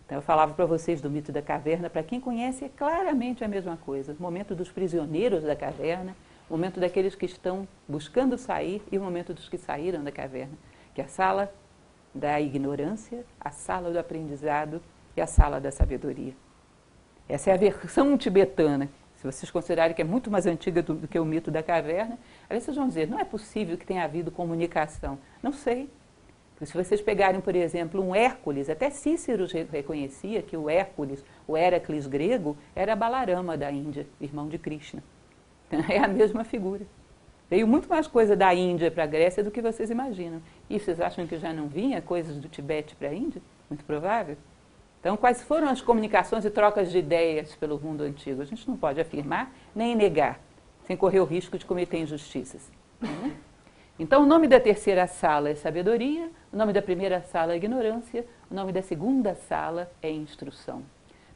Então, 0.07 0.18
eu 0.18 0.22
falava 0.22 0.55
para 0.55 0.66
vocês 0.66 1.00
do 1.00 1.09
mito 1.09 1.31
da 1.31 1.40
caverna, 1.40 1.88
para 1.88 2.03
quem 2.03 2.20
conhece, 2.20 2.64
é 2.64 2.68
claramente 2.68 3.44
a 3.44 3.48
mesma 3.48 3.76
coisa. 3.76 4.16
O 4.18 4.22
momento 4.22 4.57
dos 4.57 4.68
prisioneiros 4.68 5.44
da 5.44 5.55
caverna, 5.55 6.16
o 6.50 6.54
momento 6.54 6.80
daqueles 6.80 7.14
que 7.14 7.24
estão 7.24 7.66
buscando 7.88 8.36
sair 8.36 8.82
e 8.90 8.98
o 8.98 9.00
momento 9.00 9.32
dos 9.32 9.48
que 9.48 9.56
saíram 9.56 10.02
da 10.02 10.10
caverna, 10.10 10.54
que 10.92 11.00
é 11.00 11.04
a 11.04 11.08
sala 11.08 11.54
da 12.12 12.40
ignorância, 12.40 13.24
a 13.40 13.52
sala 13.52 13.92
do 13.92 13.98
aprendizado 13.98 14.82
e 15.16 15.20
a 15.20 15.28
sala 15.28 15.60
da 15.60 15.70
sabedoria. 15.70 16.34
Essa 17.28 17.50
é 17.50 17.54
a 17.54 17.56
versão 17.56 18.18
tibetana. 18.18 18.90
Se 19.14 19.24
vocês 19.24 19.48
considerarem 19.48 19.94
que 19.94 20.02
é 20.02 20.04
muito 20.04 20.28
mais 20.28 20.44
antiga 20.44 20.82
do, 20.82 20.94
do 20.94 21.06
que 21.06 21.20
o 21.20 21.24
mito 21.24 21.52
da 21.52 21.62
caverna, 21.62 22.18
aí 22.48 22.60
vocês 22.60 22.76
vão 22.76 22.88
dizer, 22.88 23.06
não 23.06 23.20
é 23.20 23.24
possível 23.24 23.78
que 23.78 23.86
tenha 23.86 24.02
havido 24.02 24.32
comunicação. 24.32 25.18
Não 25.40 25.52
sei, 25.52 25.88
se 26.64 26.74
vocês 26.74 27.00
pegarem, 27.00 27.40
por 27.40 27.54
exemplo, 27.54 28.02
um 28.02 28.12
Hércules, 28.12 28.68
até 28.68 28.90
Cícero 28.90 29.46
reconhecia 29.70 30.42
que 30.42 30.56
o 30.56 30.68
Hércules, 30.68 31.24
o 31.46 31.56
Heracles 31.56 32.08
grego, 32.08 32.56
era 32.74 32.96
Balarama 32.96 33.56
da 33.56 33.70
Índia, 33.70 34.06
irmão 34.20 34.48
de 34.48 34.58
Krishna. 34.58 35.02
É 35.88 35.98
a 35.98 36.09
mesma 36.09 36.44
figura. 36.44 36.87
Veio 37.48 37.66
muito 37.66 37.88
mais 37.88 38.06
coisa 38.06 38.37
da 38.37 38.54
Índia 38.54 38.90
para 38.90 39.04
a 39.04 39.06
Grécia 39.06 39.42
do 39.42 39.50
que 39.50 39.61
vocês 39.61 39.90
imaginam. 39.90 40.40
E 40.68 40.78
vocês 40.78 41.00
acham 41.00 41.26
que 41.26 41.37
já 41.37 41.52
não 41.52 41.66
vinha 41.66 42.00
coisas 42.00 42.37
do 42.37 42.48
Tibete 42.48 42.94
para 42.94 43.09
a 43.09 43.14
Índia? 43.14 43.42
Muito 43.68 43.85
provável. 43.85 44.37
Então, 45.00 45.16
quais 45.16 45.42
foram 45.42 45.68
as 45.68 45.80
comunicações 45.80 46.44
e 46.44 46.50
trocas 46.50 46.92
de 46.92 46.98
ideias 46.98 47.56
pelo 47.56 47.80
mundo 47.80 48.02
antigo? 48.02 48.42
A 48.42 48.44
gente 48.44 48.68
não 48.68 48.76
pode 48.76 49.00
afirmar 49.00 49.52
nem 49.74 49.96
negar, 49.96 50.38
sem 50.87 50.96
correr 50.96 51.20
o 51.20 51.24
risco 51.24 51.59
de 51.59 51.64
cometer 51.64 51.98
injustiças. 51.98 52.70
Né? 53.00 53.35
Então, 53.98 54.22
o 54.22 54.26
nome 54.26 54.46
da 54.46 54.61
terceira 54.61 55.06
sala 55.06 55.48
é 55.48 55.54
sabedoria, 55.54 56.30
o 56.52 56.56
nome 56.56 56.72
da 56.72 56.83
primeira 56.83 57.22
sala 57.22 57.54
é 57.54 57.56
ignorância, 57.56 58.26
o 58.50 58.54
nome 58.54 58.72
da 58.72 58.83
segunda 58.83 59.35
sala 59.35 59.90
é 60.02 60.11
instrução. 60.11 60.83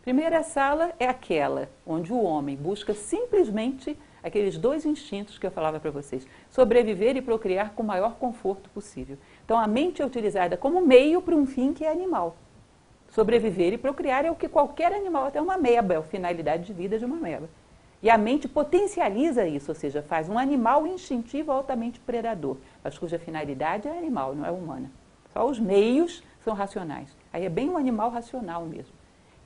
Primeira 0.03 0.43
sala 0.43 0.93
é 1.01 1.09
aquela 1.09 1.71
onde 1.87 2.13
o 2.13 2.23
homem 2.23 2.57
busca 2.57 2.93
simplesmente 2.93 3.99
aqueles 4.25 4.57
dois 4.57 4.87
instintos 4.87 5.39
que 5.39 5.47
eu 5.47 5.51
falava 5.51 5.79
para 5.79 5.91
vocês: 5.91 6.27
sobreviver 6.49 7.17
e 7.17 7.23
procriar 7.23 7.75
com 7.75 7.83
o 7.83 7.87
maior 7.87 8.15
conforto 8.15 8.71
possível. 8.71 9.19
Então, 9.45 9.59
a 9.59 9.67
mente 9.67 10.01
é 10.01 10.07
utilizada 10.07 10.57
como 10.57 10.81
meio 10.81 11.21
para 11.21 11.37
um 11.37 11.45
fim 11.45 11.75
que 11.75 11.85
é 11.85 11.93
animal. 11.93 12.37
Sobreviver 13.11 13.75
e 13.75 13.79
procriar 13.79 14.25
é 14.25 14.31
o 14.31 14.35
que 14.35 14.49
qualquer 14.49 14.93
animal, 14.93 15.27
até 15.27 15.41
uma 15.41 15.57
meba, 15.57 15.95
é 15.95 15.97
a 15.99 16.03
finalidade 16.03 16.65
de 16.65 16.73
vida 16.73 16.99
de 16.99 17.05
uma 17.05 17.17
meba. 17.17 17.49
E 18.03 18.11
a 18.11 18.19
mente 18.19 18.49
potencializa 18.49 19.47
isso, 19.47 19.71
ou 19.71 19.75
seja, 19.75 20.03
faz 20.03 20.29
um 20.29 20.39
animal 20.39 20.87
instintivo 20.87 21.53
altamente 21.53 22.01
predador, 22.01 22.57
mas 22.83 22.99
cuja 22.99 23.19
finalidade 23.19 23.87
é 23.87 23.97
animal, 23.97 24.35
não 24.35 24.45
é 24.45 24.51
humana. 24.51 24.91
Só 25.33 25.47
os 25.47 25.59
meios 25.59 26.23
são 26.41 26.55
racionais. 26.55 27.17
Aí 27.33 27.45
é 27.45 27.49
bem 27.49 27.71
um 27.71 27.77
animal 27.77 28.11
racional 28.11 28.67
mesmo. 28.67 28.93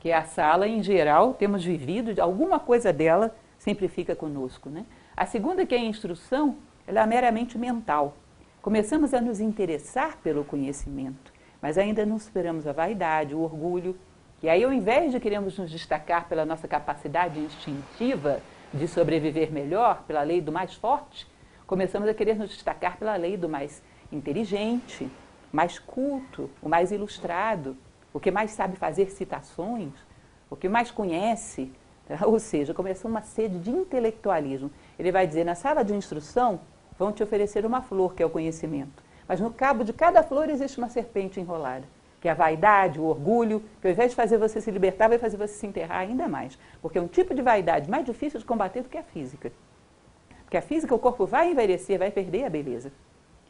Que 0.00 0.10
é 0.10 0.16
a 0.16 0.24
sala, 0.24 0.66
em 0.66 0.82
geral, 0.82 1.34
temos 1.34 1.64
vivido, 1.64 2.20
alguma 2.20 2.58
coisa 2.58 2.92
dela 2.92 3.34
sempre 3.58 3.88
fica 3.88 4.16
conosco. 4.16 4.70
Né? 4.70 4.86
A 5.16 5.26
segunda, 5.26 5.66
que 5.66 5.74
é 5.74 5.78
a 5.78 5.84
instrução, 5.84 6.56
ela 6.86 7.02
é 7.02 7.06
meramente 7.06 7.58
mental. 7.58 8.16
Começamos 8.62 9.12
a 9.12 9.20
nos 9.20 9.40
interessar 9.40 10.16
pelo 10.18 10.44
conhecimento, 10.44 11.32
mas 11.60 11.76
ainda 11.76 12.06
não 12.06 12.18
superamos 12.18 12.66
a 12.66 12.72
vaidade, 12.72 13.34
o 13.34 13.40
orgulho 13.40 13.98
e 14.40 14.48
aí, 14.48 14.62
ao 14.62 14.72
invés 14.72 15.10
de 15.10 15.18
queremos 15.18 15.58
nos 15.58 15.68
destacar 15.68 16.28
pela 16.28 16.44
nossa 16.44 16.68
capacidade 16.68 17.40
instintiva 17.40 18.40
de 18.72 18.86
sobreviver 18.86 19.50
melhor, 19.50 20.04
pela 20.06 20.22
lei 20.22 20.40
do 20.40 20.52
mais 20.52 20.74
forte, 20.74 21.26
começamos 21.66 22.08
a 22.08 22.14
querer 22.14 22.36
nos 22.36 22.50
destacar 22.50 22.98
pela 22.98 23.16
lei 23.16 23.36
do 23.36 23.48
mais 23.48 23.82
inteligente, 24.12 25.10
mais 25.50 25.80
culto, 25.80 26.48
o 26.62 26.68
mais 26.68 26.92
ilustrado, 26.92 27.76
o 28.12 28.20
que 28.20 28.30
mais 28.30 28.52
sabe 28.52 28.76
fazer 28.76 29.10
citações, 29.10 29.90
o 30.48 30.54
que 30.54 30.68
mais 30.68 30.92
conhece. 30.92 31.72
Ou 32.24 32.38
seja, 32.38 32.74
começou 32.74 33.10
uma 33.10 33.22
sede 33.22 33.58
de 33.58 33.70
intelectualismo. 33.70 34.70
Ele 34.98 35.12
vai 35.12 35.26
dizer: 35.26 35.44
na 35.44 35.54
sala 35.54 35.82
de 35.82 35.94
instrução, 35.94 36.60
vão 36.98 37.12
te 37.12 37.22
oferecer 37.22 37.64
uma 37.64 37.82
flor, 37.82 38.14
que 38.14 38.22
é 38.22 38.26
o 38.26 38.30
conhecimento. 38.30 39.02
Mas 39.26 39.40
no 39.40 39.52
cabo 39.52 39.84
de 39.84 39.92
cada 39.92 40.22
flor 40.22 40.48
existe 40.48 40.78
uma 40.78 40.88
serpente 40.88 41.38
enrolada 41.38 41.84
que 42.20 42.28
é 42.28 42.30
a 42.30 42.34
vaidade, 42.34 42.98
o 42.98 43.04
orgulho, 43.04 43.62
que 43.80 43.86
ao 43.86 43.92
invés 43.92 44.10
de 44.10 44.16
fazer 44.16 44.38
você 44.38 44.60
se 44.60 44.70
libertar, 44.70 45.08
vai 45.08 45.18
fazer 45.18 45.36
você 45.36 45.54
se 45.54 45.66
enterrar 45.66 46.00
ainda 46.00 46.26
mais. 46.26 46.58
Porque 46.82 46.98
é 46.98 47.00
um 47.00 47.06
tipo 47.06 47.34
de 47.34 47.42
vaidade 47.42 47.88
mais 47.88 48.04
difícil 48.04 48.40
de 48.40 48.46
combater 48.46 48.82
do 48.82 48.88
que 48.88 48.98
a 48.98 49.02
física. 49.02 49.52
Porque 50.42 50.56
a 50.56 50.62
física, 50.62 50.94
o 50.94 50.98
corpo 50.98 51.26
vai 51.26 51.50
envelhecer, 51.50 51.98
vai 51.98 52.10
perder 52.10 52.44
a 52.44 52.50
beleza. 52.50 52.90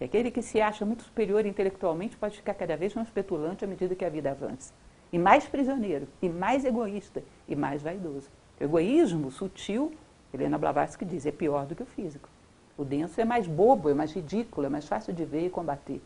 E 0.00 0.04
aquele 0.04 0.30
que 0.30 0.42
se 0.42 0.60
acha 0.60 0.84
muito 0.84 1.02
superior 1.02 1.46
intelectualmente 1.46 2.16
pode 2.16 2.36
ficar 2.36 2.54
cada 2.54 2.76
vez 2.76 2.94
mais 2.94 3.08
petulante 3.08 3.64
à 3.64 3.68
medida 3.68 3.94
que 3.94 4.04
a 4.04 4.10
vida 4.10 4.30
avança. 4.30 4.72
E 5.12 5.18
mais 5.18 5.46
prisioneiro, 5.46 6.06
e 6.20 6.28
mais 6.28 6.64
egoísta, 6.64 7.22
e 7.48 7.56
mais 7.56 7.82
vaidoso. 7.82 8.28
O 8.60 8.64
egoísmo 8.64 9.30
sutil, 9.30 9.92
Helena 10.32 10.58
Blavatsky 10.58 11.04
diz, 11.04 11.26
é 11.26 11.32
pior 11.32 11.66
do 11.66 11.74
que 11.74 11.82
o 11.82 11.86
físico. 11.86 12.28
O 12.76 12.84
denso 12.84 13.20
é 13.20 13.24
mais 13.24 13.46
bobo, 13.46 13.88
é 13.88 13.94
mais 13.94 14.12
ridículo, 14.12 14.66
é 14.66 14.70
mais 14.70 14.86
fácil 14.86 15.12
de 15.12 15.24
ver 15.24 15.46
e 15.46 15.50
combater. 15.50 16.00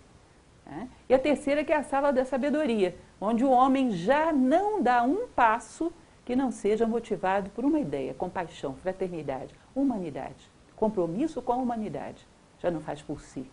Né? 0.67 0.89
E 1.09 1.15
a 1.15 1.19
terceira 1.19 1.65
que 1.65 1.73
é 1.73 1.77
a 1.77 1.83
sala 1.83 2.13
da 2.13 2.25
sabedoria, 2.25 2.97
onde 3.21 3.45
o 3.45 3.51
homem 3.51 3.91
já 3.91 4.33
não 4.33 4.83
dá 4.83 5.03
um 5.03 5.27
passo 5.29 5.93
que 6.25 6.37
não 6.37 6.51
seja 6.51 6.87
motivado 6.87 7.51
por 7.51 7.65
uma 7.65 7.81
ideia, 7.81 8.15
compaixão, 8.15 8.75
fraternidade, 8.77 9.55
humanidade, 9.75 10.51
compromisso 10.77 11.43
com 11.43 11.53
a 11.53 11.57
humanidade. 11.57 12.27
Já 12.61 12.71
não 12.71 12.81
faz 12.81 13.03
por 13.03 13.21
si. 13.21 13.47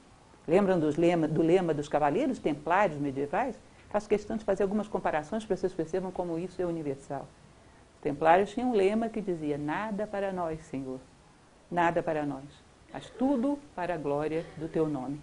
Lembram 0.48 0.80
lema, 0.98 1.28
do 1.28 1.42
lema 1.42 1.74
dos 1.74 1.88
cavaleiros 1.88 2.40
templários 2.40 3.00
medievais? 3.00 3.60
Faço 3.90 4.08
questão 4.08 4.38
de 4.38 4.46
fazer 4.46 4.64
algumas 4.64 4.88
comparações 4.88 5.46
para 5.46 5.56
vocês 5.56 5.74
percebam 5.74 6.12
como 6.12 6.38
isso 6.38 6.62
é 6.62 6.66
universal. 6.66 7.28
Os 8.00 8.04
templários 8.04 8.52
tinham 8.52 8.70
um 8.70 8.74
lema 8.74 9.10
que 9.10 9.20
dizia: 9.20 9.58
Nada 9.58 10.08
para 10.08 10.32
nós, 10.32 10.62
Senhor, 10.62 11.02
nada 11.70 12.02
para 12.02 12.26
nós, 12.26 12.46
mas 12.94 13.10
tudo 13.10 13.60
para 13.76 13.96
a 13.96 13.98
glória 13.98 14.46
do 14.56 14.70
teu 14.70 14.88
nome. 14.88 15.20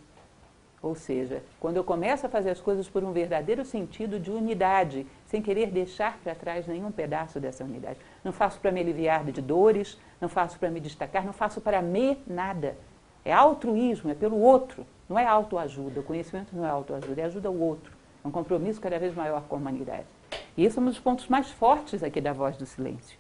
Ou 0.83 0.95
seja, 0.95 1.43
quando 1.59 1.79
eu 1.79 1.85
começo 1.85 2.27
a 2.27 2.29
fazer 2.29 2.51
as 2.51 2.61
coisas 2.61 2.87
por 2.87 3.03
um 3.03 3.13
verdadeiro 3.13 3.65
sentido 3.65 4.21
de 4.21 4.31
unidade, 4.31 5.07
sem 5.25 5.41
querer 5.41 5.71
deixar 5.71 6.19
para 6.19 6.35
trás 6.35 6.67
nenhum 6.67 6.93
pedaço 6.93 7.41
dessa 7.41 7.65
unidade. 7.65 7.99
Não 8.23 8.31
faço 8.31 8.61
para 8.61 8.71
me 8.71 8.81
aliviar 8.81 9.25
de 9.25 9.41
dores, 9.41 9.99
não 10.21 10.29
faço 10.29 10.59
para 10.59 10.71
me 10.71 10.79
destacar, 10.79 11.25
não 11.25 11.33
faço 11.33 11.63
para 11.63 11.81
me 11.81 12.19
nada. 12.27 12.77
É 13.25 13.33
altruísmo, 13.33 14.11
é 14.11 14.15
pelo 14.15 14.39
outro, 14.39 14.87
não 15.09 15.19
é 15.19 15.25
autoajuda. 15.25 16.01
O 16.01 16.05
conhecimento 16.05 16.55
não 16.55 16.67
é 16.67 16.69
autoajuda, 16.69 17.23
é 17.23 17.25
ajuda 17.25 17.49
ao 17.49 17.57
outro. 17.57 17.91
É 18.23 18.29
um 18.29 18.31
compromisso 18.31 18.83
cada 18.83 18.99
vez 18.99 19.15
maior 19.15 19.45
com 19.49 19.57
a 19.57 19.59
humanidade. 19.59 20.16
E 20.57 20.65
esse 20.65 20.79
é 20.79 20.83
um 20.83 20.87
dos 20.87 20.99
pontos 20.99 21.29
mais 21.29 21.51
fortes 21.51 22.03
aqui 22.03 22.21
da 22.21 22.33
voz 22.33 22.57
do 22.57 22.67
silêncio. 22.67 23.19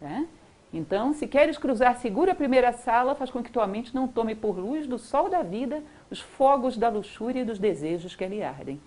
Tá? 0.00 0.24
Então, 0.72 1.12
se 1.12 1.26
queres 1.26 1.58
cruzar 1.58 1.96
segura 1.98 2.32
a 2.32 2.34
primeira 2.34 2.72
sala, 2.72 3.14
faz 3.14 3.30
com 3.30 3.42
que 3.42 3.52
tua 3.52 3.66
mente 3.66 3.94
não 3.94 4.08
tome 4.08 4.34
por 4.34 4.58
luz 4.58 4.86
do 4.86 4.98
sol 4.98 5.28
da 5.28 5.42
vida 5.42 5.82
os 6.10 6.20
fogos 6.20 6.78
da 6.78 6.88
luxúria 6.88 7.42
e 7.42 7.44
dos 7.44 7.58
desejos 7.58 8.16
que 8.16 8.24
ali 8.24 8.42
ardem. 8.42 8.80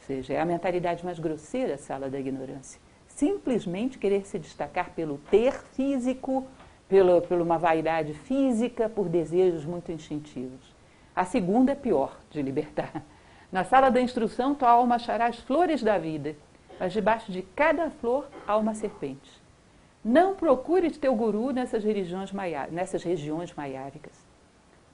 Ou 0.00 0.06
seja, 0.06 0.32
é 0.32 0.40
a 0.40 0.46
mentalidade 0.46 1.04
mais 1.04 1.18
grosseira 1.18 1.74
a 1.74 1.78
sala 1.78 2.08
da 2.08 2.18
ignorância. 2.18 2.80
Simplesmente 3.06 3.98
querer 3.98 4.26
se 4.26 4.38
destacar 4.38 4.90
pelo 4.90 5.18
ter 5.30 5.52
físico, 5.52 6.46
pelo, 6.88 7.20
por 7.20 7.40
uma 7.40 7.58
vaidade 7.58 8.14
física, 8.14 8.88
por 8.88 9.08
desejos 9.08 9.66
muito 9.66 9.92
instintivos. 9.92 10.74
A 11.14 11.24
segunda 11.24 11.72
é 11.72 11.74
pior 11.74 12.18
de 12.30 12.40
libertar. 12.40 13.04
Na 13.52 13.64
sala 13.64 13.90
da 13.90 14.00
instrução, 14.00 14.54
tua 14.54 14.70
alma 14.70 14.94
achará 14.94 15.26
as 15.26 15.38
flores 15.38 15.82
da 15.82 15.98
vida, 15.98 16.36
mas 16.78 16.92
debaixo 16.92 17.32
de 17.32 17.42
cada 17.42 17.90
flor 17.90 18.28
há 18.46 18.56
uma 18.56 18.74
serpente. 18.74 19.42
Não 20.04 20.34
procure 20.34 20.90
teu 20.90 21.14
guru 21.14 21.50
nessas 21.50 21.82
regiões, 21.82 22.32
maia, 22.32 22.68
nessas 22.70 23.02
regiões 23.02 23.52
maiáricas. 23.52 24.12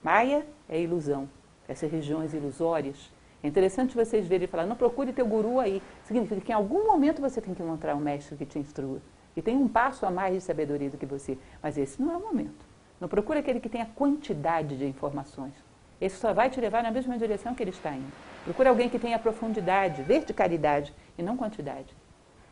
Maia 0.03 0.47
é 0.69 0.81
ilusão, 0.81 1.29
essas 1.69 1.91
regiões 1.91 2.33
ilusórias. 2.35 3.13
É 3.43 3.49
interessante 3.49 3.95
vocês 3.95 4.27
verem 4.27 4.47
e 4.47 4.49
falar, 4.49 4.67
não 4.67 4.77
procure 4.77 5.13
teu 5.13 5.27
guru 5.27 5.61
aí. 5.61 5.83
Significa 6.05 6.41
que 6.41 6.53
em 6.53 6.55
algum 6.55 6.87
momento 6.87 7.21
você 7.21 7.41
tem 7.41 7.55
que 7.55 7.63
encontrar 7.63 7.95
um 7.95 8.01
mestre 8.01 8.37
que 8.37 8.47
te 8.47 8.59
instrua. 8.59 9.01
E 9.37 9.43
tem 9.43 9.57
um 9.57 9.69
passo 9.69 10.07
a 10.07 10.11
mais 10.11 10.35
de 10.35 10.41
sabedoria 10.41 10.89
do 10.89 10.97
que 10.97 11.05
você. 11.05 11.37
Mas 11.63 11.77
esse 11.77 12.01
não 12.01 12.13
é 12.13 12.17
o 12.17 12.21
momento. 12.21 12.65
Não 13.01 13.09
procure 13.09 13.41
aquele 13.41 13.61
que 13.61 13.69
tenha 13.69 13.87
quantidade 13.87 14.77
de 14.79 14.87
informações. 14.87 15.53
Esse 16.01 16.17
só 16.17 16.33
vai 16.33 16.49
te 16.49 16.61
levar 16.61 16.83
na 16.83 16.91
mesma 16.91 17.19
direção 17.19 17.55
que 17.55 17.63
ele 17.63 17.71
está 17.71 17.93
indo. 17.93 18.13
Procure 18.45 18.69
alguém 18.69 18.89
que 18.89 18.99
tenha 18.99 19.19
profundidade, 19.19 20.03
verticalidade 20.03 20.93
e 21.19 21.23
não 21.23 21.37
quantidade. 21.37 21.95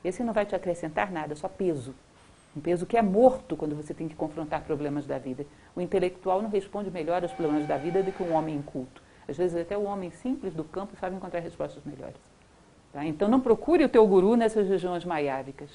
Esse 0.04 0.22
não 0.22 0.32
vai 0.32 0.44
te 0.44 0.54
acrescentar 0.54 1.10
nada, 1.10 1.34
só 1.34 1.48
peso. 1.48 1.94
Um 2.56 2.60
peso 2.60 2.84
que 2.84 2.96
é 2.96 3.02
morto 3.02 3.56
quando 3.56 3.74
você 3.74 3.94
tem 3.94 4.08
que 4.08 4.14
confrontar 4.14 4.62
problemas 4.62 5.06
da 5.06 5.18
vida. 5.18 5.46
O 5.74 5.80
intelectual 5.80 6.42
não 6.42 6.50
responde 6.50 6.90
melhor 6.90 7.22
aos 7.22 7.32
problemas 7.32 7.66
da 7.66 7.78
vida 7.78 8.02
do 8.02 8.12
que 8.12 8.22
um 8.22 8.34
homem 8.34 8.56
inculto. 8.56 9.02
Às 9.28 9.36
vezes 9.36 9.56
até 9.60 9.76
o 9.76 9.84
homem 9.84 10.10
simples 10.10 10.52
do 10.52 10.64
campo 10.64 10.96
sabe 11.00 11.16
encontrar 11.16 11.40
respostas 11.40 11.82
melhores. 11.84 12.20
Tá? 12.92 13.04
Então 13.06 13.28
não 13.28 13.40
procure 13.40 13.84
o 13.84 13.88
teu 13.88 14.06
guru 14.06 14.36
nessas 14.36 14.68
regiões 14.68 15.04
maiávicas. 15.04 15.70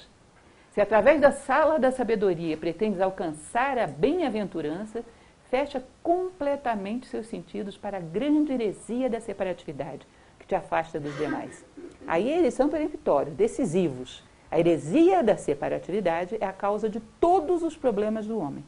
Se 0.70 0.80
através 0.80 1.20
da 1.20 1.32
sala 1.32 1.78
da 1.78 1.90
sabedoria 1.90 2.56
pretendes 2.56 3.00
alcançar 3.00 3.78
a 3.78 3.86
bem-aventurança, 3.86 5.02
fecha 5.50 5.82
completamente 6.02 7.06
seus 7.06 7.26
sentidos 7.26 7.76
para 7.76 7.96
a 7.96 8.00
grande 8.00 8.52
heresia 8.52 9.08
da 9.10 9.20
separatividade, 9.20 10.06
te 10.48 10.54
afasta 10.54 10.98
dos 10.98 11.16
demais. 11.18 11.62
Aí 12.06 12.28
eles 12.28 12.54
são 12.54 12.70
peremptórios, 12.70 13.36
decisivos. 13.36 14.24
A 14.50 14.58
heresia 14.58 15.22
da 15.22 15.36
separatividade 15.36 16.38
é 16.40 16.46
a 16.46 16.52
causa 16.52 16.88
de 16.88 17.00
todos 17.20 17.62
os 17.62 17.76
problemas 17.76 18.26
do 18.26 18.38
homem. 18.38 18.64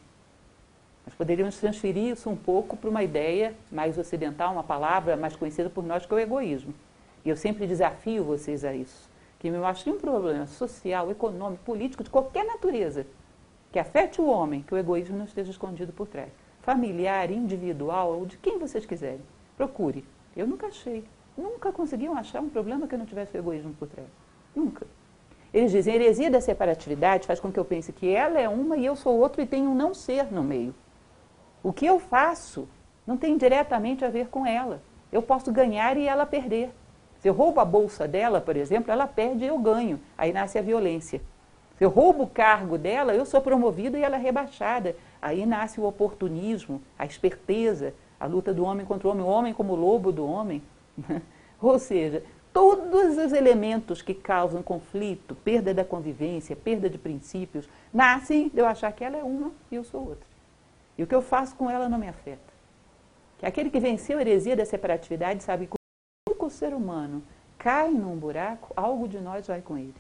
Nós 1.07 1.15
poderíamos 1.15 1.57
transferir 1.57 2.13
isso 2.13 2.29
um 2.29 2.37
pouco 2.37 2.77
para 2.77 2.91
uma 2.91 3.03
ideia 3.03 3.55
mais 3.73 3.97
ocidental, 3.97 4.53
uma 4.53 4.63
palavra 4.63 5.17
mais 5.17 5.35
conhecida 5.35 5.71
por 5.71 5.83
nós 5.83 6.05
que 6.05 6.13
é 6.13 6.17
o 6.17 6.21
egoísmo. 6.21 6.75
E 7.25 7.31
eu 7.31 7.37
sempre 7.37 7.67
desafio 7.67 8.23
vocês 8.23 8.63
a 8.63 8.75
isso. 8.75 9.09
Que 9.39 9.51
me 9.51 9.57
mostrem 9.57 9.95
um 9.95 9.99
problema 9.99 10.47
social, 10.47 11.11
econômico, 11.11 11.65
político, 11.65 12.05
de 12.05 12.11
qualquer 12.11 12.45
natureza, 12.45 13.07
que 13.73 13.79
afete 13.79 14.21
o 14.21 14.27
homem, 14.27 14.63
que 14.63 14.75
o 14.75 14.77
egoísmo 14.77 15.17
não 15.17 15.25
esteja 15.25 15.51
escondido 15.51 15.95
por 15.95 16.07
trás. 16.07 16.29
Familiar, 16.61 17.31
individual, 17.31 18.13
ou 18.13 18.27
de 18.27 18.37
quem 18.37 18.59
vocês 18.59 18.85
quiserem. 18.85 19.23
Procure. 19.57 20.05
Eu 20.37 20.47
nunca 20.47 20.67
achei. 20.67 21.05
Nunca 21.41 21.73
conseguiam 21.73 22.15
achar 22.17 22.43
um 22.43 22.51
problema 22.51 22.87
que 22.87 22.97
não 22.99 23.07
tivesse 23.07 23.35
o 23.35 23.39
egoísmo 23.39 23.73
por 23.73 23.89
trás. 23.89 24.09
Nunca. 24.55 24.87
Eles 25.55 25.73
dizem, 25.73 25.95
a 25.95 25.97
heresia 25.97 26.31
da 26.31 26.41
separatividade 26.41 27.27
faz 27.27 27.41
com 27.41 27.51
que 27.51 27.59
eu 27.59 27.65
pense 27.65 27.93
que 27.93 28.13
ela 28.15 28.39
é 28.39 28.47
uma 28.47 28.77
e 28.77 28.85
eu 28.85 28.95
sou 28.95 29.19
outro 29.19 29.41
e 29.41 29.47
tenho 29.47 29.71
um 29.71 29.75
não 29.75 29.95
ser 29.95 30.31
no 30.31 30.45
meio. 30.45 30.75
O 31.63 31.73
que 31.73 31.87
eu 31.87 31.99
faço 31.99 32.69
não 33.07 33.17
tem 33.17 33.39
diretamente 33.39 34.05
a 34.05 34.11
ver 34.11 34.29
com 34.29 34.47
ela. 34.47 34.83
Eu 35.11 35.23
posso 35.23 35.51
ganhar 35.51 35.97
e 35.97 36.07
ela 36.07 36.27
perder. 36.27 36.71
Se 37.21 37.29
eu 37.29 37.33
roubo 37.33 37.59
a 37.59 37.65
bolsa 37.65 38.07
dela, 38.07 38.41
por 38.41 38.55
exemplo, 38.55 38.93
ela 38.93 39.07
perde 39.07 39.45
e 39.45 39.49
eu 39.49 39.59
ganho. 39.59 39.99
Aí 40.17 40.33
nasce 40.33 40.59
a 40.59 40.63
violência. 40.63 41.23
Se 41.79 41.85
eu 41.85 41.89
roubo 41.89 42.25
o 42.25 42.31
cargo 42.31 42.77
dela, 42.77 43.15
eu 43.15 43.25
sou 43.25 43.41
promovido 43.41 43.97
e 43.97 44.03
ela 44.03 44.17
é 44.17 44.21
rebaixada. 44.21 44.95
Aí 45.21 45.47
nasce 45.47 45.81
o 45.81 45.85
oportunismo, 45.85 46.83
a 46.99 47.07
esperteza, 47.07 47.95
a 48.19 48.27
luta 48.27 48.53
do 48.53 48.63
homem 48.63 48.85
contra 48.85 49.09
o 49.09 49.11
homem, 49.11 49.25
o 49.25 49.29
homem 49.29 49.55
como 49.55 49.75
lobo 49.75 50.13
do 50.13 50.27
homem. 50.27 50.63
Ou 51.61 51.79
seja, 51.79 52.23
todos 52.53 53.17
os 53.19 53.33
elementos 53.33 54.03
que 54.03 54.15
causam 54.15 54.63
conflito, 54.63 55.35
perda 55.35 55.75
da 55.75 55.85
convivência, 55.85 56.57
perda 56.57 56.89
de 56.89 56.99
princípios, 56.99 57.69
nascem 57.93 58.49
de 58.49 58.59
eu 58.59 58.67
achar 58.67 58.93
que 58.93 59.05
ela 59.05 59.17
é 59.17 59.23
uma 59.23 59.53
e 59.71 59.77
eu 59.77 59.85
sou 59.85 60.01
outra. 60.01 60.27
E 60.97 61.03
o 61.03 61.07
que 61.07 61.15
eu 61.15 61.23
faço 61.23 61.55
com 61.57 61.71
ela 61.71 61.89
não 61.89 61.99
me 61.99 62.09
afeta. 62.09 62.51
Que 63.39 63.47
aquele 63.47 63.71
que 63.71 63.81
venceu 63.81 64.19
a 64.19 64.21
heresia 64.21 64.57
da 64.57 64.65
separatividade 64.65 65.43
sabe 65.43 65.67
que 65.67 65.77
quando 66.27 66.47
o 66.47 66.51
ser 66.51 66.75
humano 66.75 67.23
cai 67.57 67.91
num 67.91 68.17
buraco, 68.17 68.73
algo 68.77 69.09
de 69.09 69.19
nós 69.19 69.47
vai 69.47 69.63
com 69.63 69.79
ele. 69.79 69.95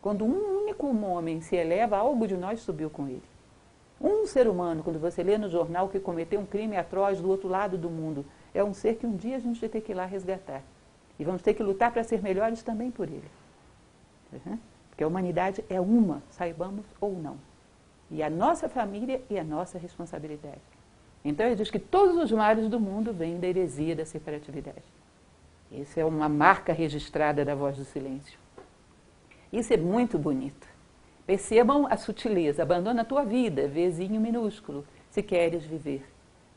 Quando 0.00 0.24
um 0.24 0.62
único 0.62 0.86
homem 1.04 1.40
se 1.40 1.56
eleva, 1.56 1.96
algo 1.96 2.26
de 2.26 2.36
nós 2.36 2.60
subiu 2.60 2.88
com 2.88 3.08
ele. 3.08 3.22
Um 4.00 4.26
ser 4.26 4.46
humano, 4.46 4.82
quando 4.84 5.00
você 5.00 5.22
lê 5.24 5.36
no 5.36 5.48
jornal 5.48 5.88
que 5.88 5.98
cometeu 5.98 6.38
um 6.38 6.46
crime 6.46 6.76
atroz 6.76 7.20
do 7.20 7.28
outro 7.28 7.48
lado 7.48 7.76
do 7.76 7.90
mundo, 7.90 8.24
é 8.58 8.64
um 8.64 8.74
ser 8.74 8.96
que 8.96 9.06
um 9.06 9.16
dia 9.16 9.36
a 9.36 9.40
gente 9.40 9.60
vai 9.60 9.68
ter 9.68 9.80
que 9.80 9.92
ir 9.92 9.94
lá 9.94 10.04
resgatar. 10.04 10.62
E 11.18 11.24
vamos 11.24 11.42
ter 11.42 11.54
que 11.54 11.62
lutar 11.62 11.92
para 11.92 12.04
ser 12.04 12.22
melhores 12.22 12.62
também 12.62 12.90
por 12.90 13.08
ele. 13.08 13.30
Uhum. 14.32 14.58
Porque 14.90 15.02
a 15.02 15.06
humanidade 15.06 15.64
é 15.68 15.80
uma, 15.80 16.22
saibamos 16.30 16.84
ou 17.00 17.12
não 17.12 17.36
e 18.10 18.22
a 18.22 18.30
nossa 18.30 18.68
família 18.68 19.20
e 19.28 19.38
a 19.38 19.44
nossa 19.44 19.78
responsabilidade. 19.78 20.60
Então 21.24 21.44
ele 21.46 21.56
diz 21.56 21.70
que 21.70 21.78
todos 21.78 22.16
os 22.16 22.32
males 22.32 22.68
do 22.68 22.80
mundo 22.80 23.12
vêm 23.12 23.38
da 23.38 23.46
heresia 23.46 23.94
da 23.94 24.04
separatividade. 24.04 24.82
Isso 25.70 26.00
é 26.00 26.04
uma 26.04 26.28
marca 26.28 26.72
registrada 26.72 27.44
da 27.44 27.54
voz 27.54 27.76
do 27.76 27.84
silêncio. 27.84 28.38
Isso 29.52 29.72
é 29.72 29.76
muito 29.76 30.18
bonito. 30.18 30.66
Percebam 31.26 31.86
a 31.90 31.96
sutileza. 31.96 32.62
Abandona 32.62 33.02
a 33.02 33.04
tua 33.04 33.24
vida, 33.24 33.68
vizinho 33.68 34.20
minúsculo, 34.20 34.86
se 35.10 35.22
queres 35.22 35.64
viver. 35.64 36.08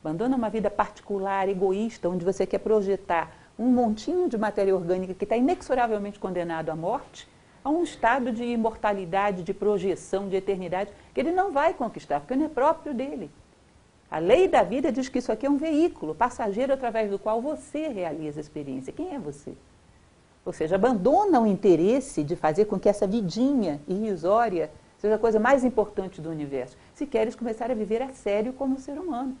Abandona 0.04 0.36
uma 0.36 0.50
vida 0.50 0.68
particular, 0.68 1.48
egoísta, 1.48 2.08
onde 2.08 2.24
você 2.24 2.44
quer 2.44 2.58
projetar 2.58 3.32
um 3.56 3.66
montinho 3.66 4.28
de 4.28 4.36
matéria 4.36 4.74
orgânica 4.74 5.14
que 5.14 5.24
está 5.24 5.36
inexoravelmente 5.36 6.18
condenado 6.18 6.70
à 6.70 6.76
morte 6.76 7.28
a 7.64 7.70
um 7.70 7.84
estado 7.84 8.32
de 8.32 8.42
imortalidade, 8.42 9.44
de 9.44 9.54
projeção, 9.54 10.28
de 10.28 10.34
eternidade, 10.34 10.90
que 11.14 11.20
ele 11.20 11.30
não 11.30 11.52
vai 11.52 11.72
conquistar, 11.72 12.18
porque 12.18 12.34
não 12.34 12.46
é 12.46 12.48
próprio 12.48 12.92
dele. 12.92 13.30
A 14.10 14.18
lei 14.18 14.48
da 14.48 14.64
vida 14.64 14.90
diz 14.90 15.08
que 15.08 15.20
isso 15.20 15.30
aqui 15.30 15.46
é 15.46 15.50
um 15.50 15.56
veículo 15.56 16.16
passageiro 16.16 16.72
através 16.72 17.08
do 17.08 17.18
qual 17.18 17.40
você 17.40 17.86
realiza 17.86 18.40
a 18.40 18.42
experiência. 18.42 18.92
Quem 18.92 19.14
é 19.14 19.18
você? 19.20 19.54
Ou 20.44 20.52
seja, 20.52 20.74
abandona 20.74 21.40
o 21.40 21.46
interesse 21.46 22.24
de 22.24 22.34
fazer 22.34 22.64
com 22.64 22.78
que 22.78 22.88
essa 22.88 23.06
vidinha 23.06 23.80
irrisória 23.86 24.68
seja 24.98 25.14
a 25.14 25.18
coisa 25.18 25.38
mais 25.38 25.64
importante 25.64 26.20
do 26.20 26.28
universo. 26.28 26.76
Se 26.92 27.06
queres 27.06 27.36
começar 27.36 27.70
a 27.70 27.74
viver 27.74 28.02
a 28.02 28.08
sério 28.08 28.52
como 28.52 28.80
ser 28.80 28.98
humano. 28.98 29.36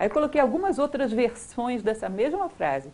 Aí 0.00 0.06
eu 0.06 0.10
coloquei 0.10 0.40
algumas 0.40 0.78
outras 0.78 1.12
versões 1.12 1.82
dessa 1.82 2.08
mesma 2.08 2.48
frase. 2.48 2.90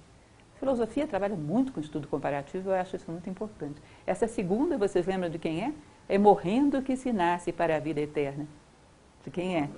Filosofia 0.59 1.07
trabalha 1.07 1.37
muito 1.37 1.73
com 1.73 1.79
estudo 1.79 2.09
comparativo, 2.09 2.71
eu 2.71 2.75
acho 2.75 2.97
isso 2.97 3.09
muito 3.09 3.31
importante. 3.31 3.81
Essa 4.05 4.27
segunda, 4.27 4.77
vocês 4.77 5.07
lembram 5.07 5.31
de 5.31 5.39
quem 5.39 5.63
é? 5.63 5.73
É 6.09 6.19
morrendo 6.19 6.83
que 6.83 6.97
se 6.97 7.13
nasce 7.13 7.53
para 7.53 7.77
a 7.77 7.79
vida 7.79 8.01
eterna. 8.01 8.49
De 9.23 9.31
quem 9.31 9.57
é? 9.57 9.69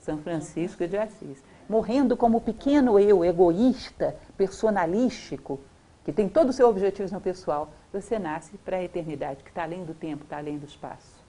São 0.00 0.18
Francisco 0.18 0.88
de 0.88 0.96
Assis. 0.96 1.40
Morrendo 1.68 2.16
como 2.16 2.40
pequeno 2.40 2.98
eu, 2.98 3.24
egoísta, 3.24 4.16
personalístico, 4.36 5.60
que 6.04 6.12
tem 6.12 6.28
todo 6.28 6.48
o 6.48 6.52
seu 6.52 6.68
objetivo 6.68 7.14
no 7.14 7.20
pessoal, 7.20 7.70
você 7.92 8.18
nasce 8.18 8.58
para 8.58 8.78
a 8.78 8.82
eternidade, 8.82 9.44
que 9.44 9.50
está 9.50 9.62
além 9.62 9.84
do 9.84 9.94
tempo, 9.94 10.24
está 10.24 10.38
além 10.38 10.58
do 10.58 10.66
espaço. 10.66 11.24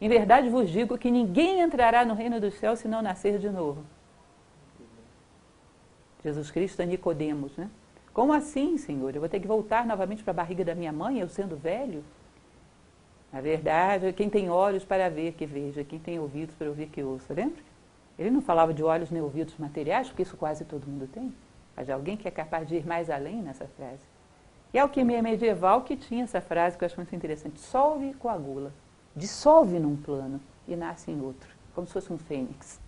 Em 0.00 0.08
verdade 0.08 0.48
vos 0.48 0.70
digo 0.70 0.96
que 0.96 1.10
ninguém 1.10 1.60
entrará 1.60 2.06
no 2.06 2.14
reino 2.14 2.40
dos 2.40 2.54
céus 2.54 2.78
se 2.78 2.88
não 2.88 3.02
nascer 3.02 3.38
de 3.38 3.50
novo. 3.50 3.84
Jesus 6.24 6.50
Cristo 6.50 6.80
é 6.80 6.86
Nicodemos, 6.86 7.56
né? 7.56 7.68
Como 8.12 8.32
assim, 8.32 8.76
Senhor? 8.76 9.14
Eu 9.14 9.20
vou 9.20 9.28
ter 9.28 9.40
que 9.40 9.46
voltar 9.46 9.86
novamente 9.86 10.22
para 10.22 10.32
a 10.32 10.34
barriga 10.34 10.64
da 10.64 10.74
minha 10.74 10.92
mãe, 10.92 11.18
eu 11.18 11.28
sendo 11.28 11.56
velho? 11.56 12.04
Na 13.32 13.40
verdade, 13.40 14.12
quem 14.12 14.28
tem 14.28 14.50
olhos 14.50 14.84
para 14.84 15.08
ver, 15.08 15.32
que 15.32 15.46
veja. 15.46 15.82
Quem 15.82 15.98
tem 15.98 16.18
ouvidos 16.18 16.54
para 16.54 16.68
ouvir, 16.68 16.88
que 16.88 17.02
ouça. 17.02 17.32
Lembra? 17.32 17.62
Ele 18.18 18.30
não 18.30 18.42
falava 18.42 18.74
de 18.74 18.82
olhos 18.82 19.10
nem 19.10 19.22
ouvidos 19.22 19.56
materiais, 19.56 20.08
porque 20.08 20.22
isso 20.22 20.36
quase 20.36 20.64
todo 20.66 20.86
mundo 20.86 21.08
tem. 21.10 21.32
Mas 21.74 21.88
alguém 21.88 22.16
que 22.16 22.28
é 22.28 22.30
capaz 22.30 22.68
de 22.68 22.76
ir 22.76 22.86
mais 22.86 23.08
além 23.08 23.40
nessa 23.40 23.66
frase. 23.66 24.02
E 24.74 24.78
a 24.78 24.82
alquimia 24.82 25.22
medieval 25.22 25.80
que 25.80 25.96
tinha 25.96 26.24
essa 26.24 26.42
frase 26.42 26.76
que 26.76 26.84
eu 26.84 26.86
acho 26.86 26.96
muito 26.96 27.16
interessante. 27.16 27.58
Solve 27.58 28.10
e 28.10 28.14
coagula. 28.14 28.72
Dissolve 29.16 29.78
num 29.78 29.96
plano 29.96 30.38
e 30.68 30.76
nasce 30.76 31.10
em 31.10 31.20
outro. 31.20 31.48
Como 31.74 31.86
se 31.86 31.94
fosse 31.94 32.12
um 32.12 32.18
fênix. 32.18 32.78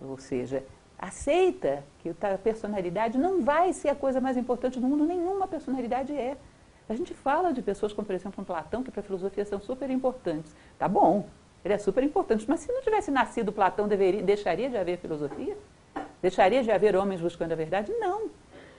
Ou 0.00 0.16
seja, 0.16 0.64
aceita 0.98 1.84
que 1.98 2.10
a 2.10 2.38
personalidade 2.38 3.18
não 3.18 3.42
vai 3.42 3.72
ser 3.72 3.88
a 3.88 3.94
coisa 3.94 4.20
mais 4.20 4.36
importante 4.36 4.80
do 4.80 4.86
mundo, 4.86 5.04
nenhuma 5.04 5.46
personalidade 5.46 6.12
é. 6.12 6.36
A 6.88 6.94
gente 6.94 7.12
fala 7.12 7.52
de 7.52 7.62
pessoas 7.62 7.92
como, 7.92 8.06
por 8.06 8.14
exemplo, 8.14 8.40
um 8.40 8.44
Platão, 8.44 8.82
que 8.82 8.90
para 8.90 9.00
a 9.00 9.04
filosofia 9.04 9.44
são 9.44 9.60
super 9.60 9.90
importantes. 9.90 10.54
Tá 10.78 10.88
bom, 10.88 11.28
ele 11.64 11.74
é 11.74 11.78
super 11.78 12.02
importante, 12.02 12.46
mas 12.48 12.60
se 12.60 12.72
não 12.72 12.80
tivesse 12.82 13.10
nascido 13.10 13.52
Platão, 13.52 13.88
deveria, 13.88 14.22
deixaria 14.22 14.70
de 14.70 14.76
haver 14.76 14.98
filosofia? 14.98 15.56
Deixaria 16.22 16.62
de 16.62 16.70
haver 16.70 16.96
homens 16.96 17.20
buscando 17.20 17.52
a 17.52 17.56
verdade? 17.56 17.92
Não. 17.98 18.30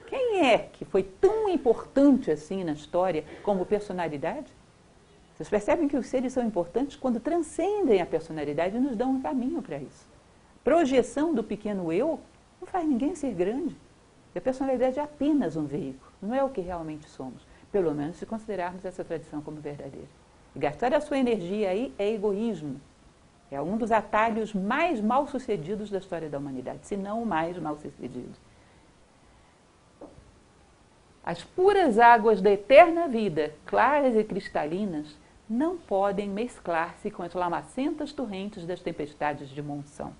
Quem 0.08 0.48
é 0.48 0.58
que 0.58 0.86
foi 0.86 1.04
tão 1.04 1.50
importante 1.50 2.32
assim 2.32 2.64
na 2.64 2.72
história 2.72 3.26
como 3.44 3.66
personalidade? 3.66 4.52
Vocês 5.36 5.50
percebem 5.50 5.88
que 5.88 5.98
os 5.98 6.08
seres 6.08 6.34
são 6.34 6.44
importantes 6.44 6.96
quando 6.96 7.20
transcendem 7.20 8.02
a 8.02 8.06
personalidade 8.06 8.78
e 8.78 8.80
nos 8.80 8.96
dão 8.96 9.12
um 9.12 9.22
caminho 9.22 9.62
para 9.62 9.78
isso 9.78 10.17
projeção 10.68 11.34
do 11.34 11.42
pequeno 11.42 11.94
eu 11.94 12.20
não 12.60 12.68
faz 12.68 12.86
ninguém 12.86 13.16
ser 13.16 13.34
grande. 13.34 13.74
A 14.36 14.42
personalidade 14.42 15.00
é 15.00 15.02
apenas 15.02 15.56
um 15.56 15.64
veículo, 15.64 16.12
não 16.22 16.36
é 16.36 16.44
o 16.44 16.50
que 16.50 16.60
realmente 16.60 17.08
somos. 17.08 17.42
Pelo 17.72 17.96
menos 17.96 18.18
se 18.18 18.26
considerarmos 18.26 18.84
essa 18.84 19.02
tradição 19.02 19.42
como 19.42 19.62
verdadeira. 19.62 20.10
E 20.54 20.60
gastar 20.60 20.94
a 20.94 21.00
sua 21.00 21.20
energia 21.20 21.70
aí 21.70 21.94
é 21.98 22.12
egoísmo. 22.12 22.82
É 23.50 23.62
um 23.62 23.78
dos 23.78 23.94
atalhos 23.94 24.54
mais 24.54 25.00
mal 25.00 25.26
sucedidos 25.26 25.90
da 25.90 26.00
história 26.00 26.28
da 26.28 26.38
humanidade, 26.38 26.86
se 26.86 26.98
não 26.98 27.24
o 27.24 27.26
mais 27.26 27.58
mal 27.58 27.78
sucedido. 27.78 28.38
As 31.24 31.46
puras 31.46 31.98
águas 31.98 32.42
da 32.42 32.52
eterna 32.52 33.08
vida, 33.08 33.54
claras 33.66 34.18
e 34.18 34.24
cristalinas, 34.26 35.16
não 35.50 35.78
podem 35.78 36.28
mesclar-se 36.28 37.10
com 37.10 37.24
as 37.24 37.34
lamacentas 37.34 38.12
torrentes 38.12 38.66
das 38.66 38.82
tempestades 38.82 39.48
de 39.48 39.62
monção. 39.62 40.14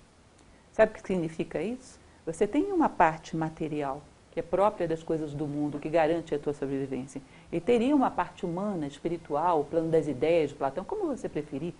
Sabe 0.78 0.92
o 0.92 0.94
que 0.94 1.08
significa 1.08 1.60
isso? 1.60 1.98
Você 2.24 2.46
tem 2.46 2.70
uma 2.70 2.88
parte 2.88 3.36
material, 3.36 4.00
que 4.30 4.38
é 4.38 4.42
própria 4.44 4.86
das 4.86 5.02
coisas 5.02 5.34
do 5.34 5.44
mundo, 5.44 5.80
que 5.80 5.88
garante 5.88 6.32
a 6.32 6.38
tua 6.38 6.52
sobrevivência. 6.52 7.20
E 7.50 7.58
teria 7.58 7.96
uma 7.96 8.12
parte 8.12 8.46
humana, 8.46 8.86
espiritual, 8.86 9.62
o 9.62 9.64
plano 9.64 9.90
das 9.90 10.06
ideias 10.06 10.50
de 10.50 10.54
Platão, 10.54 10.84
como 10.84 11.08
você 11.08 11.28
preferir. 11.28 11.74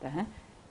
Tá? 0.00 0.26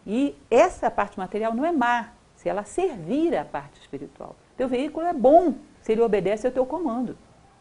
E 0.08 0.34
essa 0.50 0.90
parte 0.90 1.20
material 1.20 1.54
não 1.54 1.66
é 1.66 1.72
má, 1.74 2.14
se 2.38 2.48
ela 2.48 2.64
servir 2.64 3.36
à 3.36 3.44
parte 3.44 3.82
espiritual. 3.82 4.38
Teu 4.56 4.70
veículo 4.70 5.06
é 5.06 5.14
bom 5.14 5.56
se 5.82 5.92
ele 5.92 6.02
obedece 6.02 6.48
ao 6.48 6.54
teu 6.54 6.66
comando. 6.66 7.18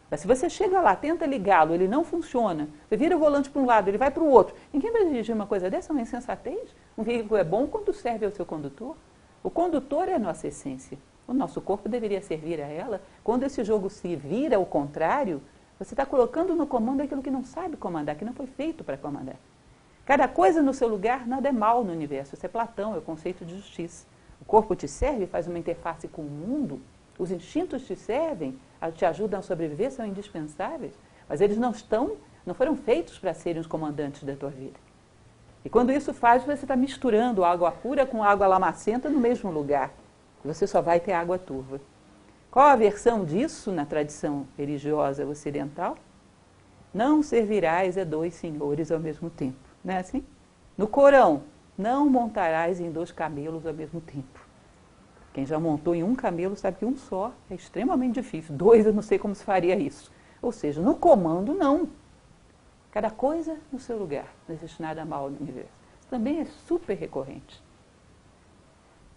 Mas 0.09 0.21
se 0.21 0.27
você 0.27 0.49
chega 0.49 0.79
lá, 0.79 0.95
tenta 0.95 1.25
ligá-lo, 1.25 1.73
ele 1.73 1.89
não 1.89 2.05
funciona, 2.05 2.69
você 2.87 2.95
vira 2.95 3.17
o 3.17 3.19
volante 3.19 3.49
para 3.49 3.61
um 3.61 3.65
lado, 3.65 3.89
ele 3.89 3.97
vai 3.97 4.11
para 4.11 4.23
o 4.23 4.29
outro. 4.29 4.55
Ninguém 4.71 4.93
vai 4.93 5.03
dirigir 5.03 5.35
uma 5.35 5.45
coisa 5.45 5.69
dessa, 5.69 5.91
é 5.91 5.93
uma 5.93 6.01
insensatez. 6.01 6.73
Um 6.97 7.03
veículo 7.03 7.35
é 7.35 7.43
bom 7.43 7.67
quando 7.67 7.91
serve 7.91 8.25
ao 8.25 8.31
seu 8.31 8.45
condutor. 8.45 8.95
O 9.45 9.51
condutor 9.51 10.09
é 10.09 10.15
a 10.15 10.19
nossa 10.19 10.47
essência. 10.47 10.97
O 11.27 11.33
nosso 11.33 11.61
corpo 11.61 11.87
deveria 11.87 12.19
servir 12.19 12.59
a 12.59 12.65
ela. 12.65 12.99
Quando 13.23 13.43
esse 13.43 13.63
jogo 13.63 13.91
se 13.91 14.15
vira 14.15 14.55
ao 14.55 14.65
contrário, 14.65 15.39
você 15.77 15.93
está 15.93 16.03
colocando 16.03 16.55
no 16.55 16.65
comando 16.65 17.01
aquilo 17.01 17.21
que 17.21 17.29
não 17.29 17.43
sabe 17.43 17.77
comandar, 17.77 18.15
que 18.15 18.25
não 18.25 18.33
foi 18.33 18.47
feito 18.47 18.83
para 18.83 18.97
comandar. 18.97 19.35
Cada 20.03 20.27
coisa 20.27 20.63
no 20.63 20.73
seu 20.73 20.87
lugar, 20.87 21.27
nada 21.27 21.47
é 21.47 21.51
mal 21.51 21.83
no 21.83 21.91
universo. 21.91 22.33
Isso 22.33 22.43
é 22.43 22.49
Platão, 22.49 22.95
é 22.95 22.97
o 22.97 23.03
conceito 23.03 23.45
de 23.45 23.55
justiça. 23.55 24.07
O 24.41 24.45
corpo 24.45 24.75
te 24.75 24.87
serve, 24.87 25.27
faz 25.27 25.45
uma 25.45 25.59
interface 25.59 26.07
com 26.07 26.23
o 26.23 26.25
mundo, 26.25 26.81
os 27.19 27.29
instintos 27.29 27.85
te 27.85 27.95
servem, 27.95 28.59
te 28.95 29.05
ajudam 29.05 29.41
a 29.41 29.43
sobreviver, 29.43 29.91
são 29.91 30.07
indispensáveis, 30.07 30.93
mas 31.29 31.39
eles 31.39 31.59
não 31.59 31.69
estão, 31.69 32.17
não 32.47 32.55
foram 32.55 32.75
feitos 32.75 33.19
para 33.19 33.35
serem 33.35 33.61
os 33.61 33.67
comandantes 33.67 34.23
da 34.23 34.35
tua 34.35 34.49
vida. 34.49 34.84
E 35.65 35.69
quando 35.69 35.91
isso 35.91 36.13
faz, 36.13 36.43
você 36.43 36.63
está 36.63 36.75
misturando 36.75 37.43
água 37.43 37.71
pura 37.71 38.05
com 38.05 38.23
água 38.23 38.45
lamacenta 38.45 39.09
no 39.09 39.19
mesmo 39.19 39.49
lugar. 39.49 39.91
Você 40.43 40.67
só 40.67 40.79
vai 40.79 40.99
ter 40.99 41.11
água 41.11 41.39
turva. 41.39 41.81
Qual 42.51 42.67
a 42.67 42.75
versão 42.75 43.25
disso 43.25 43.71
na 43.71 43.83
tradição 43.83 44.47
religiosa 44.55 45.25
ocidental? 45.25 45.97
Não 46.93 47.23
servirás 47.23 47.97
a 47.97 48.03
dois 48.03 48.35
senhores 48.35 48.91
ao 48.91 48.99
mesmo 48.99 49.29
tempo. 49.29 49.57
Não 49.83 49.95
é 49.95 49.97
assim? 49.97 50.23
No 50.77 50.87
Corão, 50.87 51.41
não 51.75 52.07
montarás 52.07 52.79
em 52.79 52.91
dois 52.91 53.11
camelos 53.11 53.65
ao 53.65 53.73
mesmo 53.73 53.99
tempo. 53.99 54.45
Quem 55.33 55.45
já 55.45 55.59
montou 55.59 55.95
em 55.95 56.03
um 56.03 56.15
camelo 56.15 56.55
sabe 56.55 56.77
que 56.77 56.85
um 56.85 56.95
só 56.95 57.33
é 57.49 57.55
extremamente 57.55 58.13
difícil. 58.13 58.55
Dois 58.55 58.85
eu 58.85 58.93
não 58.93 59.01
sei 59.01 59.17
como 59.17 59.33
se 59.33 59.43
faria 59.43 59.75
isso. 59.75 60.11
Ou 60.41 60.51
seja, 60.51 60.79
no 60.79 60.95
comando, 60.95 61.53
não. 61.53 61.89
Cada 62.95 63.11
coisa 63.11 63.59
no 63.73 63.77
seu 63.77 63.97
lugar. 63.97 64.33
Não 64.47 64.55
existe 64.55 64.81
nada 64.81 65.03
mal 65.03 65.29
no 65.29 65.37
universo. 65.37 65.69
Isso 65.99 66.07
também 66.09 66.39
é 66.39 66.45
super 66.45 66.95
recorrente. 66.95 67.61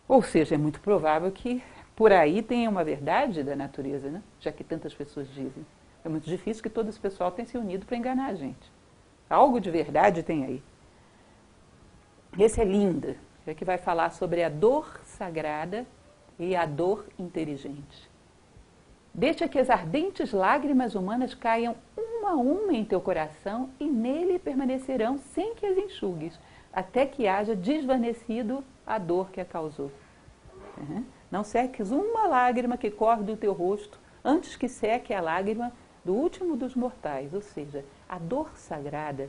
Ou 0.08 0.20
seja, 0.20 0.56
é 0.56 0.58
muito 0.58 0.80
provável 0.80 1.30
que 1.30 1.62
por 1.94 2.10
aí 2.12 2.42
tenha 2.42 2.68
uma 2.68 2.82
verdade 2.82 3.44
da 3.44 3.54
natureza, 3.54 4.10
né? 4.10 4.20
já 4.40 4.50
que 4.50 4.64
tantas 4.64 4.92
pessoas 4.92 5.28
dizem. 5.28 5.64
É 6.04 6.08
muito 6.08 6.24
difícil 6.24 6.60
que 6.60 6.68
todo 6.68 6.88
esse 6.88 6.98
pessoal 6.98 7.30
tenha 7.30 7.46
se 7.46 7.56
unido 7.56 7.86
para 7.86 7.96
enganar 7.96 8.30
a 8.30 8.34
gente. 8.34 8.68
Algo 9.30 9.60
de 9.60 9.70
verdade 9.70 10.24
tem 10.24 10.44
aí. 10.44 10.62
Esse 12.36 12.60
é 12.60 12.64
Linda, 12.64 13.16
é 13.46 13.54
que 13.54 13.64
vai 13.64 13.78
falar 13.78 14.10
sobre 14.10 14.42
a 14.42 14.48
dor 14.48 15.00
sagrada 15.04 15.86
e 16.36 16.56
a 16.56 16.66
dor 16.66 17.06
inteligente. 17.16 18.07
Deixa 19.18 19.48
que 19.48 19.58
as 19.58 19.68
ardentes 19.68 20.30
lágrimas 20.30 20.94
humanas 20.94 21.34
caiam 21.34 21.74
uma 21.96 22.30
a 22.30 22.36
uma 22.36 22.72
em 22.72 22.84
teu 22.84 23.00
coração 23.00 23.68
e 23.80 23.84
nele 23.84 24.38
permanecerão 24.38 25.18
sem 25.18 25.56
que 25.56 25.66
as 25.66 25.76
enxugues, 25.76 26.38
até 26.72 27.04
que 27.04 27.26
haja 27.26 27.56
desvanecido 27.56 28.62
a 28.86 28.96
dor 28.96 29.30
que 29.30 29.40
a 29.40 29.44
causou. 29.44 29.90
Uhum. 30.76 31.04
Não 31.32 31.42
seques 31.42 31.90
uma 31.90 32.28
lágrima 32.28 32.78
que 32.78 32.92
corre 32.92 33.24
do 33.24 33.36
teu 33.36 33.52
rosto 33.52 33.98
antes 34.24 34.54
que 34.54 34.68
seque 34.68 35.12
a 35.12 35.20
lágrima 35.20 35.72
do 36.04 36.14
último 36.14 36.56
dos 36.56 36.76
mortais, 36.76 37.34
ou 37.34 37.40
seja, 37.40 37.84
a 38.08 38.20
dor 38.20 38.56
sagrada. 38.56 39.28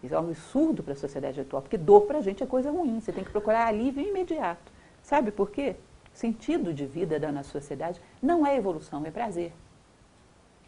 Isso 0.00 0.14
é 0.14 0.20
um 0.20 0.28
absurdo 0.28 0.80
para 0.80 0.92
a 0.92 0.96
sociedade 0.96 1.40
atual, 1.40 1.62
porque 1.62 1.76
dor 1.76 2.02
para 2.02 2.18
a 2.18 2.22
gente 2.22 2.44
é 2.44 2.46
coisa 2.46 2.70
ruim, 2.70 3.00
você 3.00 3.12
tem 3.12 3.24
que 3.24 3.32
procurar 3.32 3.66
alívio 3.66 4.06
imediato. 4.06 4.70
Sabe 5.02 5.32
por 5.32 5.50
quê? 5.50 5.74
Sentido 6.12 6.74
de 6.74 6.86
vida 6.86 7.18
da 7.18 7.30
nossa 7.30 7.50
sociedade 7.50 8.00
não 8.22 8.46
é 8.46 8.56
evolução, 8.56 9.04
é 9.06 9.10
prazer. 9.10 9.52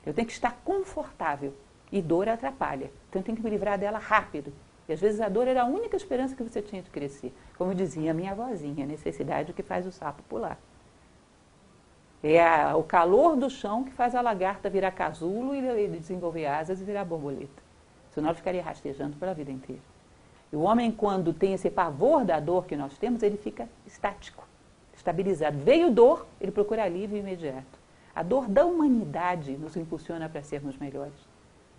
Eu 0.04 0.14
tenho 0.14 0.26
que 0.26 0.32
estar 0.32 0.60
confortável 0.64 1.54
e 1.92 2.00
dor 2.00 2.28
atrapalha. 2.28 2.90
Então 3.08 3.20
eu 3.20 3.24
tenho 3.24 3.36
que 3.36 3.42
me 3.42 3.50
livrar 3.50 3.78
dela 3.78 3.98
rápido. 3.98 4.52
E 4.88 4.92
às 4.92 5.00
vezes 5.00 5.20
a 5.20 5.28
dor 5.28 5.46
era 5.46 5.62
a 5.62 5.66
única 5.66 5.96
esperança 5.96 6.34
que 6.34 6.42
você 6.42 6.62
tinha 6.62 6.82
de 6.82 6.90
crescer. 6.90 7.34
Como 7.56 7.74
dizia 7.74 8.10
a 8.10 8.14
minha 8.14 8.32
avózinha, 8.32 8.84
a 8.84 8.88
necessidade 8.88 9.52
que 9.52 9.62
faz 9.62 9.86
o 9.86 9.92
sapo 9.92 10.22
pular. 10.24 10.58
É 12.22 12.42
a, 12.42 12.76
o 12.76 12.82
calor 12.82 13.36
do 13.36 13.48
chão 13.48 13.84
que 13.84 13.92
faz 13.92 14.14
a 14.14 14.20
lagarta 14.20 14.68
virar 14.68 14.90
casulo 14.90 15.54
e 15.54 15.88
desenvolver 15.88 16.46
asas 16.46 16.80
e 16.80 16.84
virar 16.84 17.04
borboleta. 17.04 17.62
Senão 18.10 18.28
ela 18.28 18.36
ficaria 18.36 18.62
rastejando 18.62 19.16
pela 19.16 19.32
vida 19.32 19.50
inteira. 19.50 19.82
E 20.52 20.56
o 20.56 20.60
homem, 20.60 20.90
quando 20.90 21.32
tem 21.32 21.54
esse 21.54 21.70
pavor 21.70 22.24
da 22.24 22.40
dor 22.40 22.66
que 22.66 22.76
nós 22.76 22.98
temos, 22.98 23.22
ele 23.22 23.36
fica 23.36 23.68
estático 23.86 24.49
estabilizado. 25.00 25.58
Veio 25.58 25.90
dor, 25.90 26.26
ele 26.40 26.52
procura 26.52 26.84
alívio 26.84 27.18
imediato. 27.18 27.80
A 28.14 28.22
dor 28.22 28.48
da 28.48 28.64
humanidade 28.64 29.52
nos 29.56 29.76
impulsiona 29.76 30.28
para 30.28 30.42
sermos 30.42 30.76
melhores. 30.78 31.14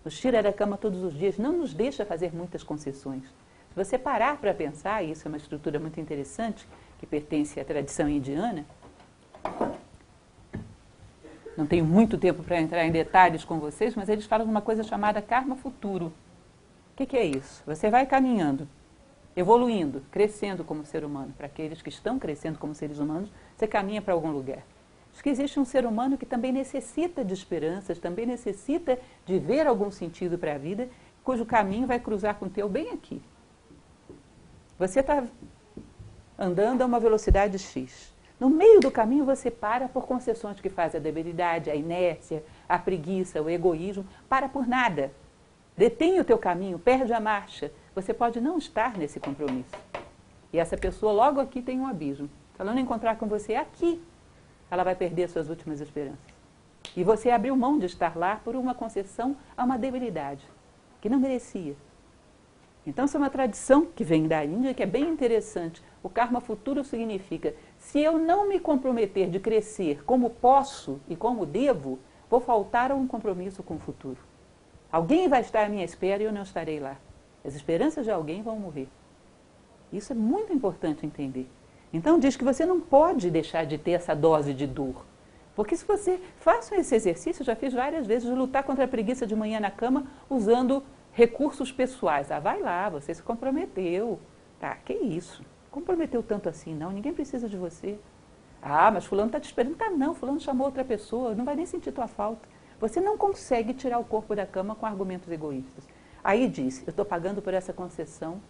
Nos 0.04 0.18
tira 0.18 0.42
da 0.42 0.52
cama 0.52 0.76
todos 0.76 1.02
os 1.02 1.14
dias, 1.14 1.38
não 1.38 1.52
nos 1.52 1.72
deixa 1.72 2.04
fazer 2.04 2.34
muitas 2.34 2.62
concessões. 2.62 3.22
Se 3.22 3.76
você 3.76 3.96
parar 3.96 4.36
para 4.38 4.52
pensar, 4.52 5.02
e 5.02 5.12
isso 5.12 5.26
é 5.26 5.28
uma 5.28 5.36
estrutura 5.36 5.78
muito 5.78 6.00
interessante, 6.00 6.66
que 6.98 7.06
pertence 7.06 7.58
à 7.60 7.64
tradição 7.64 8.08
indiana, 8.08 8.66
não 11.56 11.66
tenho 11.66 11.84
muito 11.84 12.18
tempo 12.18 12.42
para 12.42 12.60
entrar 12.60 12.84
em 12.84 12.90
detalhes 12.90 13.44
com 13.44 13.58
vocês, 13.58 13.94
mas 13.94 14.08
eles 14.08 14.26
falam 14.26 14.46
de 14.46 14.50
uma 14.50 14.60
coisa 14.60 14.82
chamada 14.82 15.22
karma 15.22 15.54
futuro. 15.54 16.06
O 16.06 16.96
que, 16.96 17.06
que 17.06 17.16
é 17.16 17.24
isso? 17.24 17.62
Você 17.66 17.88
vai 17.88 18.04
caminhando 18.04 18.68
evoluindo, 19.36 20.02
crescendo 20.10 20.64
como 20.64 20.84
ser 20.84 21.04
humano. 21.04 21.32
Para 21.36 21.46
aqueles 21.46 21.80
que 21.80 21.88
estão 21.88 22.18
crescendo 22.18 22.58
como 22.58 22.74
seres 22.74 22.98
humanos, 22.98 23.30
você 23.56 23.66
caminha 23.66 24.02
para 24.02 24.14
algum 24.14 24.30
lugar. 24.30 24.62
Diz 25.12 25.20
que 25.20 25.28
existe 25.28 25.60
um 25.60 25.64
ser 25.64 25.84
humano 25.84 26.16
que 26.16 26.26
também 26.26 26.52
necessita 26.52 27.24
de 27.24 27.34
esperanças, 27.34 27.98
também 27.98 28.26
necessita 28.26 28.98
de 29.26 29.38
ver 29.38 29.66
algum 29.66 29.90
sentido 29.90 30.38
para 30.38 30.54
a 30.54 30.58
vida, 30.58 30.88
cujo 31.22 31.44
caminho 31.44 31.86
vai 31.86 32.00
cruzar 32.00 32.36
com 32.36 32.46
o 32.46 32.50
teu 32.50 32.68
bem 32.68 32.90
aqui. 32.90 33.20
Você 34.78 35.00
está 35.00 35.24
andando 36.38 36.82
a 36.82 36.86
uma 36.86 36.98
velocidade 36.98 37.58
X. 37.58 38.12
No 38.40 38.50
meio 38.50 38.80
do 38.80 38.90
caminho 38.90 39.24
você 39.24 39.50
para 39.50 39.86
por 39.88 40.06
concessões 40.06 40.60
que 40.60 40.68
faz 40.68 40.96
a 40.96 40.98
debilidade, 40.98 41.70
a 41.70 41.76
inércia, 41.76 42.42
a 42.68 42.78
preguiça, 42.78 43.40
o 43.40 43.48
egoísmo. 43.48 44.04
Para 44.28 44.48
por 44.48 44.66
nada. 44.66 45.12
Detém 45.76 46.18
o 46.18 46.24
teu 46.24 46.36
caminho, 46.36 46.78
perde 46.78 47.12
a 47.12 47.20
marcha, 47.20 47.70
você 47.94 48.12
pode 48.14 48.40
não 48.40 48.58
estar 48.58 48.96
nesse 48.96 49.20
compromisso. 49.20 49.74
E 50.52 50.58
essa 50.58 50.76
pessoa 50.76 51.12
logo 51.12 51.40
aqui 51.40 51.62
tem 51.62 51.80
um 51.80 51.86
abismo. 51.86 52.28
Se 52.54 52.60
ela 52.60 52.72
não 52.72 52.80
encontrar 52.80 53.16
com 53.16 53.26
você 53.26 53.54
aqui, 53.54 54.02
ela 54.70 54.84
vai 54.84 54.94
perder 54.94 55.28
suas 55.28 55.48
últimas 55.48 55.80
esperanças. 55.80 56.32
E 56.96 57.02
você 57.02 57.30
abriu 57.30 57.56
mão 57.56 57.78
de 57.78 57.86
estar 57.86 58.16
lá 58.16 58.36
por 58.36 58.54
uma 58.54 58.74
concessão 58.74 59.36
a 59.56 59.64
uma 59.64 59.78
debilidade 59.78 60.46
que 61.00 61.08
não 61.08 61.18
merecia. 61.18 61.74
Então, 62.86 63.04
isso 63.04 63.16
é 63.16 63.20
uma 63.20 63.30
tradição 63.30 63.86
que 63.86 64.02
vem 64.02 64.26
da 64.26 64.44
Índia 64.44 64.74
que 64.74 64.82
é 64.82 64.86
bem 64.86 65.08
interessante. 65.08 65.82
O 66.02 66.08
karma 66.08 66.40
futuro 66.40 66.82
significa: 66.82 67.54
se 67.78 68.00
eu 68.00 68.18
não 68.18 68.48
me 68.48 68.58
comprometer 68.58 69.30
de 69.30 69.38
crescer 69.38 70.02
como 70.04 70.30
posso 70.30 71.00
e 71.08 71.14
como 71.14 71.46
devo, 71.46 71.98
vou 72.28 72.40
faltar 72.40 72.90
a 72.90 72.94
um 72.94 73.06
compromisso 73.06 73.62
com 73.62 73.76
o 73.76 73.78
futuro. 73.78 74.18
Alguém 74.90 75.28
vai 75.28 75.40
estar 75.40 75.64
à 75.64 75.68
minha 75.68 75.84
espera 75.84 76.22
e 76.22 76.26
eu 76.26 76.32
não 76.32 76.42
estarei 76.42 76.80
lá. 76.80 76.96
As 77.44 77.54
esperanças 77.54 78.04
de 78.04 78.10
alguém 78.10 78.42
vão 78.42 78.56
morrer. 78.58 78.88
Isso 79.92 80.12
é 80.12 80.16
muito 80.16 80.52
importante 80.52 81.04
entender. 81.04 81.48
Então 81.92 82.18
diz 82.18 82.36
que 82.36 82.44
você 82.44 82.64
não 82.64 82.80
pode 82.80 83.30
deixar 83.30 83.66
de 83.66 83.76
ter 83.76 83.92
essa 83.92 84.14
dose 84.14 84.54
de 84.54 84.66
dor. 84.66 85.04
Porque 85.54 85.76
se 85.76 85.84
você 85.84 86.18
faça 86.38 86.74
esse 86.76 86.94
exercício, 86.94 87.44
já 87.44 87.54
fiz 87.54 87.74
várias 87.74 88.06
vezes, 88.06 88.28
de 88.28 88.34
lutar 88.34 88.62
contra 88.62 88.84
a 88.84 88.88
preguiça 88.88 89.26
de 89.26 89.36
manhã 89.36 89.60
na 89.60 89.70
cama 89.70 90.06
usando 90.30 90.82
recursos 91.12 91.70
pessoais. 91.70 92.30
Ah, 92.30 92.40
vai 92.40 92.60
lá, 92.60 92.88
você 92.88 93.12
se 93.12 93.22
comprometeu. 93.22 94.18
Tá, 94.58 94.74
que 94.76 94.94
isso? 94.94 95.44
Comprometeu 95.70 96.22
tanto 96.22 96.48
assim, 96.48 96.74
não? 96.74 96.90
Ninguém 96.90 97.12
precisa 97.12 97.48
de 97.48 97.56
você. 97.56 97.98
Ah, 98.62 98.90
mas 98.90 99.04
fulano 99.04 99.28
está 99.28 99.40
te 99.40 99.46
esperando. 99.46 99.76
Tá, 99.76 99.90
não, 99.90 100.14
fulano 100.14 100.40
chamou 100.40 100.66
outra 100.66 100.84
pessoa, 100.84 101.34
não 101.34 101.44
vai 101.44 101.56
nem 101.56 101.66
sentir 101.66 101.92
tua 101.92 102.06
falta. 102.06 102.48
Você 102.80 103.00
não 103.00 103.18
consegue 103.18 103.74
tirar 103.74 103.98
o 103.98 104.04
corpo 104.04 104.34
da 104.34 104.46
cama 104.46 104.74
com 104.74 104.86
argumentos 104.86 105.30
egoístas. 105.30 105.86
Aí 106.22 106.48
diz: 106.48 106.82
eu 106.86 106.90
estou 106.90 107.04
pagando 107.04 107.42
por 107.42 107.54
essa 107.54 107.72
concessão 107.72 108.40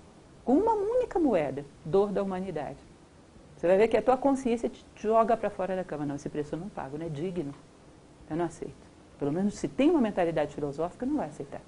com 0.45 0.55
uma 0.55 0.73
única 0.73 1.19
moeda, 1.19 1.65
dor 1.85 2.13
da 2.13 2.23
humanidade. 2.23 2.79
Você 3.57 3.67
vai 3.67 3.77
ver 3.77 3.89
que 3.89 3.97
a 3.97 4.03
tua 4.03 4.17
consciência 4.17 4.69
te 4.69 4.85
joga 4.97 5.37
para 5.37 5.49
fora 5.49 5.77
da 5.77 5.85
cama. 5.85 6.05
Não, 6.05 6.17
esse 6.17 6.29
preço 6.29 6.55
eu 6.55 6.59
não 6.59 6.69
pago, 6.69 6.99
não 6.99 7.07
é 7.07 7.09
digno. 7.09 7.55
Eu 8.29 8.37
não 8.37 8.45
aceito. 8.47 8.75
Pelo 9.19 9.33
menos 9.33 9.55
se 9.55 9.69
tem 9.69 9.89
uma 9.89 10.01
mentalidade 10.01 10.55
filosófica, 10.55 11.07
não 11.07 11.17
vai 11.17 11.29
aceitar. 11.29 11.61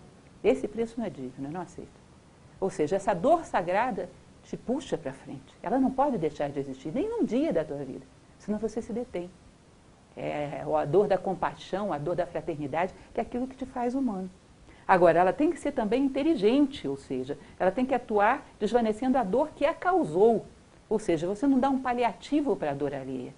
Esse 0.43 0.67
preço 0.67 0.99
não 0.99 1.07
é 1.07 1.11
digno, 1.11 1.47
eu 1.47 1.53
não 1.53 1.61
aceito. 1.61 2.03
Ou 2.61 2.69
seja, 2.69 2.97
essa 2.97 3.15
dor 3.15 3.45
sagrada 3.45 4.11
te 4.43 4.57
puxa 4.57 4.99
para 4.99 5.13
frente. 5.13 5.55
Ela 5.63 5.79
não 5.79 5.91
pode 5.91 6.19
deixar 6.19 6.51
de 6.51 6.59
existir, 6.59 6.93
nem 6.93 7.09
num 7.09 7.25
dia 7.25 7.53
da 7.53 7.65
tua 7.65 7.79
vida. 7.79 8.05
Senão 8.39 8.59
você 8.59 8.83
se 8.83 8.93
detém. 8.93 9.31
É 10.17 10.65
a 10.65 10.85
dor 10.85 11.07
da 11.07 11.17
compaixão, 11.17 11.93
a 11.93 11.99
dor 11.99 12.15
da 12.15 12.27
fraternidade, 12.27 12.95
que 13.13 13.21
é 13.21 13.23
aquilo 13.23 13.47
que 13.47 13.57
te 13.57 13.67
faz 13.67 13.95
humano. 13.95 14.31
Agora, 14.87 15.19
ela 15.19 15.33
tem 15.33 15.51
que 15.51 15.59
ser 15.59 15.73
também 15.73 16.05
inteligente, 16.05 16.87
ou 16.87 16.97
seja, 16.97 17.39
ela 17.59 17.71
tem 17.71 17.87
que 17.87 17.95
atuar 17.95 18.47
desvanecendo 18.59 19.17
a 19.17 19.25
dor 19.25 19.51
que 19.55 19.65
a 19.65 19.73
causou. 19.73 20.45
Ou 20.89 20.99
seja, 20.99 21.27
você 21.27 21.47
não 21.47 21.59
dá 21.59 21.71
um 21.71 21.81
paliativo 21.81 22.55
para 22.55 22.73
a 22.73 22.75
dor 22.75 22.95
alheia. 22.95 23.35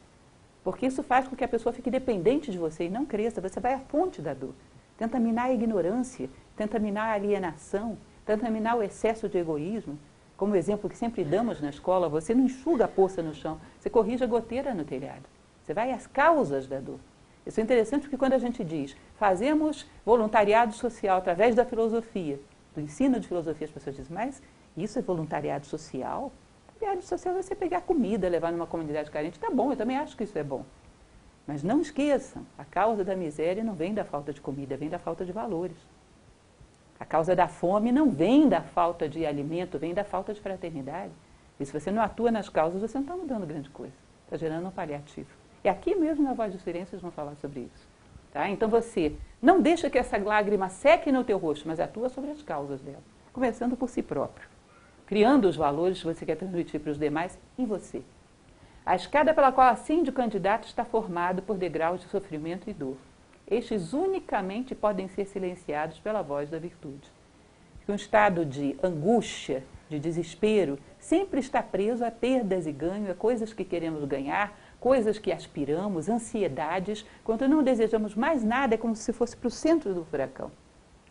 Porque 0.64 0.86
isso 0.86 1.02
faz 1.02 1.28
com 1.28 1.36
que 1.36 1.44
a 1.44 1.48
pessoa 1.48 1.72
fique 1.72 1.90
dependente 1.90 2.50
de 2.50 2.58
você 2.58 2.86
e 2.86 2.90
não 2.90 3.06
cresça. 3.06 3.40
Você 3.40 3.60
vai 3.60 3.74
à 3.74 3.78
fonte 3.78 4.20
da 4.20 4.34
dor. 4.34 4.52
Tenta 4.98 5.20
minar 5.20 5.46
a 5.46 5.52
ignorância, 5.52 6.28
tenta 6.56 6.78
minar 6.78 7.10
a 7.10 7.12
alienação, 7.12 7.96
tenta 8.24 8.50
minar 8.50 8.76
o 8.76 8.82
excesso 8.82 9.28
de 9.28 9.38
egoísmo. 9.38 9.96
Como 10.36 10.52
o 10.52 10.56
exemplo 10.56 10.90
que 10.90 10.96
sempre 10.96 11.24
damos 11.24 11.60
na 11.60 11.70
escola, 11.70 12.08
você 12.08 12.34
não 12.34 12.44
enxuga 12.44 12.86
a 12.86 12.88
poça 12.88 13.22
no 13.22 13.32
chão, 13.32 13.60
você 13.78 13.88
corrige 13.88 14.24
a 14.24 14.26
goteira 14.26 14.74
no 14.74 14.84
telhado. 14.84 15.22
Você 15.62 15.72
vai 15.72 15.92
às 15.92 16.06
causas 16.06 16.66
da 16.66 16.80
dor. 16.80 16.98
Isso 17.46 17.60
é 17.60 17.62
interessante 17.62 18.02
porque 18.02 18.16
quando 18.16 18.32
a 18.32 18.38
gente 18.38 18.64
diz 18.64 18.96
fazemos 19.16 19.86
voluntariado 20.04 20.74
social 20.74 21.18
através 21.18 21.54
da 21.54 21.64
filosofia, 21.64 22.40
do 22.74 22.80
ensino 22.80 23.20
de 23.20 23.28
filosofia, 23.28 23.66
as 23.66 23.72
pessoas 23.72 23.96
dizem, 23.96 24.14
mas 24.14 24.42
isso 24.76 24.98
é 24.98 25.02
voluntariado 25.02 25.64
social? 25.64 26.32
Voluntariado 26.66 27.02
social 27.02 27.36
é 27.36 27.42
você 27.42 27.54
pegar 27.54 27.82
comida, 27.82 28.28
levar 28.28 28.50
numa 28.52 28.66
comunidade 28.66 29.10
carente. 29.10 29.38
Tá 29.38 29.50
bom, 29.50 29.70
eu 29.70 29.76
também 29.76 29.96
acho 29.96 30.16
que 30.16 30.24
isso 30.24 30.36
é 30.36 30.42
bom. 30.42 30.64
Mas 31.46 31.62
não 31.62 31.80
esqueçam, 31.80 32.44
a 32.58 32.64
causa 32.64 33.04
da 33.04 33.14
miséria 33.14 33.62
não 33.62 33.74
vem 33.74 33.94
da 33.94 34.04
falta 34.04 34.32
de 34.32 34.40
comida, 34.40 34.76
vem 34.76 34.88
da 34.88 34.98
falta 34.98 35.24
de 35.24 35.30
valores. 35.30 35.76
A 36.98 37.04
causa 37.04 37.36
da 37.36 37.46
fome 37.46 37.92
não 37.92 38.10
vem 38.10 38.48
da 38.48 38.60
falta 38.60 39.08
de 39.08 39.24
alimento, 39.24 39.78
vem 39.78 39.94
da 39.94 40.02
falta 40.02 40.34
de 40.34 40.40
fraternidade. 40.40 41.12
E 41.60 41.64
se 41.64 41.72
você 41.72 41.90
não 41.90 42.02
atua 42.02 42.30
nas 42.30 42.48
causas, 42.48 42.80
você 42.80 42.98
não 42.98 43.04
está 43.04 43.16
mudando 43.16 43.46
grande 43.46 43.70
coisa. 43.70 43.94
Está 44.24 44.36
gerando 44.36 44.66
um 44.66 44.70
paliativo. 44.70 45.28
E 45.66 45.68
aqui 45.68 45.96
mesmo 45.96 46.22
na 46.22 46.32
Voz 46.32 46.52
do 46.52 46.60
Silêncio 46.60 46.96
vão 47.00 47.10
falar 47.10 47.34
sobre 47.40 47.62
isso. 47.62 47.88
Tá? 48.32 48.48
Então 48.48 48.68
você 48.68 49.16
não 49.42 49.60
deixa 49.60 49.90
que 49.90 49.98
essa 49.98 50.16
lágrima 50.16 50.68
seque 50.68 51.10
no 51.10 51.24
teu 51.24 51.38
rosto, 51.38 51.66
mas 51.66 51.80
atua 51.80 52.08
sobre 52.08 52.30
as 52.30 52.40
causas 52.40 52.80
dela. 52.80 53.02
Começando 53.32 53.76
por 53.76 53.88
si 53.88 54.00
próprio. 54.00 54.48
Criando 55.06 55.48
os 55.48 55.56
valores 55.56 55.98
que 55.98 56.04
você 56.04 56.24
quer 56.24 56.36
transmitir 56.36 56.78
para 56.78 56.92
os 56.92 56.98
demais 57.00 57.36
em 57.58 57.66
você. 57.66 58.00
A 58.84 58.94
escada 58.94 59.34
pela 59.34 59.50
qual 59.50 59.66
ascende 59.66 60.08
o 60.08 60.12
candidato 60.12 60.68
está 60.68 60.84
formada 60.84 61.42
por 61.42 61.58
degraus 61.58 62.00
de 62.00 62.06
sofrimento 62.06 62.70
e 62.70 62.72
dor. 62.72 62.96
Estes 63.44 63.92
unicamente 63.92 64.72
podem 64.72 65.08
ser 65.08 65.26
silenciados 65.26 65.98
pela 65.98 66.22
voz 66.22 66.48
da 66.48 66.60
virtude. 66.60 67.10
Um 67.88 67.94
estado 67.96 68.44
de 68.44 68.76
angústia, 68.80 69.64
de 69.88 69.98
desespero, 69.98 70.78
sempre 70.98 71.40
está 71.40 71.60
preso 71.60 72.04
a 72.04 72.10
perdas 72.10 72.66
e 72.66 72.72
ganho, 72.72 73.10
a 73.10 73.14
coisas 73.14 73.52
que 73.52 73.64
queremos 73.64 74.04
ganhar, 74.04 74.56
coisas 74.86 75.18
que 75.18 75.32
aspiramos, 75.32 76.08
ansiedades. 76.08 77.04
Quando 77.24 77.48
não 77.48 77.60
desejamos 77.60 78.14
mais 78.14 78.44
nada, 78.44 78.76
é 78.76 78.78
como 78.78 78.94
se 78.94 79.12
fosse 79.12 79.36
para 79.36 79.48
o 79.48 79.50
centro 79.50 79.92
do 79.92 80.04
furacão. 80.04 80.48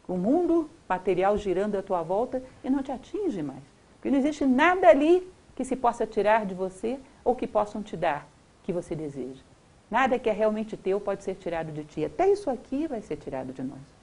O 0.07 0.15
mundo 0.15 0.69
material 0.87 1.37
girando 1.37 1.75
à 1.75 1.81
tua 1.81 2.01
volta 2.01 2.41
e 2.63 2.69
não 2.69 2.81
te 2.81 2.93
atinge 2.93 3.43
mais. 3.43 3.59
Porque 3.95 4.09
não 4.09 4.17
existe 4.17 4.45
nada 4.45 4.87
ali 4.87 5.29
que 5.57 5.65
se 5.65 5.75
possa 5.75 6.07
tirar 6.07 6.45
de 6.45 6.55
você 6.55 6.97
ou 7.21 7.35
que 7.35 7.45
possam 7.45 7.83
te 7.83 7.97
dar 7.97 8.25
que 8.63 8.71
você 8.71 8.95
deseja. 8.95 9.43
Nada 9.91 10.17
que 10.17 10.29
é 10.29 10.31
realmente 10.31 10.77
teu 10.77 11.01
pode 11.01 11.25
ser 11.25 11.35
tirado 11.35 11.73
de 11.73 11.83
ti. 11.83 12.05
Até 12.05 12.31
isso 12.31 12.49
aqui 12.49 12.87
vai 12.87 13.01
ser 13.01 13.17
tirado 13.17 13.51
de 13.51 13.61
nós. 13.61 13.95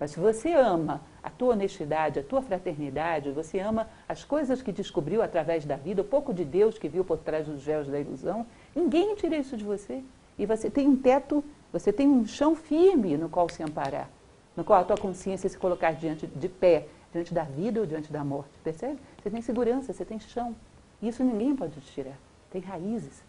Mas 0.00 0.10
se 0.10 0.18
você 0.18 0.52
ama 0.54 1.02
a 1.22 1.30
tua 1.30 1.52
honestidade, 1.52 2.18
a 2.18 2.24
tua 2.24 2.42
fraternidade, 2.42 3.30
você 3.30 3.60
ama 3.60 3.86
as 4.08 4.24
coisas 4.24 4.60
que 4.60 4.72
descobriu 4.72 5.22
através 5.22 5.64
da 5.64 5.76
vida, 5.76 6.02
o 6.02 6.04
pouco 6.04 6.34
de 6.34 6.44
Deus 6.44 6.78
que 6.78 6.88
viu 6.88 7.04
por 7.04 7.18
trás 7.18 7.46
dos 7.46 7.62
véus 7.62 7.86
da 7.86 8.00
ilusão, 8.00 8.44
ninguém 8.74 9.14
tira 9.14 9.36
isso 9.36 9.56
de 9.56 9.64
você. 9.64 10.02
E 10.38 10.46
você 10.46 10.70
tem 10.70 10.88
um 10.88 10.96
teto, 10.96 11.44
você 11.72 11.92
tem 11.92 12.08
um 12.08 12.26
chão 12.26 12.54
firme 12.54 13.16
no 13.16 13.28
qual 13.28 13.48
se 13.48 13.62
amparar, 13.62 14.08
no 14.56 14.64
qual 14.64 14.80
a 14.80 14.84
tua 14.84 14.96
consciência 14.96 15.48
se 15.48 15.58
colocar 15.58 15.92
diante 15.92 16.26
de 16.26 16.48
pé, 16.48 16.86
diante 17.12 17.34
da 17.34 17.44
vida 17.44 17.80
ou 17.80 17.86
diante 17.86 18.12
da 18.12 18.24
morte. 18.24 18.50
Percebe? 18.64 18.98
Você 19.22 19.30
tem 19.30 19.42
segurança, 19.42 19.92
você 19.92 20.04
tem 20.04 20.18
chão. 20.18 20.56
Isso 21.02 21.22
ninguém 21.22 21.54
pode 21.54 21.80
te 21.80 21.92
tirar 21.92 22.16
tem 22.50 22.60
raízes. 22.60 23.22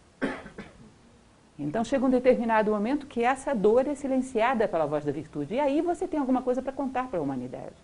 Então 1.58 1.84
chega 1.84 2.06
um 2.06 2.10
determinado 2.10 2.72
momento 2.72 3.06
que 3.06 3.24
essa 3.24 3.54
dor 3.54 3.88
é 3.88 3.94
silenciada 3.94 4.68
pela 4.68 4.88
voz 4.88 5.06
da 5.06 5.12
virtude. 5.12 5.56
E 5.56 5.60
aí 5.60 5.80
você 5.82 6.08
tem 6.08 6.20
alguma 6.20 6.42
coisa 6.42 6.62
para 6.62 6.74
contar 6.74 7.08
para 7.08 7.20
a 7.20 7.22
humanidade. 7.22 7.76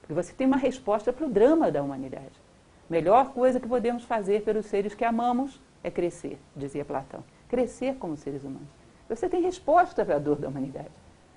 Porque 0.00 0.14
você 0.14 0.32
tem 0.32 0.46
uma 0.46 0.56
resposta 0.56 1.12
para 1.12 1.26
o 1.26 1.30
drama 1.30 1.70
da 1.70 1.82
humanidade. 1.82 2.32
Melhor 2.88 3.32
coisa 3.32 3.60
que 3.60 3.68
podemos 3.68 4.04
fazer 4.04 4.42
pelos 4.42 4.66
seres 4.66 4.94
que 4.94 5.04
amamos 5.04 5.60
é 5.82 5.90
crescer, 5.90 6.38
dizia 6.54 6.84
Platão. 6.84 7.24
Crescer 7.48 7.96
como 7.96 8.16
seres 8.16 8.44
humanos. 8.44 8.68
Você 9.08 9.28
tem 9.28 9.42
resposta 9.42 10.04
para 10.04 10.16
a 10.16 10.18
dor 10.18 10.36
da 10.36 10.48
humanidade. 10.48 10.90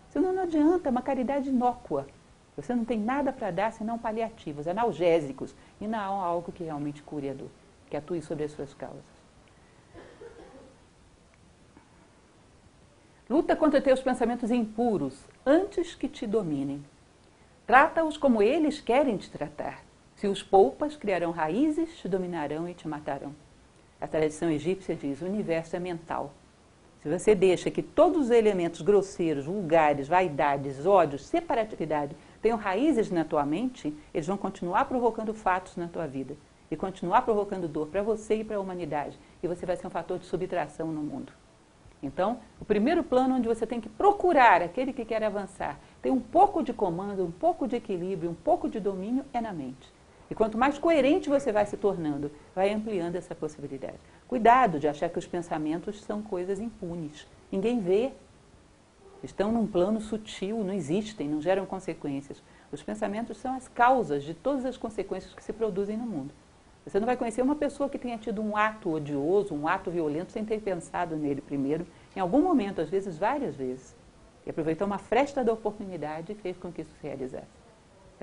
Senão 0.09 0.31
não 0.31 0.43
adianta, 0.43 0.89
é 0.89 0.91
uma 0.91 1.01
caridade 1.01 1.49
inócua. 1.49 2.05
Você 2.55 2.75
não 2.75 2.85
tem 2.85 2.99
nada 2.99 3.33
para 3.33 3.49
dar 3.49 3.73
senão 3.73 3.97
paliativos, 3.97 4.67
analgésicos, 4.67 5.55
e 5.81 5.87
não 5.87 6.21
algo 6.21 6.51
que 6.51 6.63
realmente 6.63 7.01
cure 7.01 7.29
a 7.29 7.33
dor, 7.33 7.49
que 7.89 7.97
atue 7.97 8.21
sobre 8.21 8.43
as 8.43 8.51
suas 8.51 8.73
causas. 8.73 9.01
Luta 13.27 13.55
contra 13.55 13.81
teus 13.81 14.01
pensamentos 14.01 14.51
impuros 14.51 15.25
antes 15.43 15.95
que 15.95 16.07
te 16.07 16.27
dominem. 16.27 16.83
Trata-os 17.65 18.17
como 18.17 18.41
eles 18.43 18.79
querem 18.79 19.17
te 19.17 19.31
tratar. 19.31 19.83
Se 20.15 20.27
os 20.27 20.43
poupas, 20.43 20.95
criarão 20.95 21.31
raízes, 21.31 21.97
te 21.97 22.07
dominarão 22.07 22.69
e 22.69 22.73
te 22.73 22.87
matarão. 22.87 23.33
A 24.03 24.07
tradição 24.07 24.51
egípcia 24.51 24.97
diz: 24.97 25.21
o 25.21 25.25
universo 25.25 25.77
é 25.77 25.79
mental. 25.79 26.33
Se 27.01 27.07
você 27.07 27.33
deixa 27.33 27.71
que 27.71 27.81
todos 27.81 28.25
os 28.25 28.31
elementos 28.31 28.81
grosseiros, 28.81 29.45
vulgares, 29.45 30.09
vaidades, 30.09 30.85
ódios, 30.85 31.25
separatividade 31.25 32.13
tenham 32.41 32.57
raízes 32.57 33.09
na 33.09 33.23
tua 33.23 33.45
mente, 33.45 33.95
eles 34.13 34.27
vão 34.27 34.35
continuar 34.35 34.83
provocando 34.85 35.33
fatos 35.33 35.77
na 35.77 35.87
tua 35.87 36.05
vida 36.05 36.35
e 36.69 36.75
continuar 36.75 37.21
provocando 37.21 37.65
dor 37.65 37.87
para 37.87 38.03
você 38.03 38.35
e 38.35 38.43
para 38.43 38.57
a 38.57 38.59
humanidade. 38.59 39.17
E 39.41 39.47
você 39.47 39.65
vai 39.65 39.77
ser 39.77 39.87
um 39.87 39.89
fator 39.89 40.19
de 40.19 40.25
subtração 40.25 40.87
no 40.87 41.01
mundo. 41.01 41.31
Então, 42.01 42.39
o 42.59 42.65
primeiro 42.65 43.05
plano 43.05 43.35
onde 43.35 43.47
você 43.47 43.65
tem 43.65 43.79
que 43.79 43.87
procurar 43.87 44.61
aquele 44.61 44.91
que 44.91 45.05
quer 45.05 45.23
avançar, 45.23 45.79
tem 46.01 46.11
um 46.11 46.19
pouco 46.19 46.61
de 46.61 46.73
comando, 46.73 47.23
um 47.23 47.31
pouco 47.31 47.65
de 47.65 47.77
equilíbrio, 47.77 48.31
um 48.31 48.35
pouco 48.35 48.67
de 48.67 48.81
domínio, 48.81 49.23
é 49.31 49.39
na 49.39 49.53
mente. 49.53 49.93
E 50.33 50.35
quanto 50.35 50.57
mais 50.57 50.79
coerente 50.79 51.29
você 51.29 51.51
vai 51.51 51.63
se 51.63 51.77
tornando, 51.77 52.31
vai 52.55 52.73
ampliando 52.73 53.15
essa 53.15 53.35
possibilidade. 53.35 53.99
Cuidado 54.27 54.79
de 54.79 54.87
achar 54.87 55.07
que 55.07 55.19
os 55.19 55.27
pensamentos 55.27 56.01
são 56.01 56.23
coisas 56.23 56.59
impunes. 56.59 57.27
Ninguém 57.51 57.79
vê. 57.79 58.13
Estão 59.21 59.51
num 59.51 59.67
plano 59.67 60.01
sutil, 60.01 60.63
não 60.63 60.73
existem, 60.73 61.29
não 61.29 61.39
geram 61.39 61.67
consequências. 61.67 62.41
Os 62.71 62.81
pensamentos 62.81 63.37
são 63.37 63.55
as 63.55 63.67
causas 63.67 64.23
de 64.23 64.33
todas 64.33 64.65
as 64.65 64.75
consequências 64.75 65.35
que 65.35 65.43
se 65.43 65.53
produzem 65.53 65.97
no 65.97 66.07
mundo. 66.07 66.33
Você 66.83 66.99
não 66.99 67.05
vai 67.05 67.15
conhecer 67.15 67.43
uma 67.43 67.55
pessoa 67.55 67.87
que 67.87 67.99
tenha 67.99 68.17
tido 68.17 68.41
um 68.41 68.57
ato 68.57 68.89
odioso, 68.89 69.53
um 69.53 69.67
ato 69.67 69.91
violento, 69.91 70.31
sem 70.31 70.43
ter 70.43 70.61
pensado 70.61 71.15
nele 71.15 71.41
primeiro, 71.41 71.85
em 72.15 72.19
algum 72.19 72.41
momento, 72.41 72.81
às 72.81 72.89
vezes 72.89 73.19
várias 73.19 73.55
vezes. 73.55 73.95
E 74.47 74.49
aproveitou 74.49 74.87
uma 74.87 74.97
fresta 74.97 75.43
da 75.43 75.53
oportunidade 75.53 76.31
e 76.31 76.35
fez 76.35 76.57
com 76.57 76.71
que 76.71 76.81
isso 76.81 76.91
se 76.99 77.05
realizasse. 77.05 77.62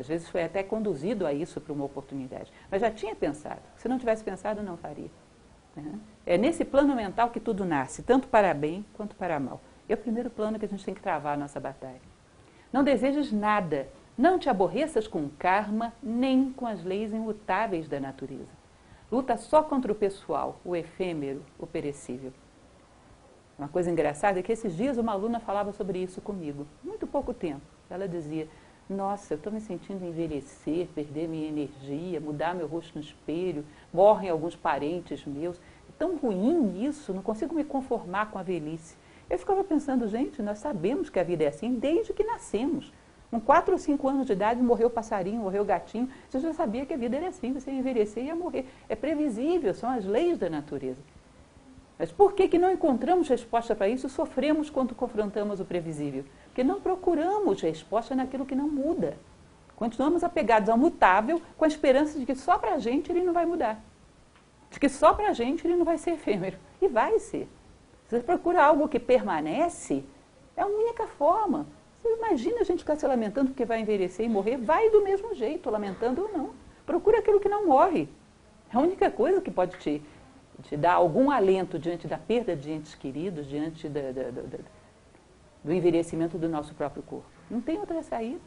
Às 0.00 0.08
vezes 0.08 0.28
foi 0.28 0.42
até 0.42 0.62
conduzido 0.62 1.26
a 1.26 1.32
isso 1.32 1.60
para 1.60 1.72
uma 1.72 1.84
oportunidade. 1.84 2.52
Mas 2.70 2.80
já 2.80 2.90
tinha 2.90 3.14
pensado. 3.14 3.60
Se 3.76 3.88
não 3.88 3.98
tivesse 3.98 4.24
pensado, 4.24 4.62
não 4.62 4.76
faria. 4.76 5.10
É 6.26 6.36
nesse 6.36 6.64
plano 6.64 6.94
mental 6.96 7.30
que 7.30 7.40
tudo 7.40 7.64
nasce, 7.64 8.02
tanto 8.02 8.28
para 8.28 8.52
bem 8.52 8.84
quanto 8.94 9.14
para 9.14 9.38
mal. 9.38 9.60
É 9.88 9.94
o 9.94 9.96
primeiro 9.96 10.30
plano 10.30 10.58
que 10.58 10.64
a 10.64 10.68
gente 10.68 10.84
tem 10.84 10.94
que 10.94 11.00
travar 11.00 11.34
a 11.34 11.36
nossa 11.36 11.60
batalha. 11.60 12.00
Não 12.72 12.84
desejes 12.84 13.32
nada 13.32 13.88
não 14.20 14.38
te 14.38 14.50
aborreças 14.50 15.08
com 15.08 15.20
o 15.24 15.30
karma, 15.30 15.94
nem 16.02 16.52
com 16.52 16.66
as 16.66 16.84
leis 16.84 17.10
imutáveis 17.10 17.88
da 17.88 17.98
natureza. 17.98 18.50
Luta 19.10 19.34
só 19.38 19.62
contra 19.62 19.90
o 19.90 19.94
pessoal, 19.94 20.60
o 20.62 20.76
efêmero, 20.76 21.42
o 21.58 21.66
perecível. 21.66 22.30
Uma 23.58 23.68
coisa 23.68 23.90
engraçada 23.90 24.38
é 24.38 24.42
que 24.42 24.52
esses 24.52 24.76
dias 24.76 24.98
uma 24.98 25.12
aluna 25.12 25.40
falava 25.40 25.72
sobre 25.72 26.02
isso 26.02 26.20
comigo, 26.20 26.66
muito 26.84 27.06
pouco 27.06 27.32
tempo. 27.32 27.62
Ela 27.88 28.06
dizia: 28.06 28.46
Nossa, 28.90 29.34
eu 29.34 29.36
estou 29.36 29.52
me 29.52 29.60
sentindo 29.60 30.04
envelhecer, 30.04 30.88
perder 30.92 31.28
minha 31.28 31.46
energia, 31.46 32.18
mudar 32.18 32.56
meu 32.56 32.66
rosto 32.66 32.96
no 32.96 33.00
espelho, 33.00 33.64
morrem 33.92 34.28
alguns 34.28 34.56
parentes 34.56 35.24
meus. 35.24 35.58
É 35.58 35.92
tão 35.96 36.16
ruim 36.16 36.84
isso, 36.84 37.14
não 37.14 37.22
consigo 37.22 37.54
me 37.54 37.62
conformar 37.62 38.32
com 38.32 38.38
a 38.38 38.42
velhice. 38.42 38.96
Eu 39.30 39.38
ficava 39.38 39.62
pensando, 39.62 40.08
gente, 40.08 40.42
nós 40.42 40.58
sabemos 40.58 41.08
que 41.08 41.20
a 41.20 41.22
vida 41.22 41.44
é 41.44 41.46
assim 41.46 41.74
desde 41.76 42.12
que 42.12 42.24
nascemos. 42.24 42.92
Com 43.30 43.40
4 43.40 43.70
ou 43.70 43.78
5 43.78 44.08
anos 44.08 44.26
de 44.26 44.32
idade 44.32 44.60
morreu 44.60 44.88
o 44.88 44.90
passarinho, 44.90 45.40
morreu 45.40 45.62
o 45.62 45.64
gatinho. 45.64 46.10
Você 46.28 46.40
já 46.40 46.52
sabia 46.52 46.84
que 46.84 46.92
a 46.92 46.96
vida 46.96 47.16
era 47.16 47.28
assim, 47.28 47.52
você 47.52 47.70
ia 47.70 47.78
envelhecer 47.78 48.24
e 48.24 48.26
ia 48.26 48.34
morrer. 48.34 48.66
É 48.88 48.96
previsível, 48.96 49.72
são 49.72 49.88
as 49.88 50.04
leis 50.04 50.36
da 50.36 50.50
natureza. 50.50 51.00
Mas 51.96 52.10
por 52.10 52.32
que, 52.32 52.48
que 52.48 52.58
não 52.58 52.72
encontramos 52.72 53.28
resposta 53.28 53.76
para 53.76 53.88
isso? 53.88 54.08
Sofremos 54.08 54.68
quando 54.68 54.96
confrontamos 54.96 55.60
o 55.60 55.64
previsível. 55.64 56.24
Porque 56.50 56.64
não 56.64 56.80
procuramos 56.80 57.62
resposta 57.62 58.14
naquilo 58.14 58.44
que 58.44 58.54
não 58.54 58.68
muda. 58.68 59.16
Continuamos 59.76 60.22
apegados 60.22 60.68
ao 60.68 60.76
mutável 60.76 61.40
com 61.56 61.64
a 61.64 61.68
esperança 61.68 62.18
de 62.18 62.26
que 62.26 62.34
só 62.34 62.58
para 62.58 62.74
a 62.74 62.78
gente 62.78 63.10
ele 63.10 63.22
não 63.22 63.32
vai 63.32 63.46
mudar. 63.46 63.80
De 64.70 64.78
que 64.78 64.88
só 64.88 65.14
para 65.14 65.28
a 65.28 65.32
gente 65.32 65.66
ele 65.66 65.76
não 65.76 65.84
vai 65.84 65.96
ser 65.96 66.12
efêmero. 66.12 66.58
E 66.82 66.88
vai 66.88 67.18
ser. 67.18 67.48
Se 68.06 68.16
você 68.16 68.22
procura 68.22 68.62
algo 68.62 68.88
que 68.88 68.98
permanece, 68.98 70.04
é 70.56 70.62
a 70.62 70.66
única 70.66 71.06
forma. 71.06 71.66
Você 71.94 72.12
imagina 72.14 72.60
a 72.60 72.64
gente 72.64 72.80
ficar 72.80 72.96
se 72.96 73.06
lamentando 73.06 73.50
porque 73.50 73.64
vai 73.64 73.80
envelhecer 73.80 74.26
e 74.26 74.28
morrer? 74.28 74.56
Vai 74.56 74.90
do 74.90 75.02
mesmo 75.02 75.34
jeito, 75.34 75.70
lamentando 75.70 76.22
ou 76.22 76.32
não. 76.32 76.50
Procura 76.84 77.20
aquilo 77.20 77.40
que 77.40 77.48
não 77.48 77.66
morre. 77.66 78.08
É 78.72 78.76
a 78.76 78.80
única 78.80 79.10
coisa 79.10 79.40
que 79.40 79.50
pode 79.50 79.78
te 79.78 80.02
de 80.68 80.76
dar 80.76 80.94
algum 80.94 81.30
alento 81.30 81.78
diante 81.78 82.06
da 82.06 82.18
perda 82.18 82.54
de 82.54 82.70
entes 82.70 82.94
queridos, 82.94 83.46
diante 83.46 83.88
da, 83.88 84.12
da, 84.12 84.30
da, 84.30 84.58
do 85.62 85.72
envelhecimento 85.72 86.38
do 86.38 86.48
nosso 86.48 86.74
próprio 86.74 87.02
corpo. 87.02 87.28
Não 87.50 87.60
tem 87.60 87.78
outra 87.78 88.02
saída. 88.02 88.40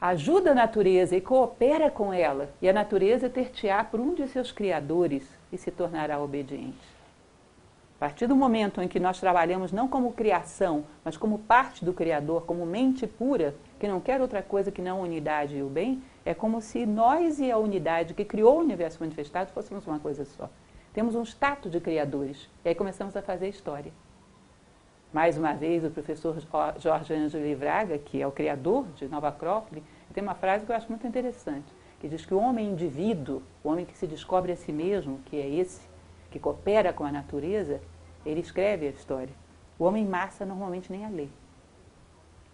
Ajuda 0.00 0.52
a 0.52 0.54
natureza 0.54 1.14
e 1.14 1.20
coopera 1.20 1.90
com 1.90 2.12
ela, 2.12 2.50
e 2.62 2.68
a 2.68 2.72
natureza 2.72 3.28
ter-te-á 3.28 3.84
por 3.84 4.00
um 4.00 4.14
de 4.14 4.26
seus 4.28 4.50
criadores 4.50 5.28
e 5.52 5.58
se 5.58 5.70
tornará 5.70 6.18
obediente. 6.18 7.00
A 7.96 8.00
partir 8.00 8.26
do 8.26 8.34
momento 8.34 8.80
em 8.80 8.88
que 8.88 8.98
nós 8.98 9.20
trabalhamos 9.20 9.72
não 9.72 9.86
como 9.86 10.14
criação, 10.14 10.84
mas 11.04 11.18
como 11.18 11.40
parte 11.40 11.84
do 11.84 11.92
Criador, 11.92 12.46
como 12.46 12.64
mente 12.64 13.06
pura, 13.06 13.54
que 13.78 13.86
não 13.86 14.00
quer 14.00 14.22
outra 14.22 14.42
coisa 14.42 14.72
que 14.72 14.80
não 14.80 15.00
a 15.00 15.02
unidade 15.02 15.56
e 15.56 15.62
o 15.62 15.68
bem, 15.68 16.02
é 16.24 16.32
como 16.32 16.62
se 16.62 16.86
nós 16.86 17.38
e 17.38 17.50
a 17.50 17.58
unidade 17.58 18.14
que 18.14 18.24
criou 18.24 18.56
o 18.56 18.60
universo 18.60 19.00
manifestado 19.00 19.52
fôssemos 19.52 19.86
uma 19.86 19.98
coisa 19.98 20.24
só. 20.24 20.48
Temos 20.94 21.14
um 21.14 21.22
status 21.22 21.70
de 21.70 21.78
criadores. 21.78 22.48
E 22.64 22.70
aí 22.70 22.74
começamos 22.74 23.14
a 23.18 23.20
fazer 23.20 23.48
história. 23.48 23.92
Mais 25.12 25.36
uma 25.36 25.54
vez, 25.54 25.84
o 25.84 25.90
professor 25.90 26.36
Jorge 26.78 27.12
Ângelo 27.12 27.44
Livraga, 27.44 27.98
que 27.98 28.22
é 28.22 28.26
o 28.26 28.30
criador 28.30 28.86
de 28.94 29.08
Nova 29.08 29.28
Acrópole, 29.28 29.82
tem 30.14 30.22
uma 30.22 30.36
frase 30.36 30.64
que 30.64 30.70
eu 30.70 30.76
acho 30.76 30.88
muito 30.88 31.04
interessante, 31.04 31.66
que 32.00 32.08
diz 32.08 32.24
que 32.24 32.32
o 32.32 32.38
homem 32.38 32.70
indivíduo, 32.70 33.42
o 33.64 33.70
homem 33.70 33.84
que 33.84 33.98
se 33.98 34.06
descobre 34.06 34.52
a 34.52 34.56
si 34.56 34.72
mesmo, 34.72 35.18
que 35.26 35.36
é 35.36 35.48
esse, 35.48 35.80
que 36.30 36.38
coopera 36.38 36.92
com 36.92 37.04
a 37.04 37.10
natureza, 37.10 37.80
ele 38.24 38.40
escreve 38.40 38.86
a 38.86 38.90
história. 38.90 39.34
O 39.78 39.84
homem 39.84 40.06
massa 40.06 40.46
normalmente 40.46 40.92
nem 40.92 41.04
a 41.04 41.08
lê. 41.08 41.26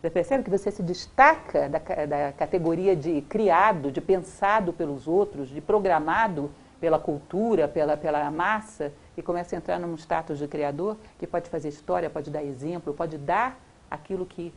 Você 0.01 0.09
percebe 0.09 0.45
que 0.45 0.51
você 0.51 0.71
se 0.71 0.83
destaca 0.83 1.69
da, 1.69 1.79
da 1.79 2.33
categoria 2.33 2.97
de 2.97 3.21
criado, 3.23 3.93
de 3.93 4.01
pensado 4.01 4.73
pelos 4.73 5.07
outros, 5.07 5.49
de 5.49 5.61
programado 5.61 6.51
pela 6.81 6.99
cultura, 6.99 7.67
pela, 7.67 7.97
pela 7.97 8.31
massa, 8.31 8.93
e 9.17 9.23
começa 9.23 9.55
a 9.55 9.59
entrar 9.59 9.79
num 9.79 9.95
status 9.95 10.39
de 10.39 10.47
criador 10.47 10.97
que 11.19 11.27
pode 11.27 11.49
fazer 11.49 11.69
história, 11.69 12.11
pode 12.11 12.31
dar 12.31 12.45
exemplo, 12.45 12.93
pode 12.93 13.17
dar 13.17 13.59
aquilo 13.91 14.27
que 14.27 14.53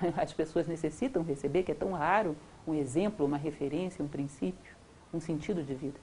as 0.16 0.32
pessoas 0.32 0.66
necessitam 0.66 1.22
receber, 1.22 1.62
que 1.62 1.72
é 1.72 1.74
tão 1.74 1.92
raro, 1.92 2.36
um 2.66 2.74
exemplo, 2.74 3.26
uma 3.26 3.36
referência, 3.36 4.04
um 4.04 4.08
princípio, 4.08 4.74
um 5.12 5.20
sentido 5.20 5.62
de 5.62 5.74
vida. 5.74 5.98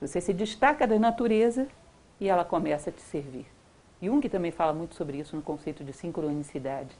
Você 0.00 0.20
se 0.20 0.32
destaca 0.32 0.86
da 0.86 0.98
natureza 0.98 1.68
e 2.18 2.28
ela 2.28 2.44
começa 2.44 2.90
a 2.90 2.92
te 2.92 3.02
servir. 3.02 3.46
Jung 4.02 4.26
também 4.28 4.50
fala 4.50 4.72
muito 4.72 4.94
sobre 4.94 5.18
isso 5.18 5.36
no 5.36 5.42
conceito 5.42 5.84
de 5.84 5.92
sincronicidade. 5.92 6.96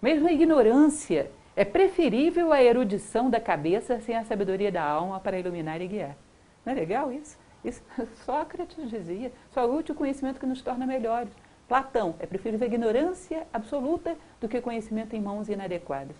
Mesmo 0.00 0.28
a 0.28 0.32
ignorância 0.32 1.30
é 1.54 1.64
preferível 1.64 2.52
à 2.52 2.62
erudição 2.62 3.28
da 3.28 3.38
cabeça 3.38 4.00
sem 4.00 4.16
a 4.16 4.24
sabedoria 4.24 4.72
da 4.72 4.82
alma 4.82 5.20
para 5.20 5.38
iluminar 5.38 5.80
e 5.82 5.86
guiar. 5.86 6.16
Não 6.64 6.72
é 6.72 6.76
legal 6.76 7.12
isso? 7.12 7.36
Isso 7.64 7.82
Sócrates 8.24 8.76
dizia, 8.90 9.32
só 9.50 9.62
é 9.62 9.66
útil 9.66 9.94
o 9.94 9.98
conhecimento 9.98 10.40
que 10.40 10.46
nos 10.46 10.62
torna 10.62 10.86
melhores. 10.86 11.32
Platão, 11.68 12.14
é 12.18 12.26
preferível 12.26 12.64
a 12.64 12.68
ignorância 12.68 13.46
absoluta 13.52 14.16
do 14.40 14.48
que 14.48 14.60
conhecimento 14.60 15.14
em 15.14 15.20
mãos 15.20 15.48
inadequadas. 15.48 16.16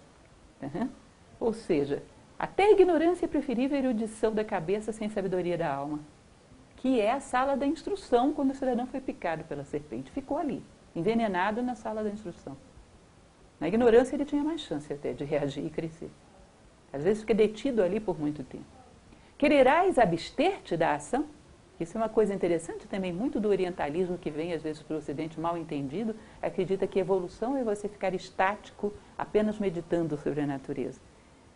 Uhum. 0.63 0.89
Ou 1.39 1.53
seja, 1.53 2.03
até 2.39 2.65
a 2.65 2.73
ignorância 2.73 3.27
é 3.27 3.29
preferível 3.29 3.77
à 3.77 3.81
erudição 3.81 4.33
da 4.33 4.45
cabeça 4.45 4.93
sem 4.93 5.09
sabedoria 5.09 5.59
da 5.59 5.73
alma 5.73 6.01
que 6.83 7.01
é 7.01 7.13
a 7.13 7.21
sala 7.21 7.57
da 7.57 7.65
instrução 7.65 8.33
quando 8.33 8.51
o 8.51 8.55
cidadão 8.57 8.89
foi 8.89 9.01
picado 9.01 9.45
pela 9.45 9.63
serpente. 9.63 10.11
Ficou 10.11 10.37
ali, 10.37 10.65
envenenado 10.97 11.63
na 11.63 11.77
sala 11.77 12.03
da 12.03 12.11
instrução. 12.11 12.57
Na 13.61 13.69
ignorância 13.69 14.17
ele 14.17 14.25
tinha 14.25 14.43
mais 14.43 14.63
chance 14.63 14.93
até 14.93 15.13
de 15.13 15.25
reagir 15.25 15.65
e 15.65 15.71
crescer. 15.71 16.11
Às 16.93 17.05
vezes 17.05 17.21
fica 17.21 17.35
detido 17.35 17.85
ali 17.85 18.01
por 18.01 18.19
muito 18.19 18.43
tempo. 18.43 18.65
Quererás 19.43 19.99
abster-te 19.99 20.77
da 20.77 20.95
ação? 20.95 21.27
Isso 21.81 21.99
é 21.99 22.01
uma 22.01 22.09
coisa 22.09 22.33
interessante 22.33 22.87
também, 22.87 23.13
muito 23.13 23.41
do 23.41 23.49
orientalismo 23.49 24.17
que 24.17 24.31
vem 24.31 24.53
às 24.53 24.63
vezes 24.63 24.81
para 24.81 24.95
o 24.95 24.99
ocidente 24.99 25.41
mal 25.41 25.59
entendido, 25.59 26.15
acredita 26.41 26.87
que 26.87 27.01
evolução 27.01 27.57
é 27.57 27.65
você 27.65 27.89
ficar 27.89 28.15
estático 28.15 28.95
apenas 29.19 29.59
meditando 29.59 30.17
sobre 30.17 30.43
a 30.43 30.47
natureza. 30.47 31.01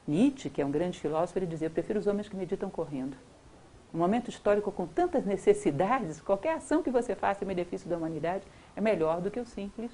Nietzsche, 0.04 0.50
que 0.50 0.60
é 0.60 0.66
um 0.66 0.70
grande 0.72 0.98
filósofo, 0.98 1.38
ele 1.38 1.46
dizia, 1.46 1.68
eu 1.68 1.70
prefiro 1.70 2.00
os 2.00 2.08
homens 2.08 2.28
que 2.28 2.34
meditam 2.34 2.68
correndo 2.68 3.16
um 3.94 3.98
momento 3.98 4.30
histórico 4.30 4.72
com 4.72 4.84
tantas 4.84 5.24
necessidades, 5.24 6.20
qualquer 6.20 6.54
ação 6.54 6.82
que 6.82 6.90
você 6.90 7.14
faça 7.14 7.44
em 7.44 7.46
benefício 7.46 7.88
da 7.88 7.96
humanidade 7.96 8.42
é 8.74 8.80
melhor 8.80 9.20
do 9.20 9.30
que 9.30 9.38
o 9.38 9.46
simples 9.46 9.92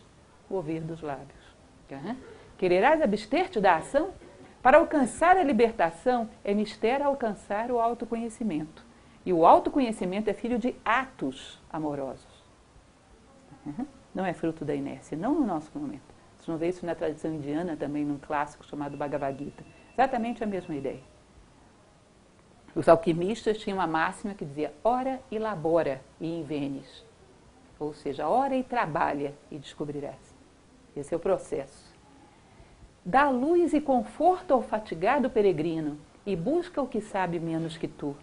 ouvir 0.49 0.81
dos 0.81 1.03
lábios. 1.03 1.55
Uhum. 1.91 2.17
Quererás 2.57 3.03
abster-te 3.03 3.61
da 3.61 3.77
ação? 3.77 4.15
Para 4.63 4.79
alcançar 4.79 5.37
a 5.37 5.43
libertação 5.43 6.31
é 6.45 6.55
mistério 6.55 7.05
alcançar 7.05 7.71
o 7.71 7.81
autoconhecimento. 7.81 8.85
E 9.27 9.33
o 9.33 9.45
autoconhecimento 9.45 10.31
é 10.31 10.33
filho 10.33 10.59
de 10.59 10.75
atos 10.85 11.61
amorosos. 11.71 12.43
Uhum. 13.67 13.87
Não 14.15 14.25
é 14.25 14.33
fruto 14.33 14.65
da 14.65 14.75
inércia, 14.75 15.17
não 15.17 15.35
no 15.35 15.47
nosso 15.47 15.71
momento. 15.77 16.13
Você 16.39 16.51
não 16.51 16.59
vê 16.59 16.69
isso 16.69 16.87
na 16.87 16.95
tradição 16.95 17.33
indiana 17.33 17.77
também, 17.77 18.05
num 18.05 18.19
clássico 18.19 18.65
chamado 18.65 18.97
Bhagavad 18.97 19.37
Gita. 19.43 19.65
Exatamente 19.95 20.43
a 20.43 20.47
mesma 20.47 20.75
ideia. 20.75 21.03
Os 22.75 22.89
alquimistas 22.89 23.59
tinham 23.59 23.79
uma 23.79 23.87
máxima 23.87 24.35
que 24.35 24.45
dizia: 24.45 24.73
ora 24.83 25.21
e 25.31 25.39
labora 25.39 26.01
e 26.21 26.27
invenes. 26.27 27.05
Ou 27.79 27.93
seja, 27.93 28.29
ora 28.29 28.57
e 28.57 28.63
trabalha 28.63 29.35
e 29.51 29.59
descobrirás. 29.59 30.35
Esse 30.97 31.15
é 31.15 31.17
o 31.17 31.21
processo. 31.21 31.92
Dá 33.05 33.29
luz 33.29 33.75
e 33.75 33.81
conforto 33.81 34.55
ao 34.55 34.63
fatigado 34.63 35.29
peregrino 35.29 35.99
e 36.25 36.37
busca 36.37 36.81
o 36.81 36.87
que 36.87 37.01
sabe 37.01 37.41
menos 37.41 37.77
que 37.77 37.89
tu, 37.89 38.17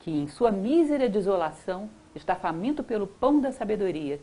que 0.00 0.10
em 0.10 0.26
sua 0.26 0.50
mísera 0.50 1.08
desolação 1.08 1.88
está 2.12 2.34
faminto 2.34 2.82
pelo 2.82 3.06
pão 3.06 3.40
da 3.40 3.52
sabedoria, 3.52 4.20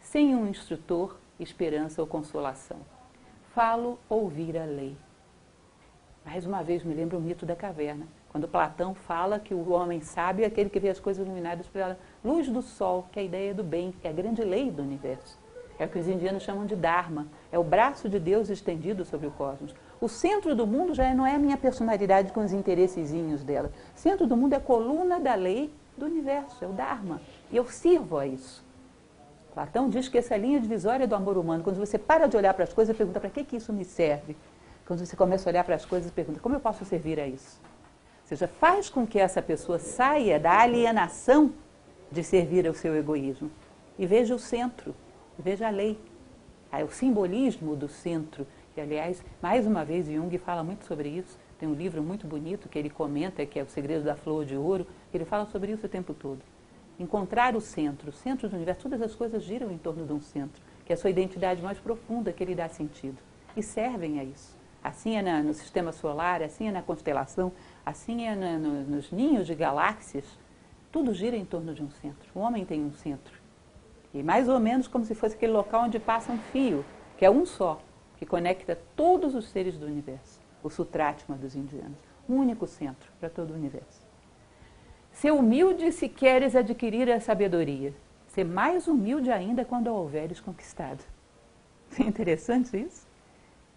sem 0.00 0.34
um 0.34 0.48
instrutor, 0.48 1.16
esperança 1.38 2.00
ou 2.00 2.08
consolação. 2.08 2.78
Falo 3.54 4.00
ouvir 4.08 4.58
a 4.58 4.64
lei. 4.64 4.96
Mais 6.24 6.44
uma 6.44 6.62
vez 6.64 6.82
me 6.82 6.92
lembra 6.92 7.16
o 7.16 7.20
mito 7.20 7.46
da 7.46 7.54
caverna 7.54 8.08
quando 8.30 8.48
Platão 8.48 8.94
fala 8.94 9.38
que 9.38 9.54
o 9.54 9.70
homem 9.70 10.00
sábio 10.00 10.44
é 10.44 10.46
aquele 10.46 10.70
que 10.70 10.80
vê 10.80 10.88
as 10.88 11.00
coisas 11.00 11.24
iluminadas 11.24 11.66
pela 11.68 11.98
luz 12.24 12.48
do 12.48 12.62
sol, 12.62 13.06
que 13.12 13.18
é 13.18 13.22
a 13.22 13.24
ideia 13.24 13.54
do 13.54 13.62
bem, 13.62 13.92
que 13.92 14.06
é 14.06 14.10
a 14.10 14.12
grande 14.12 14.42
lei 14.42 14.70
do 14.70 14.82
universo. 14.82 15.38
É 15.80 15.86
o 15.86 15.88
que 15.88 15.98
os 15.98 16.06
indianos 16.06 16.42
chamam 16.42 16.66
de 16.66 16.76
Dharma, 16.76 17.26
é 17.50 17.58
o 17.58 17.64
braço 17.64 18.06
de 18.06 18.20
Deus 18.20 18.50
estendido 18.50 19.02
sobre 19.02 19.26
o 19.26 19.30
cosmos. 19.30 19.74
O 19.98 20.08
centro 20.08 20.54
do 20.54 20.66
mundo 20.66 20.94
já 20.94 21.14
não 21.14 21.26
é 21.26 21.34
a 21.34 21.38
minha 21.38 21.56
personalidade 21.56 22.32
com 22.32 22.44
os 22.44 22.52
interessezinhos 22.52 23.42
dela. 23.42 23.72
O 23.96 23.98
centro 23.98 24.26
do 24.26 24.36
mundo 24.36 24.52
é 24.52 24.56
a 24.56 24.60
coluna 24.60 25.18
da 25.18 25.34
lei 25.34 25.72
do 25.96 26.04
universo, 26.04 26.62
é 26.62 26.68
o 26.68 26.72
Dharma. 26.72 27.18
E 27.50 27.56
eu 27.56 27.64
sirvo 27.64 28.18
a 28.18 28.26
isso. 28.26 28.62
Platão 29.54 29.88
diz 29.88 30.06
que 30.06 30.18
essa 30.18 30.36
linha 30.36 30.60
divisória 30.60 31.08
do 31.08 31.14
amor 31.14 31.38
humano, 31.38 31.64
quando 31.64 31.78
você 31.78 31.96
para 31.96 32.26
de 32.26 32.36
olhar 32.36 32.52
para 32.52 32.64
as 32.64 32.74
coisas 32.74 32.94
pergunta 32.94 33.18
para 33.18 33.30
que, 33.30 33.42
que 33.42 33.56
isso 33.56 33.72
me 33.72 33.84
serve, 33.84 34.36
quando 34.86 35.04
você 35.04 35.16
começa 35.16 35.48
a 35.48 35.50
olhar 35.50 35.64
para 35.64 35.76
as 35.76 35.86
coisas 35.86 36.10
pergunta 36.10 36.40
como 36.40 36.54
eu 36.54 36.60
posso 36.60 36.84
servir 36.84 37.18
a 37.18 37.26
isso? 37.26 37.58
seja, 38.26 38.46
faz 38.46 38.88
com 38.88 39.04
que 39.04 39.18
essa 39.18 39.42
pessoa 39.42 39.78
saia 39.78 40.38
da 40.38 40.60
alienação 40.60 41.52
de 42.12 42.22
servir 42.22 42.66
ao 42.66 42.74
seu 42.74 42.94
egoísmo 42.94 43.50
e 43.98 44.06
veja 44.06 44.34
o 44.34 44.38
centro, 44.38 44.94
veja 45.40 45.66
a 45.66 45.70
lei, 45.70 45.98
o 46.84 46.90
simbolismo 46.90 47.74
do 47.74 47.88
centro. 47.88 48.46
E, 48.76 48.80
aliás, 48.80 49.24
mais 49.42 49.66
uma 49.66 49.84
vez, 49.84 50.06
Jung 50.06 50.36
fala 50.38 50.62
muito 50.62 50.84
sobre 50.84 51.08
isso. 51.08 51.38
Tem 51.58 51.68
um 51.68 51.74
livro 51.74 52.02
muito 52.02 52.26
bonito 52.26 52.68
que 52.68 52.78
ele 52.78 52.88
comenta, 52.88 53.44
que 53.44 53.58
é 53.58 53.62
O 53.62 53.68
Segredo 53.68 54.04
da 54.04 54.14
Flor 54.14 54.44
de 54.44 54.56
Ouro, 54.56 54.86
que 55.10 55.16
ele 55.16 55.24
fala 55.24 55.46
sobre 55.46 55.72
isso 55.72 55.86
o 55.86 55.88
tempo 55.88 56.14
todo. 56.14 56.40
Encontrar 56.98 57.56
o 57.56 57.60
centro, 57.60 58.10
o 58.10 58.12
centro 58.12 58.48
do 58.48 58.56
universo, 58.56 58.82
todas 58.82 59.02
as 59.02 59.14
coisas 59.14 59.42
giram 59.42 59.70
em 59.70 59.78
torno 59.78 60.06
de 60.06 60.12
um 60.12 60.20
centro, 60.20 60.62
que 60.84 60.92
é 60.92 60.94
a 60.94 60.96
sua 60.96 61.10
identidade 61.10 61.62
mais 61.62 61.78
profunda, 61.78 62.32
que 62.32 62.42
ele 62.42 62.54
dá 62.54 62.68
sentido. 62.68 63.18
E 63.56 63.62
servem 63.62 64.20
a 64.20 64.24
isso. 64.24 64.58
Assim 64.82 65.16
é 65.16 65.42
no 65.42 65.52
sistema 65.52 65.92
solar, 65.92 66.42
assim 66.42 66.68
é 66.68 66.72
na 66.72 66.82
constelação, 66.82 67.52
Assim 67.90 68.26
é 68.26 68.36
no, 68.36 68.58
no, 68.58 68.82
nos 68.82 69.10
ninhos 69.10 69.46
de 69.46 69.54
galáxias, 69.54 70.24
tudo 70.92 71.14
gira 71.14 71.36
em 71.36 71.44
torno 71.44 71.74
de 71.74 71.82
um 71.82 71.90
centro. 71.90 72.30
O 72.34 72.38
homem 72.38 72.64
tem 72.64 72.84
um 72.84 72.92
centro. 72.92 73.39
E 74.12 74.22
mais 74.22 74.48
ou 74.48 74.58
menos 74.58 74.88
como 74.88 75.04
se 75.04 75.14
fosse 75.14 75.34
aquele 75.34 75.52
local 75.52 75.84
onde 75.84 75.98
passa 75.98 76.32
um 76.32 76.38
fio, 76.38 76.84
que 77.16 77.24
é 77.24 77.30
um 77.30 77.46
só, 77.46 77.80
que 78.16 78.26
conecta 78.26 78.78
todos 78.96 79.34
os 79.34 79.48
seres 79.48 79.76
do 79.76 79.86
universo. 79.86 80.40
O 80.62 80.68
Sutratma 80.68 81.36
dos 81.36 81.54
indianos. 81.54 81.98
Um 82.28 82.36
único 82.36 82.66
centro 82.66 83.10
para 83.18 83.30
todo 83.30 83.52
o 83.52 83.54
universo. 83.54 84.00
Ser 85.12 85.32
humilde 85.32 85.90
se 85.92 86.08
queres 86.08 86.54
adquirir 86.54 87.10
a 87.10 87.20
sabedoria. 87.20 87.94
Ser 88.28 88.44
mais 88.44 88.86
humilde 88.86 89.30
ainda 89.30 89.64
quando 89.64 89.88
a 89.88 89.92
houveres 89.92 90.40
conquistado. 90.40 91.02
É 91.98 92.04
interessante 92.04 92.76
isso? 92.76 93.04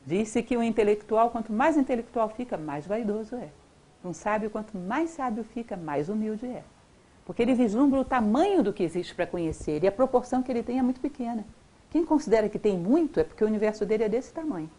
Disse 0.06 0.44
que 0.44 0.56
o 0.56 0.62
intelectual, 0.62 1.32
quanto 1.32 1.52
mais 1.52 1.78
intelectual 1.78 2.30
fica, 2.30 2.58
mais 2.58 2.86
vaidoso 2.86 3.36
é. 3.36 3.50
Um 4.06 4.14
sábio, 4.14 4.50
quanto 4.50 4.78
mais 4.78 5.10
sábio 5.12 5.44
fica, 5.44 5.76
mais 5.76 6.10
humilde 6.10 6.46
é. 6.46 6.64
Porque 7.26 7.42
ele 7.42 7.54
vislumbra 7.54 8.00
o 8.00 8.06
tamanho 8.06 8.62
do 8.62 8.74
que 8.74 8.84
existe 8.84 9.16
para 9.16 9.26
conhecer 9.26 9.84
e 9.84 9.88
a 9.88 9.92
proporção 9.92 10.44
que 10.44 10.52
ele 10.52 10.64
tem 10.64 10.80
é 10.80 10.82
muito 10.82 11.00
pequena. 11.00 11.46
Quem 11.90 12.06
considera 12.06 12.50
que 12.50 12.60
tem 12.60 12.78
muito 12.78 13.20
é 13.20 13.24
porque 13.24 13.44
o 13.44 13.48
universo 13.48 13.86
dele 13.86 14.04
é 14.04 14.10
desse 14.10 14.34
tamanho. 14.34 14.70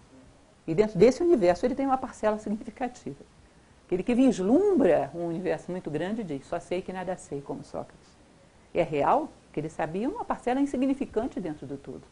E 0.67 0.75
dentro 0.75 0.99
desse 0.99 1.23
universo 1.23 1.65
ele 1.65 1.75
tem 1.75 1.87
uma 1.87 1.97
parcela 1.99 2.39
significativa. 2.39 3.25
Aquele 3.87 4.03
que 4.03 4.15
vislumbra 4.15 5.11
um 5.15 5.27
universo 5.27 5.71
muito 5.71 5.91
grande 5.91 6.25
diz: 6.25 6.47
só 6.47 6.59
sei 6.59 6.83
que 6.83 6.93
nada 6.93 7.17
sei, 7.17 7.41
como 7.41 7.63
Sócrates. 7.63 8.17
É 8.73 8.83
real 8.83 9.29
que 9.53 9.61
ele 9.61 9.69
sabia 9.69 10.09
uma 10.09 10.25
parcela 10.25 10.61
insignificante 10.61 11.39
dentro 11.39 11.67
do 11.67 11.77
tudo. 11.77 12.03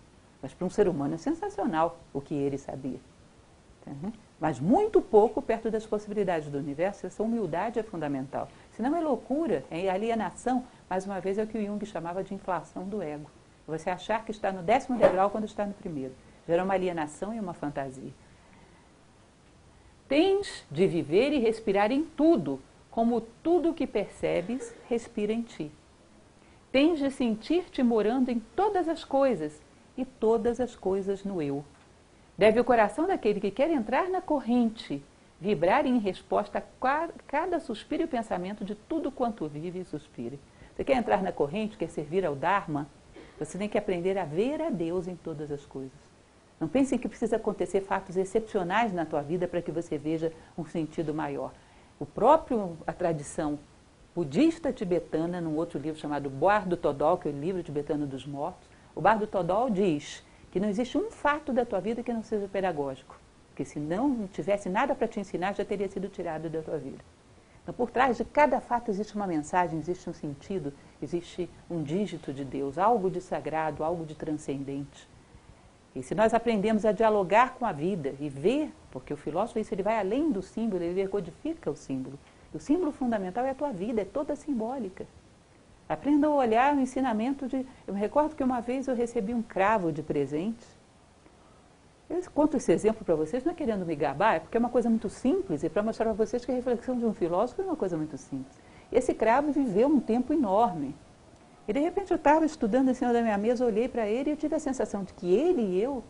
Mas 0.40 0.54
para 0.54 0.66
um 0.66 0.70
ser 0.70 0.86
humano 0.86 1.14
é 1.14 1.18
sensacional 1.18 1.98
o 2.12 2.20
que 2.20 2.34
ele 2.34 2.58
sabia. 2.58 3.00
Uhum. 3.86 4.12
Mas 4.40 4.60
muito 4.60 5.00
pouco 5.00 5.42
perto 5.42 5.70
das 5.70 5.86
possibilidades 5.86 6.48
do 6.48 6.58
universo, 6.58 7.06
essa 7.06 7.22
humildade 7.22 7.78
é 7.78 7.82
fundamental. 7.82 8.48
Senão 8.72 8.96
é 8.96 9.00
loucura, 9.00 9.64
é 9.70 9.88
alienação, 9.88 10.64
mais 10.88 11.04
uma 11.04 11.20
vez 11.20 11.38
é 11.38 11.42
o 11.42 11.46
que 11.46 11.58
o 11.58 11.64
Jung 11.64 11.84
chamava 11.84 12.24
de 12.24 12.34
inflação 12.34 12.84
do 12.84 13.02
ego. 13.02 13.30
Você 13.66 13.90
achar 13.90 14.24
que 14.24 14.30
está 14.30 14.50
no 14.50 14.62
décimo 14.62 14.98
degrau 14.98 15.30
quando 15.30 15.44
está 15.44 15.64
no 15.64 15.74
primeiro. 15.74 16.14
Gera 16.46 16.64
uma 16.64 16.74
alienação 16.74 17.34
e 17.34 17.38
uma 17.38 17.54
fantasia. 17.54 18.12
Tens 20.08 20.64
de 20.70 20.86
viver 20.86 21.32
e 21.32 21.38
respirar 21.38 21.92
em 21.92 22.02
tudo, 22.02 22.60
como 22.90 23.20
tudo 23.42 23.74
que 23.74 23.86
percebes 23.86 24.74
respira 24.88 25.32
em 25.32 25.42
ti. 25.42 25.70
Tens 26.70 26.98
de 26.98 27.10
sentir-te 27.10 27.82
morando 27.82 28.30
em 28.30 28.40
todas 28.56 28.88
as 28.88 29.04
coisas 29.04 29.60
e 29.96 30.04
todas 30.04 30.60
as 30.60 30.74
coisas 30.74 31.24
no 31.24 31.40
eu. 31.40 31.64
Deve 32.36 32.58
o 32.58 32.64
coração 32.64 33.06
daquele 33.06 33.40
que 33.40 33.50
quer 33.50 33.70
entrar 33.70 34.08
na 34.08 34.20
corrente 34.20 35.02
vibrar 35.42 35.84
em 35.84 35.98
resposta 35.98 36.58
a 36.58 37.08
cada 37.26 37.58
suspiro 37.58 38.04
e 38.04 38.06
pensamento 38.06 38.64
de 38.64 38.76
tudo 38.76 39.10
quanto 39.10 39.48
vive 39.48 39.80
e 39.80 39.84
suspira. 39.84 40.38
Você 40.72 40.84
quer 40.84 40.96
entrar 40.96 41.20
na 41.20 41.32
corrente, 41.32 41.76
quer 41.76 41.90
servir 41.90 42.24
ao 42.24 42.36
Dharma? 42.36 42.86
Você 43.40 43.58
tem 43.58 43.68
que 43.68 43.76
aprender 43.76 44.16
a 44.16 44.24
ver 44.24 44.62
a 44.62 44.70
Deus 44.70 45.08
em 45.08 45.16
todas 45.16 45.50
as 45.50 45.66
coisas. 45.66 45.98
Não 46.60 46.68
pense 46.68 46.96
que 46.96 47.08
precisa 47.08 47.34
acontecer 47.34 47.80
fatos 47.80 48.16
excepcionais 48.16 48.92
na 48.92 49.04
tua 49.04 49.20
vida 49.20 49.48
para 49.48 49.60
que 49.60 49.72
você 49.72 49.98
veja 49.98 50.32
um 50.56 50.64
sentido 50.64 51.12
maior. 51.12 51.52
O 51.98 52.06
próprio, 52.06 52.78
a 52.86 52.92
tradição 52.92 53.58
budista 54.14 54.72
tibetana, 54.72 55.40
num 55.40 55.56
outro 55.56 55.76
livro 55.76 55.98
chamado 55.98 56.30
Bardo 56.30 56.76
Todol, 56.76 57.18
que 57.18 57.26
é 57.26 57.32
o 57.32 57.36
livro 57.36 57.64
tibetano 57.64 58.06
dos 58.06 58.24
mortos, 58.24 58.70
o 58.94 59.00
Bardo 59.00 59.26
Todol 59.26 59.70
diz 59.70 60.24
que 60.52 60.60
não 60.60 60.68
existe 60.68 60.96
um 60.96 61.10
fato 61.10 61.52
da 61.52 61.66
tua 61.66 61.80
vida 61.80 62.00
que 62.00 62.12
não 62.12 62.22
seja 62.22 62.46
pedagógico. 62.46 63.21
Porque 63.62 63.64
se 63.64 63.78
não 63.78 64.26
tivesse 64.26 64.68
nada 64.68 64.92
para 64.92 65.06
te 65.06 65.20
ensinar, 65.20 65.54
já 65.54 65.64
teria 65.64 65.88
sido 65.88 66.08
tirado 66.08 66.50
da 66.50 66.60
tua 66.62 66.78
vida. 66.78 66.98
Então, 67.62 67.72
por 67.72 67.92
trás 67.92 68.16
de 68.16 68.24
cada 68.24 68.60
fato 68.60 68.90
existe 68.90 69.14
uma 69.14 69.24
mensagem, 69.24 69.78
existe 69.78 70.10
um 70.10 70.12
sentido, 70.12 70.72
existe 71.00 71.48
um 71.70 71.80
dígito 71.80 72.32
de 72.32 72.44
Deus, 72.44 72.76
algo 72.76 73.08
de 73.08 73.20
sagrado, 73.20 73.84
algo 73.84 74.04
de 74.04 74.16
transcendente. 74.16 75.08
E 75.94 76.02
se 76.02 76.12
nós 76.12 76.34
aprendemos 76.34 76.84
a 76.84 76.90
dialogar 76.90 77.54
com 77.54 77.64
a 77.64 77.70
vida 77.70 78.16
e 78.18 78.28
ver, 78.28 78.72
porque 78.90 79.14
o 79.14 79.16
filósofo 79.16 79.60
isso 79.60 79.72
ele 79.72 79.84
vai 79.84 79.96
além 79.96 80.32
do 80.32 80.42
símbolo, 80.42 80.82
ele 80.82 81.06
codifica 81.06 81.70
o 81.70 81.76
símbolo. 81.76 82.18
O 82.52 82.58
símbolo 82.58 82.90
fundamental 82.90 83.44
é 83.44 83.50
a 83.50 83.54
tua 83.54 83.70
vida, 83.70 84.02
é 84.02 84.04
toda 84.04 84.34
simbólica. 84.34 85.06
Aprenda 85.88 86.26
a 86.26 86.30
olhar 86.30 86.74
o 86.74 86.80
ensinamento 86.80 87.46
de. 87.46 87.64
Eu 87.86 87.94
me 87.94 88.00
recordo 88.00 88.34
que 88.34 88.42
uma 88.42 88.60
vez 88.60 88.88
eu 88.88 88.96
recebi 88.96 89.32
um 89.32 89.42
cravo 89.42 89.92
de 89.92 90.02
presente. 90.02 90.81
Eu 92.12 92.20
conto 92.30 92.58
esse 92.58 92.70
exemplo 92.70 93.06
para 93.06 93.14
vocês, 93.14 93.42
não 93.42 93.52
é 93.52 93.54
querendo 93.54 93.86
me 93.86 93.96
gabar, 93.96 94.34
é 94.34 94.40
porque 94.40 94.54
é 94.54 94.60
uma 94.60 94.68
coisa 94.68 94.90
muito 94.90 95.08
simples 95.08 95.64
e 95.64 95.70
para 95.70 95.82
mostrar 95.82 96.04
para 96.04 96.12
vocês 96.12 96.44
que 96.44 96.52
a 96.52 96.54
reflexão 96.54 96.94
de 96.98 97.06
um 97.06 97.14
filósofo 97.14 97.62
é 97.62 97.64
uma 97.64 97.74
coisa 97.74 97.96
muito 97.96 98.18
simples. 98.18 98.54
Esse 98.92 99.14
cravo 99.14 99.50
viveu 99.50 99.88
um 99.88 99.98
tempo 99.98 100.30
enorme. 100.30 100.94
E 101.66 101.72
de 101.72 101.80
repente 101.80 102.10
eu 102.10 102.18
estava 102.18 102.44
estudando 102.44 102.90
em 102.90 102.94
cima 102.94 103.14
da 103.14 103.22
minha 103.22 103.38
mesa, 103.38 103.64
olhei 103.64 103.88
para 103.88 104.06
ele 104.06 104.28
e 104.28 104.32
eu 104.34 104.36
tive 104.36 104.54
a 104.54 104.58
sensação 104.58 105.04
de 105.04 105.14
que 105.14 105.34
ele 105.34 105.62
e 105.62 105.82
eu 105.82 106.04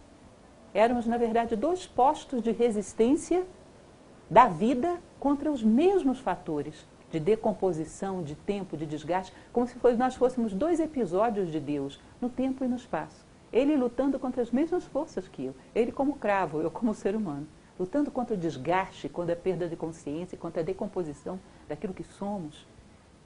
éramos, 0.75 1.07
na 1.07 1.17
verdade, 1.17 1.55
dois 1.55 1.87
postos 1.87 2.43
de 2.43 2.51
resistência 2.51 3.45
da 4.29 4.49
vida 4.49 4.99
contra 5.21 5.53
os 5.53 5.63
mesmos 5.63 6.19
fatores 6.19 6.85
de 7.13 7.21
decomposição, 7.21 8.25
de 8.25 8.35
tempo, 8.35 8.77
de 8.77 8.87
desgaste, 8.87 9.33
como 9.53 9.69
se 9.69 9.77
nós 9.97 10.17
fôssemos 10.17 10.53
dois 10.53 10.81
episódios 10.81 11.53
de 11.53 11.61
Deus, 11.61 12.01
no 12.21 12.29
tempo 12.29 12.65
e 12.65 12.69
no 12.69 12.75
espaço. 12.75 13.32
Ele 13.53 13.77
lutando 13.77 14.19
contra 14.19 14.41
as 14.41 14.51
mesmas 14.51 14.85
forças 14.85 15.29
que 15.29 15.45
eu, 15.45 15.55
ele 15.75 15.93
como 15.93 16.17
cravo, 16.17 16.61
eu 16.61 16.71
como 16.71 16.95
ser 16.95 17.15
humano, 17.15 17.47
lutando 17.79 18.11
contra 18.11 18.35
o 18.35 18.39
desgaste, 18.39 19.09
contra 19.09 19.35
a 19.35 19.37
perda 19.37 19.69
de 19.69 19.77
consciência, 19.77 20.39
contra 20.39 20.63
a 20.63 20.65
decomposição 20.65 21.39
daquilo 21.69 21.93
que 21.93 22.05
somos. 22.05 22.67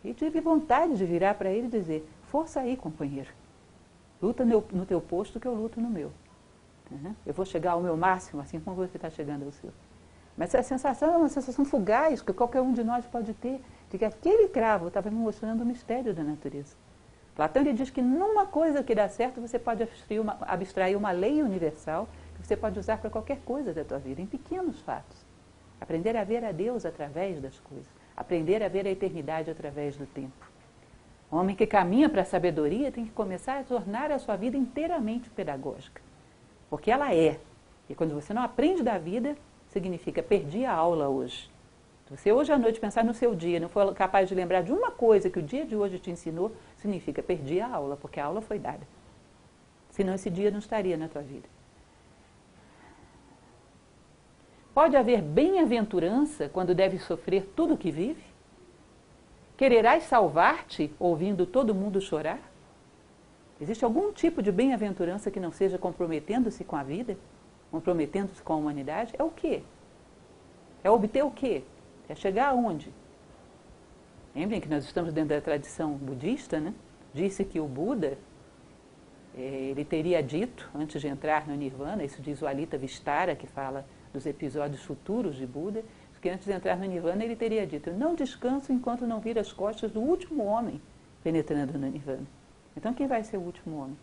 E 0.05 0.13
tive 0.13 0.41
vontade 0.41 0.97
de 0.97 1.05
virar 1.05 1.35
para 1.35 1.51
ele 1.51 1.67
e 1.67 1.71
dizer: 1.71 2.09
Força 2.25 2.61
aí, 2.61 2.77
companheiro. 2.77 3.31
Luta 4.21 4.45
no 4.45 4.87
teu 4.87 5.01
posto 5.01 5.39
que 5.39 5.47
eu 5.47 5.55
luto 5.55 5.81
no 5.81 5.91
meu. 5.91 6.11
Uhum. 6.91 7.15
Eu 7.25 7.35
vou 7.35 7.45
chegar 7.45 7.73
ao 7.73 7.81
meu 7.81 7.97
máximo, 7.97 8.41
assim 8.41 8.59
como 8.59 8.77
você 8.77 8.97
está 8.97 9.11
chegando 9.11 9.45
ao 9.45 9.53
seu. 9.53 9.71
Mas 10.37 10.55
essa 10.55 10.69
sensação 10.69 11.15
é 11.15 11.17
uma 11.17 11.29
sensação 11.29 11.65
fugaz 11.65 12.21
que 12.21 12.33
qualquer 12.33 12.61
um 12.61 12.73
de 12.73 12.85
nós 12.85 13.07
pode 13.07 13.33
ter, 13.35 13.61
de 13.91 13.99
que 13.99 14.05
aquele 14.05 14.49
cravo 14.49 14.89
estava 14.89 15.11
me 15.11 15.17
mostrando 15.17 15.63
o 15.63 15.67
mistério 15.67 16.15
da 16.15 16.23
natureza. 16.23 16.77
Platão 17.37 17.63
ele 17.63 17.75
diz 17.75 17.91
que 17.91 18.01
numa 18.01 18.47
coisa 18.47 18.83
que 18.83 18.95
dá 18.95 19.09
certo 19.11 19.43
você 19.43 19.59
pode 19.59 19.83
abstrair 19.83 20.21
uma, 20.23 20.39
abstrair 20.41 20.97
uma 20.97 21.11
lei 21.11 21.43
universal 21.43 22.09
que 22.35 22.47
você 22.47 22.57
pode 22.57 22.79
usar 22.79 22.97
para 22.97 23.11
qualquer 23.11 23.41
coisa 23.45 23.75
da 23.75 23.85
tua 23.85 23.99
vida, 23.99 24.23
em 24.23 24.27
pequenos 24.27 24.81
fatos. 24.81 25.25
Aprender 25.79 26.17
a 26.17 26.25
ver 26.25 26.43
a 26.43 26.51
Deus 26.51 26.87
através 26.87 27.39
das 27.39 27.59
coisas. 27.61 27.87
Aprender 28.17 28.63
a 28.63 28.69
ver 28.69 28.87
a 28.87 28.91
eternidade 28.91 29.51
através 29.51 29.97
do 29.97 30.07
tempo. 30.07 30.51
O 31.31 31.37
homem 31.37 31.55
que 31.55 31.67
caminha 31.67 32.09
para 32.09 32.23
a 32.23 32.25
sabedoria 32.25 32.91
tem 32.91 33.05
que 33.05 33.11
começar 33.11 33.61
a 33.61 33.65
tornar 33.65 34.11
a 34.11 34.19
sua 34.19 34.37
vida 34.37 34.57
inteiramente 34.57 35.29
pedagógica. 35.29 36.01
Porque 36.71 36.91
ela 36.91 37.15
é. 37.15 37.39
E 37.91 37.95
quando 37.95 38.15
você 38.15 38.33
não 38.33 38.43
aprende 38.43 38.83
da 38.83 38.97
vida, 38.97 39.37
significa 39.69 40.23
perdi 40.23 40.65
a 40.65 40.73
aula 40.73 41.09
hoje. 41.09 41.51
Se 42.07 42.17
você 42.17 42.33
hoje 42.33 42.53
à 42.53 42.59
noite 42.59 42.79
pensar 42.79 43.05
no 43.05 43.13
seu 43.13 43.35
dia, 43.35 43.59
não 43.59 43.69
for 43.69 43.93
capaz 43.93 44.29
de 44.29 44.35
lembrar 44.35 44.63
de 44.63 44.73
uma 44.73 44.93
coisa 44.93 45.29
que 45.29 45.41
o 45.41 45.43
dia 45.43 45.67
de 45.67 45.75
hoje 45.75 45.99
te 45.99 46.09
ensinou, 46.09 46.53
significa 46.87 47.23
perdi 47.23 47.61
a 47.61 47.69
aula, 47.69 47.97
porque 47.97 48.21
a 48.21 48.25
aula 48.25 48.41
foi 48.41 48.59
dada. 48.59 48.87
Senão 49.91 50.15
esse 50.15 50.31
dia 50.31 50.51
não 50.51 50.61
estaria 50.61 50.97
na 50.97 51.09
tua 51.09 51.23
vida. 51.23 51.49
Pode 54.73 54.97
haver 54.97 55.21
bem-aventurança 55.21 56.49
quando 56.49 56.75
deve 56.75 56.99
sofrer 56.99 57.51
tudo 57.57 57.75
o 57.75 57.79
que 57.79 57.91
vive? 57.91 58.23
Quererás 59.57 60.05
salvar-te 60.05 60.95
ouvindo 60.99 61.47
todo 61.47 61.75
mundo 61.75 62.01
chorar? 62.01 62.39
Existe 63.59 63.85
algum 63.85 64.13
tipo 64.13 64.43
de 64.43 64.53
bem-aventurança 64.53 65.31
que 65.31 65.41
não 65.41 65.51
seja 65.51 65.79
comprometendo-se 65.79 66.63
com 66.63 66.77
a 66.77 66.83
vida? 66.83 67.17
Comprometendo-se 67.71 68.43
com 68.43 68.53
a 68.53 68.57
humanidade? 68.57 69.15
É 69.19 69.25
o 69.25 69.31
quê? 69.31 69.63
É 70.85 70.91
obter 70.91 71.25
o 71.25 71.31
quê? 71.31 71.65
É 72.07 72.15
chegar 72.15 72.49
aonde? 72.49 72.93
Lembrem 74.37 74.61
que 74.61 74.69
nós 74.69 74.85
estamos 74.85 75.13
dentro 75.13 75.31
da 75.31 75.41
tradição 75.41 75.95
budista, 75.95 76.61
né? 76.61 76.73
Disse 77.13 77.45
que 77.45 77.59
o 77.59 77.67
Buda, 77.67 78.19
eh, 79.37 79.71
ele 79.71 79.85
teria 79.85 80.23
dito, 80.23 80.71
antes 80.75 81.01
de 81.01 81.09
entrar 81.09 81.49
no 81.49 81.57
Nirvana, 81.57 82.05
isso 82.05 82.23
diz 82.23 82.43
o 82.43 82.47
Alita 82.47 82.77
Vistara, 82.77 83.35
que 83.35 83.47
fala 83.47 83.85
dos 84.13 84.27
episódios 84.27 84.83
futuros 84.85 85.37
de 85.37 85.47
Buda, 85.47 85.83
que 86.21 86.31
antes 86.31 86.45
de 86.45 86.53
entrar 86.53 86.77
no 86.77 86.85
Nirvana 86.85 87.25
ele 87.25 87.37
teria 87.37 87.67
dito: 87.67 87.93
não 87.93 88.15
descanso 88.15 88.73
enquanto 88.73 89.07
não 89.07 89.21
vir 89.21 89.39
as 89.39 89.53
costas 89.53 89.91
do 89.93 90.01
último 90.01 90.45
homem 90.45 90.83
penetrando 91.23 91.79
no 91.79 91.89
Nirvana. 91.89 92.27
Então 92.77 92.93
quem 92.93 93.07
vai 93.07 93.23
ser 93.23 93.37
o 93.37 93.41
último 93.41 93.79
homem? 93.79 93.97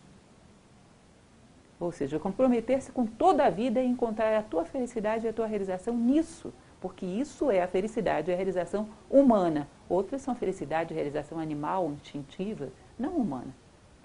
Ou 1.78 1.92
seja, 1.92 2.18
comprometer-se 2.18 2.90
com 2.90 3.04
toda 3.04 3.44
a 3.44 3.50
vida 3.50 3.80
e 3.82 3.86
encontrar 3.86 4.36
a 4.36 4.42
tua 4.42 4.64
felicidade 4.64 5.26
e 5.26 5.28
a 5.28 5.32
tua 5.32 5.46
realização 5.46 5.94
nisso, 5.96 6.52
porque 6.84 7.06
isso 7.06 7.50
é 7.50 7.62
a 7.62 7.66
felicidade 7.66 8.30
e 8.30 8.34
a 8.34 8.36
realização 8.36 8.90
humana. 9.08 9.66
Outras 9.88 10.20
são 10.20 10.34
felicidade 10.34 10.92
e 10.92 10.94
realização 10.94 11.38
animal, 11.38 11.90
instintiva, 11.90 12.68
não 12.98 13.16
humana. 13.16 13.56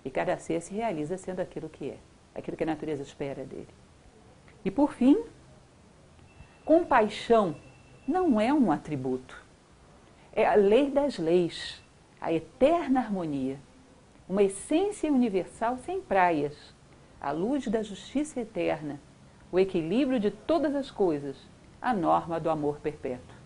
E 0.05 0.09
cada 0.09 0.37
ser 0.37 0.61
se 0.61 0.73
realiza 0.73 1.17
sendo 1.17 1.41
aquilo 1.41 1.67
que 1.67 1.89
é, 1.89 1.97
aquilo 2.33 2.55
que 2.55 2.63
a 2.63 2.67
natureza 2.67 3.03
espera 3.03 3.43
dele. 3.43 3.67
E 4.63 4.71
por 4.71 4.93
fim, 4.93 5.21
Compaixão 6.63 7.57
não 8.07 8.39
é 8.39 8.53
um 8.53 8.71
atributo. 8.71 9.43
É 10.31 10.45
a 10.45 10.55
lei 10.55 10.89
das 10.89 11.17
leis, 11.17 11.83
a 12.21 12.31
eterna 12.31 13.01
harmonia, 13.01 13.59
uma 14.25 14.41
essência 14.41 15.11
universal 15.11 15.77
sem 15.79 15.99
praias, 15.99 16.73
a 17.19 17.31
luz 17.31 17.67
da 17.67 17.83
justiça 17.83 18.39
eterna, 18.39 19.01
o 19.51 19.59
equilíbrio 19.59 20.17
de 20.17 20.31
todas 20.31 20.73
as 20.73 20.89
coisas, 20.89 21.35
a 21.81 21.93
norma 21.93 22.39
do 22.39 22.49
amor 22.49 22.79
perpétuo. 22.79 23.37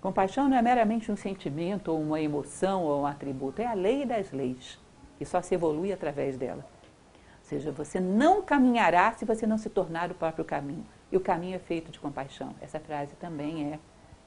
Compaixão 0.00 0.48
não 0.48 0.56
é 0.56 0.62
meramente 0.62 1.10
um 1.10 1.16
sentimento 1.16 1.90
ou 1.90 2.00
uma 2.00 2.20
emoção 2.20 2.84
ou 2.84 3.02
um 3.02 3.06
atributo, 3.06 3.60
é 3.60 3.66
a 3.66 3.74
lei 3.74 4.04
das 4.04 4.30
leis 4.30 4.78
e 5.20 5.24
só 5.24 5.42
se 5.42 5.54
evolui 5.54 5.92
através 5.92 6.36
dela. 6.36 6.64
Ou 7.14 7.48
seja, 7.48 7.72
você 7.72 8.00
não 8.00 8.42
caminhará 8.42 9.12
se 9.12 9.24
você 9.24 9.46
não 9.46 9.58
se 9.58 9.70
tornar 9.70 10.10
o 10.10 10.14
próprio 10.14 10.44
caminho. 10.44 10.84
E 11.10 11.16
o 11.16 11.20
caminho 11.20 11.56
é 11.56 11.58
feito 11.58 11.92
de 11.92 12.00
compaixão. 12.00 12.54
Essa 12.60 12.80
frase 12.80 13.14
também 13.16 13.72
é 13.72 13.78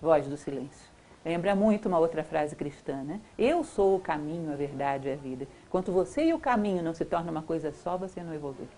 voz 0.01 0.27
do 0.27 0.37
silêncio. 0.37 0.89
Lembra 1.25 1.53
muito 1.53 1.89
uma 1.89 1.99
outra 1.99 2.23
frase 2.23 2.55
cristã, 2.55 3.03
né? 3.03 3.19
Eu 3.37 3.63
sou 3.63 3.97
o 3.97 3.99
caminho, 3.99 4.53
a 4.53 4.55
verdade 4.55 5.09
e 5.09 5.11
a 5.11 5.15
vida. 5.15 5.45
Enquanto 5.67 5.91
você 5.91 6.25
e 6.25 6.33
o 6.33 6.39
caminho 6.39 6.81
não 6.81 6.93
se 6.93 7.03
tornam 7.03 7.31
uma 7.31 7.43
coisa 7.43 7.73
só, 7.73 7.97
você 7.97 8.23
não 8.23 8.33
evolui. 8.33 8.69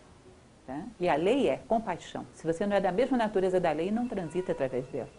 E 1.00 1.10
a 1.10 1.16
lei 1.16 1.50
é 1.50 1.58
compaixão. 1.58 2.26
Se 2.34 2.46
você 2.46 2.66
não 2.66 2.76
é 2.76 2.82
da 2.82 2.92
mesma 2.92 3.18
natureza 3.18 3.60
da 3.60 3.72
lei, 3.72 3.92
não 3.92 4.08
transita 4.08 4.52
através 4.52 4.86
dela. 4.88 5.10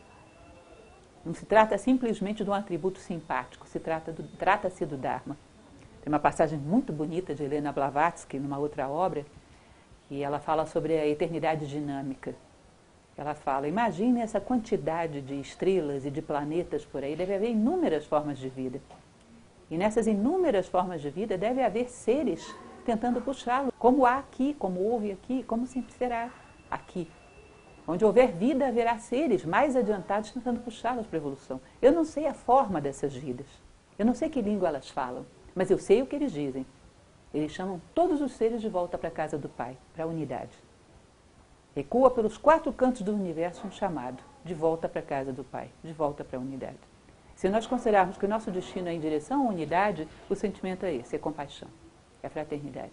Não 1.24 1.34
se 1.34 1.46
trata 1.46 1.78
simplesmente 1.78 2.42
de 2.42 2.50
um 2.50 2.53
atributo 2.55 2.98
simpático, 2.98 3.66
se 3.68 3.78
trata 3.78 4.11
do, 4.12 4.24
trata-se 4.36 4.84
do 4.84 4.96
Dharma. 4.96 5.36
Tem 6.03 6.12
uma 6.12 6.18
passagem 6.18 6.59
muito 6.59 6.92
bonita 6.92 7.32
de 7.34 7.44
Helena 7.44 7.70
Blavatsky, 7.72 8.38
numa 8.38 8.59
outra 8.59 8.88
obra, 8.88 9.24
e 10.11 10.22
ela 10.22 10.40
fala 10.40 10.66
sobre 10.66 10.98
a 10.98 11.07
eternidade 11.07 11.66
dinâmica. 11.68 12.34
Ela 13.16 13.34
fala: 13.34 13.68
imagine 13.68 14.20
essa 14.20 14.40
quantidade 14.40 15.20
de 15.20 15.40
estrelas 15.40 16.05
e 16.05 16.11
de 16.11 16.20
planetas 16.20 16.84
por 16.84 17.05
aí, 17.05 17.14
deve 17.14 17.34
haver 17.34 17.50
inúmeras 17.50 18.05
formas 18.05 18.38
de 18.38 18.48
vida. 18.48 18.80
E 19.70 19.78
nessas 19.78 20.07
inúmeras 20.09 20.66
formas 20.66 21.00
de 21.00 21.09
vida 21.09 21.38
deve 21.38 21.62
haver 21.62 21.88
seres 21.88 22.53
tentando 22.82 23.20
puxá-lo, 23.20 23.72
como 23.78 24.04
há 24.04 24.18
aqui, 24.18 24.54
como 24.54 24.80
houve 24.80 25.12
aqui, 25.12 25.42
como 25.44 25.66
sempre 25.66 25.92
será 25.94 26.30
aqui. 26.70 27.10
Onde 27.86 28.04
houver 28.04 28.32
vida, 28.32 28.68
haverá 28.68 28.98
seres 28.98 29.44
mais 29.44 29.74
adiantados 29.74 30.30
tentando 30.30 30.60
puxá-los 30.60 31.06
para 31.06 31.16
a 31.16 31.20
evolução. 31.20 31.60
Eu 31.80 31.92
não 31.92 32.04
sei 32.04 32.26
a 32.26 32.34
forma 32.34 32.80
dessas 32.80 33.14
vidas. 33.14 33.46
Eu 33.98 34.06
não 34.06 34.14
sei 34.14 34.28
que 34.28 34.40
língua 34.40 34.68
elas 34.68 34.88
falam, 34.88 35.26
mas 35.54 35.70
eu 35.70 35.78
sei 35.78 36.00
o 36.00 36.06
que 36.06 36.16
eles 36.16 36.32
dizem. 36.32 36.64
Eles 37.34 37.52
chamam 37.52 37.80
todos 37.94 38.20
os 38.20 38.32
seres 38.32 38.60
de 38.60 38.68
volta 38.68 38.96
para 38.96 39.08
a 39.08 39.12
casa 39.12 39.38
do 39.38 39.48
Pai, 39.48 39.76
para 39.94 40.04
a 40.04 40.06
unidade. 40.06 40.56
Recua 41.74 42.10
pelos 42.10 42.36
quatro 42.36 42.72
cantos 42.72 43.02
do 43.02 43.14
universo 43.14 43.66
um 43.66 43.70
chamado 43.70 44.22
de 44.44 44.54
volta 44.54 44.88
para 44.88 45.00
a 45.00 45.04
casa 45.04 45.32
do 45.32 45.42
Pai, 45.42 45.70
de 45.82 45.92
volta 45.92 46.22
para 46.22 46.38
a 46.38 46.40
unidade. 46.40 46.78
Se 47.34 47.48
nós 47.48 47.66
considerarmos 47.66 48.18
que 48.18 48.26
o 48.26 48.28
nosso 48.28 48.50
destino 48.50 48.88
é 48.88 48.92
em 48.92 49.00
direção 49.00 49.46
à 49.46 49.50
unidade, 49.50 50.06
o 50.28 50.34
sentimento 50.34 50.84
é 50.84 50.94
esse, 50.94 51.16
é 51.16 51.18
compaixão, 51.18 51.68
é 52.22 52.28
fraternidade. 52.28 52.92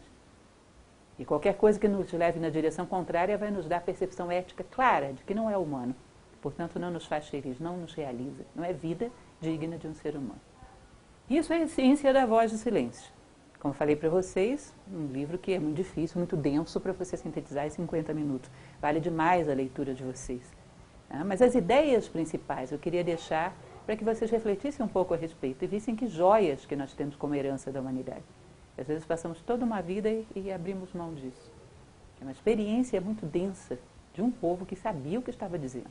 E 1.18 1.26
qualquer 1.26 1.56
coisa 1.56 1.78
que 1.78 1.88
nos 1.88 2.12
leve 2.14 2.40
na 2.40 2.50
direção 2.50 2.86
contrária 2.86 3.38
vai 3.38 3.52
nos 3.52 3.68
dar 3.68 3.82
percepção 3.82 4.32
ética 4.32 4.64
clara 4.64 5.12
de 5.12 5.24
que 5.24 5.34
não 5.34 5.50
é 5.50 5.58
humano. 5.58 5.94
Portanto, 6.42 6.80
não 6.80 6.90
nos 6.90 7.06
faz 7.06 7.28
feliz, 7.28 7.60
não 7.60 7.76
nos 7.76 7.94
realiza. 7.94 8.46
Não 8.56 8.64
é 8.64 8.72
vida 8.72 9.12
digna 9.42 9.78
de 9.78 9.86
um 9.86 9.94
ser 9.94 10.16
humano. 10.16 10.40
Isso 11.30 11.52
é 11.52 11.62
a 11.62 11.68
ciência 11.68 12.14
da 12.14 12.26
voz 12.26 12.52
do 12.52 12.58
silêncio. 12.58 13.12
Como 13.60 13.74
falei 13.74 13.98
para 13.98 14.10
vocês, 14.10 14.74
um 14.90 15.08
livro 15.08 15.38
que 15.38 15.52
é 15.52 15.60
muito 15.60 15.76
difícil, 15.76 16.18
muito 16.18 16.38
denso 16.38 16.80
para 16.80 16.94
você 16.94 17.18
sintetizar 17.18 17.68
em 17.68 17.70
50 17.70 18.14
minutos. 18.14 18.50
Vale 18.82 19.02
demais 19.02 19.50
a 19.50 19.54
leitura 19.54 19.94
de 19.94 20.02
vocês. 20.02 20.42
Ah, 21.10 21.26
mas 21.26 21.42
as 21.42 21.54
ideias 21.54 22.08
principais 22.08 22.72
eu 22.72 22.80
queria 22.80 23.04
deixar 23.04 23.54
para 23.86 23.98
que 23.98 24.06
vocês 24.06 24.32
refletissem 24.32 24.86
um 24.86 24.88
pouco 24.88 25.14
a 25.14 25.18
respeito 25.18 25.66
e 25.66 25.68
vissem 25.68 25.96
que 25.96 26.08
joias 26.08 26.66
que 26.66 26.76
nós 26.76 26.94
temos 26.94 27.18
como 27.18 27.36
herança 27.36 27.72
da 27.72 27.82
humanidade. 27.82 28.24
Às 28.80 28.88
vezes 28.88 29.06
passamos 29.06 29.42
toda 29.42 29.66
uma 29.66 29.82
vida 29.82 30.10
e, 30.10 30.26
e 30.36 30.52
abrimos 30.52 30.94
mão 30.94 31.14
disso. 31.14 31.52
É 32.22 32.24
uma 32.24 32.32
experiência 32.32 33.02
muito 33.02 33.26
densa 33.26 33.78
de 34.14 34.22
um 34.22 34.32
povo 34.32 34.66
que 34.66 34.76
sabia 34.76 35.20
o 35.20 35.22
que 35.22 35.30
estava 35.30 35.60
dizendo. 35.60 35.90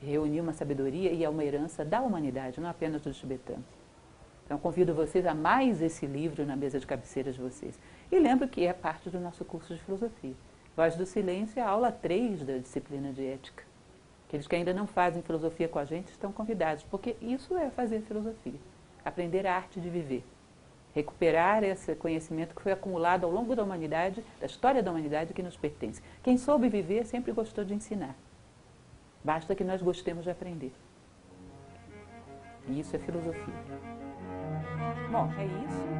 Reuniu 0.00 0.42
uma 0.42 0.52
sabedoria 0.52 1.10
e 1.10 1.24
é 1.24 1.28
uma 1.28 1.44
herança 1.44 1.84
da 1.84 2.00
humanidade, 2.00 2.60
não 2.60 2.70
apenas 2.70 3.02
dos 3.02 3.18
tibetanos. 3.18 3.64
Então, 4.44 4.58
convido 4.58 4.94
vocês 4.94 5.26
a 5.26 5.34
mais 5.34 5.82
esse 5.82 6.06
livro 6.06 6.46
na 6.46 6.56
mesa 6.56 6.78
de 6.78 6.86
cabeceira 6.86 7.32
de 7.32 7.40
vocês. 7.40 7.78
E 8.10 8.18
lembro 8.18 8.48
que 8.48 8.64
é 8.64 8.72
parte 8.72 9.10
do 9.10 9.20
nosso 9.20 9.44
curso 9.44 9.74
de 9.74 9.80
filosofia. 9.80 10.34
Voz 10.76 10.96
do 10.96 11.06
Silêncio 11.06 11.58
é 11.58 11.62
a 11.62 11.68
aula 11.68 11.92
3 11.92 12.44
da 12.44 12.58
disciplina 12.58 13.12
de 13.12 13.26
ética. 13.26 13.64
Aqueles 14.26 14.46
que 14.46 14.54
ainda 14.54 14.72
não 14.72 14.86
fazem 14.86 15.22
filosofia 15.22 15.68
com 15.68 15.78
a 15.78 15.84
gente 15.84 16.10
estão 16.10 16.32
convidados, 16.32 16.84
porque 16.84 17.16
isso 17.20 17.56
é 17.56 17.70
fazer 17.70 18.02
filosofia. 18.02 18.58
Aprender 19.04 19.46
a 19.46 19.54
arte 19.54 19.80
de 19.80 19.90
viver. 19.90 20.24
Recuperar 20.94 21.62
esse 21.62 21.94
conhecimento 21.94 22.54
que 22.54 22.62
foi 22.62 22.72
acumulado 22.72 23.24
ao 23.24 23.30
longo 23.30 23.54
da 23.54 23.62
humanidade, 23.62 24.24
da 24.40 24.46
história 24.46 24.82
da 24.82 24.90
humanidade 24.90 25.32
que 25.32 25.42
nos 25.42 25.56
pertence. 25.56 26.02
Quem 26.22 26.36
soube 26.36 26.68
viver 26.68 27.06
sempre 27.06 27.32
gostou 27.32 27.64
de 27.64 27.74
ensinar. 27.74 28.16
Basta 29.22 29.54
que 29.54 29.62
nós 29.62 29.80
gostemos 29.82 30.24
de 30.24 30.30
aprender. 30.30 30.72
E 32.68 32.80
isso 32.80 32.96
é 32.96 32.98
filosofia. 32.98 33.54
Bom, 35.10 35.30
é 35.38 35.44
isso. 35.44 35.90